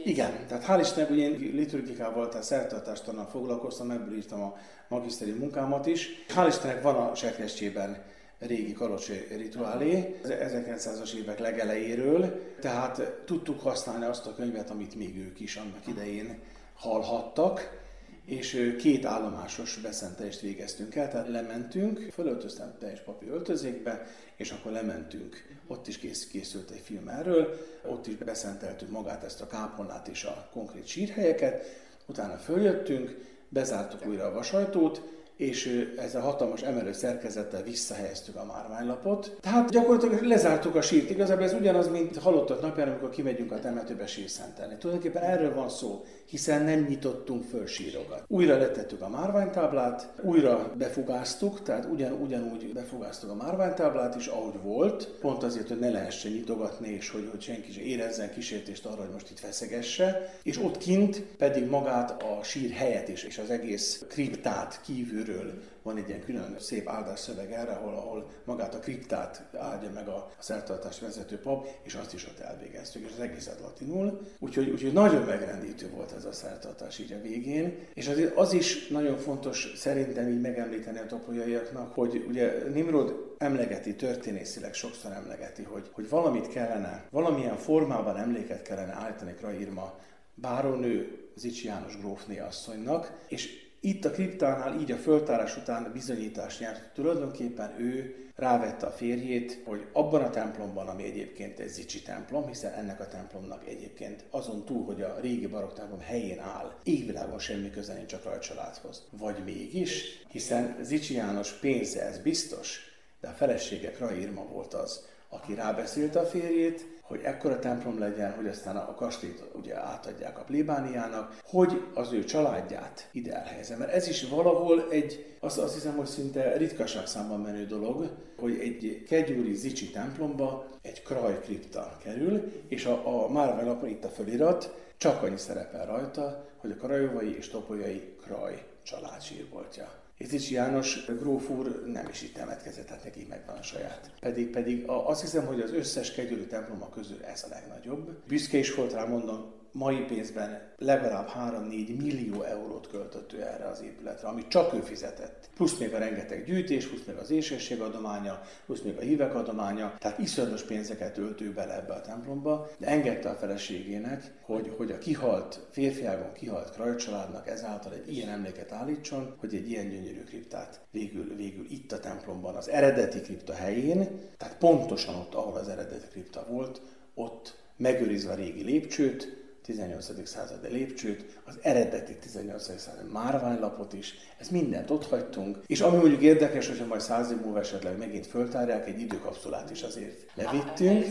[0.04, 4.58] igen, tehát hál' Istennek, hogy én liturgikával, tehát szertartástannal foglalkoztam, ebből írtam a
[4.88, 6.10] magiszteri munkámat is.
[6.36, 8.04] Hál' Istennek van a sekrestjében
[8.40, 15.18] régi kalocsi rituálé, az 1900-as évek legelejéről, tehát tudtuk használni azt a könyvet, amit még
[15.18, 16.40] ők is annak idején
[16.76, 17.84] hallhattak,
[18.26, 25.58] és két állomásos beszentelést végeztünk el, tehát lementünk, fölöltöztem teljes papi öltözékbe, és akkor lementünk.
[25.68, 27.58] Ott is kész, készült egy film erről,
[27.88, 31.66] ott is beszenteltük magát ezt a kápolnát és a konkrét sírhelyeket,
[32.06, 33.18] utána följöttünk,
[33.50, 35.02] bezártuk újra a vasajtót,
[35.36, 39.38] és ö, ezzel hatalmas emelő szerkezettel visszahelyeztük a márványlapot.
[39.42, 41.10] Tehát gyakorlatilag lezártuk a sírt.
[41.10, 44.76] Igazából ez ugyanaz, mint halottak napján, amikor kimegyünk a temetőbe sírszentelni.
[44.78, 48.24] Tulajdonképpen erről van szó, hiszen nem nyitottunk föl sírokat.
[48.28, 55.08] Újra letettük a márványtáblát, újra befugáztuk, tehát ugyan, ugyanúgy befugáztuk a márványtáblát is, ahogy volt,
[55.20, 59.14] pont azért, hogy ne lehessen nyitogatni, és hogy, hogy senki se érezzen kísértést arra, hogy
[59.14, 60.34] most itt feszegesse.
[60.44, 65.54] És ott kint pedig magát a sír helyet is, és az egész kriptát kívülről
[65.86, 70.32] van egy ilyen külön szép áldásszöveg erre, ahol, ahol magát a kriptát áldja meg a,
[70.40, 74.22] szertartást vezető pap, és azt is ott elvégeztük, és az egészet latinul.
[74.40, 77.78] Úgyhogy, úgyhogy nagyon megrendítő volt ez a szertartás így a végén.
[77.94, 83.96] És azért az is nagyon fontos szerintem így megemlíteni a topolyaiaknak, hogy ugye Nimrod emlegeti,
[83.96, 90.00] történészileg sokszor emlegeti, hogy, hogy valamit kellene, valamilyen formában emléket kellene állítani Krairma
[90.34, 96.94] bárónő Zicsi János grófné asszonynak, és itt a kriptánál így a föltárás után bizonyítást nyert,
[96.94, 102.74] tulajdonképpen ő rávette a férjét, hogy abban a templomban, ami egyébként egy Zicsi templom, hiszen
[102.74, 107.70] ennek a templomnak egyébként azon túl, hogy a régi barokk templom helyén áll, égvilágon semmi
[107.70, 109.08] köze nincs a Krajcsaládhoz.
[109.10, 112.80] Vagy mégis, hiszen Zicsi János pénze, ez biztos,
[113.22, 115.06] de a felesége Krai Irma volt az,
[115.36, 120.44] aki rábeszélte a férjét, hogy ekkora templom legyen, hogy aztán a kastélyt ugye átadják a
[120.44, 123.76] plébániának, hogy az ő családját ide elhelyezze.
[123.76, 128.60] Mert ez is valahol egy, azt, azt hiszem, hogy szinte ritkaság számban menő dolog, hogy
[128.60, 134.74] egy kegyúri zicsi templomba egy kraj kripta kerül, és a, a márványlapon itt a fölirat,
[134.98, 140.05] csak annyi szerepel rajta, hogy a krajovai és topolyai kraj család sírboltja.
[140.18, 144.12] Ézicsi János gróf úr nem is itt temetkezett, tehát neki megvan a saját.
[144.20, 148.18] Pedig, pedig azt hiszem, hogy az összes kegyőri temploma közül ez a legnagyobb.
[148.28, 153.82] Büszke is volt rá, mondom, mai pénzben legalább 3-4 millió eurót költött ő erre az
[153.82, 155.50] épületre, amit csak ő fizetett.
[155.56, 159.96] Plusz még a rengeteg gyűjtés, plusz még az éjsesség adománya, plusz még a hívek adománya,
[160.00, 164.92] tehát iszonyatos pénzeket ölt ő bele ebbe a templomba, de engedte a feleségének, hogy, hogy
[164.92, 170.80] a kihalt, férfiágon kihalt krajcsaládnak ezáltal egy ilyen emléket állítson, hogy egy ilyen gyönyörű kriptát
[170.92, 176.08] végül, végül itt a templomban, az eredeti kripta helyén, tehát pontosan ott, ahol az eredeti
[176.08, 176.82] kripta volt,
[177.14, 180.28] ott megőrizve a régi lépcsőt, 18.
[180.28, 182.80] századi lépcsőt, az eredeti 18.
[182.80, 187.38] századi márványlapot is, ezt mindent ott hagytunk, és ami mondjuk érdekes, hogyha majd száz év
[187.38, 191.06] múlva esetleg megint föltárják, egy időkapszulát is azért levittünk,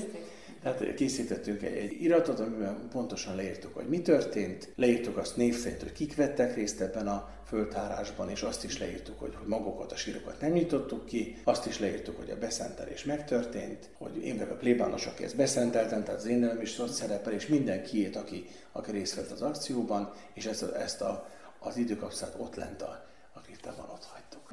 [0.65, 5.93] tehát készítettünk egy, egy iratot, amiben pontosan leírtuk, hogy mi történt, leírtuk azt név hogy
[5.93, 10.51] kik vettek részt ebben a föltárásban, és azt is leírtuk, hogy, magukat, a sírokat nem
[10.51, 15.25] nyitottuk ki, azt is leírtuk, hogy a beszentelés megtörtént, hogy én meg a plébános, aki
[15.25, 19.31] ezt beszenteltem, tehát az én nevem is ott szerepel, és mindenkiét, aki, aki részt vett
[19.31, 21.29] az akcióban, és ezt, ezt a,
[21.59, 24.51] az időkapszát ott lent a, a kriptában ott hagytuk.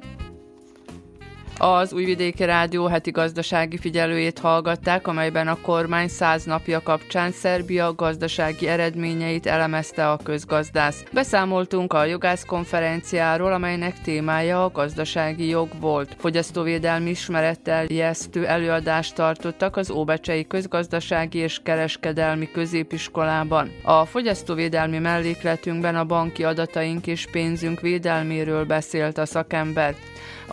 [1.64, 8.68] Az Újvidéki Rádió heti gazdasági figyelőjét hallgatták, amelyben a kormány száz napja kapcsán Szerbia gazdasági
[8.68, 11.04] eredményeit elemezte a közgazdász.
[11.12, 16.16] Beszámoltunk a jogász konferenciáról, amelynek témája a gazdasági jog volt.
[16.18, 23.70] Fogyasztóvédelmi ismerettel jesztő előadást tartottak az Óbecsei Közgazdasági és Kereskedelmi Középiskolában.
[23.82, 29.94] A fogyasztóvédelmi mellékletünkben a banki adataink és pénzünk védelméről beszélt a szakember.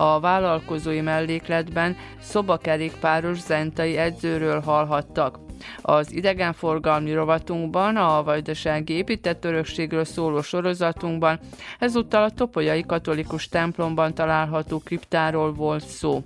[0.02, 5.40] A vállalkozói mellékletben szobakerékpáros zentai edzőről hallhattak.
[5.82, 11.40] Az idegenforgalmi rovatunkban, a vajdasági épített örökségről szóló sorozatunkban
[11.80, 16.24] ezúttal a Topolyai Katolikus templomban található kriptáról volt szó.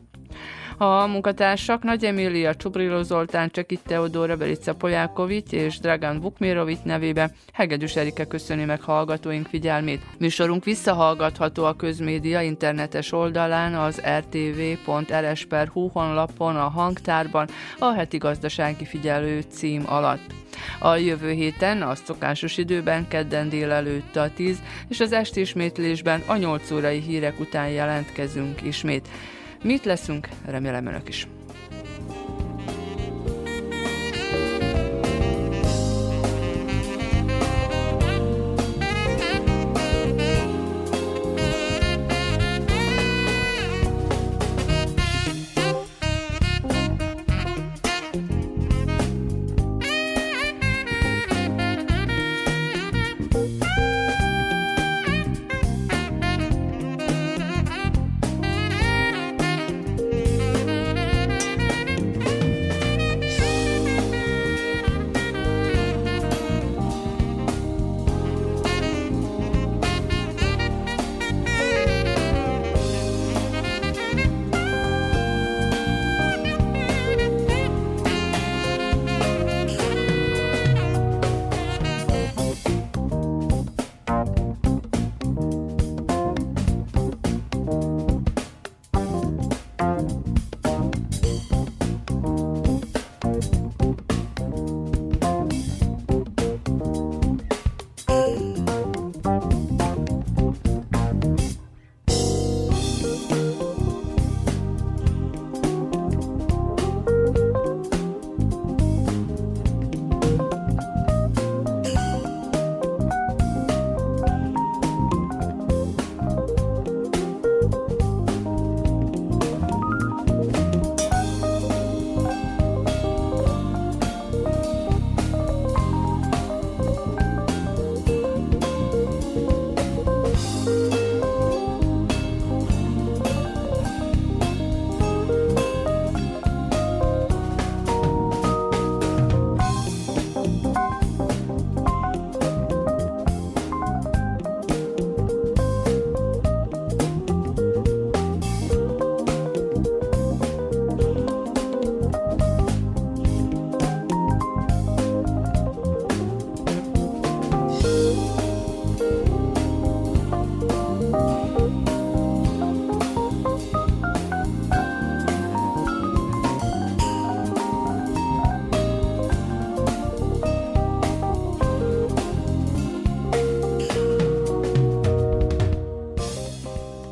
[0.78, 7.96] A munkatársak Nagy Emília Csubrilo Zoltán, Csekit Teodóra, Belica Polyákovics és Dragan Vukmirovic nevébe Hegedűs
[7.96, 10.02] Erike köszöni meg hallgatóink figyelmét.
[10.20, 17.48] Műsorunk visszahallgatható a közmédia internetes oldalán az rtv.rs.hu honlapon a hangtárban
[17.80, 20.34] a heti gazdasági figyelő cím alatt.
[20.80, 26.36] A jövő héten a szokásos időben kedden délelőtt a 10 és az esti ismétlésben a
[26.36, 29.08] 8 órai hírek után jelentkezünk ismét.
[29.64, 30.30] Mit leszünk?
[30.46, 31.28] Remélem önök is.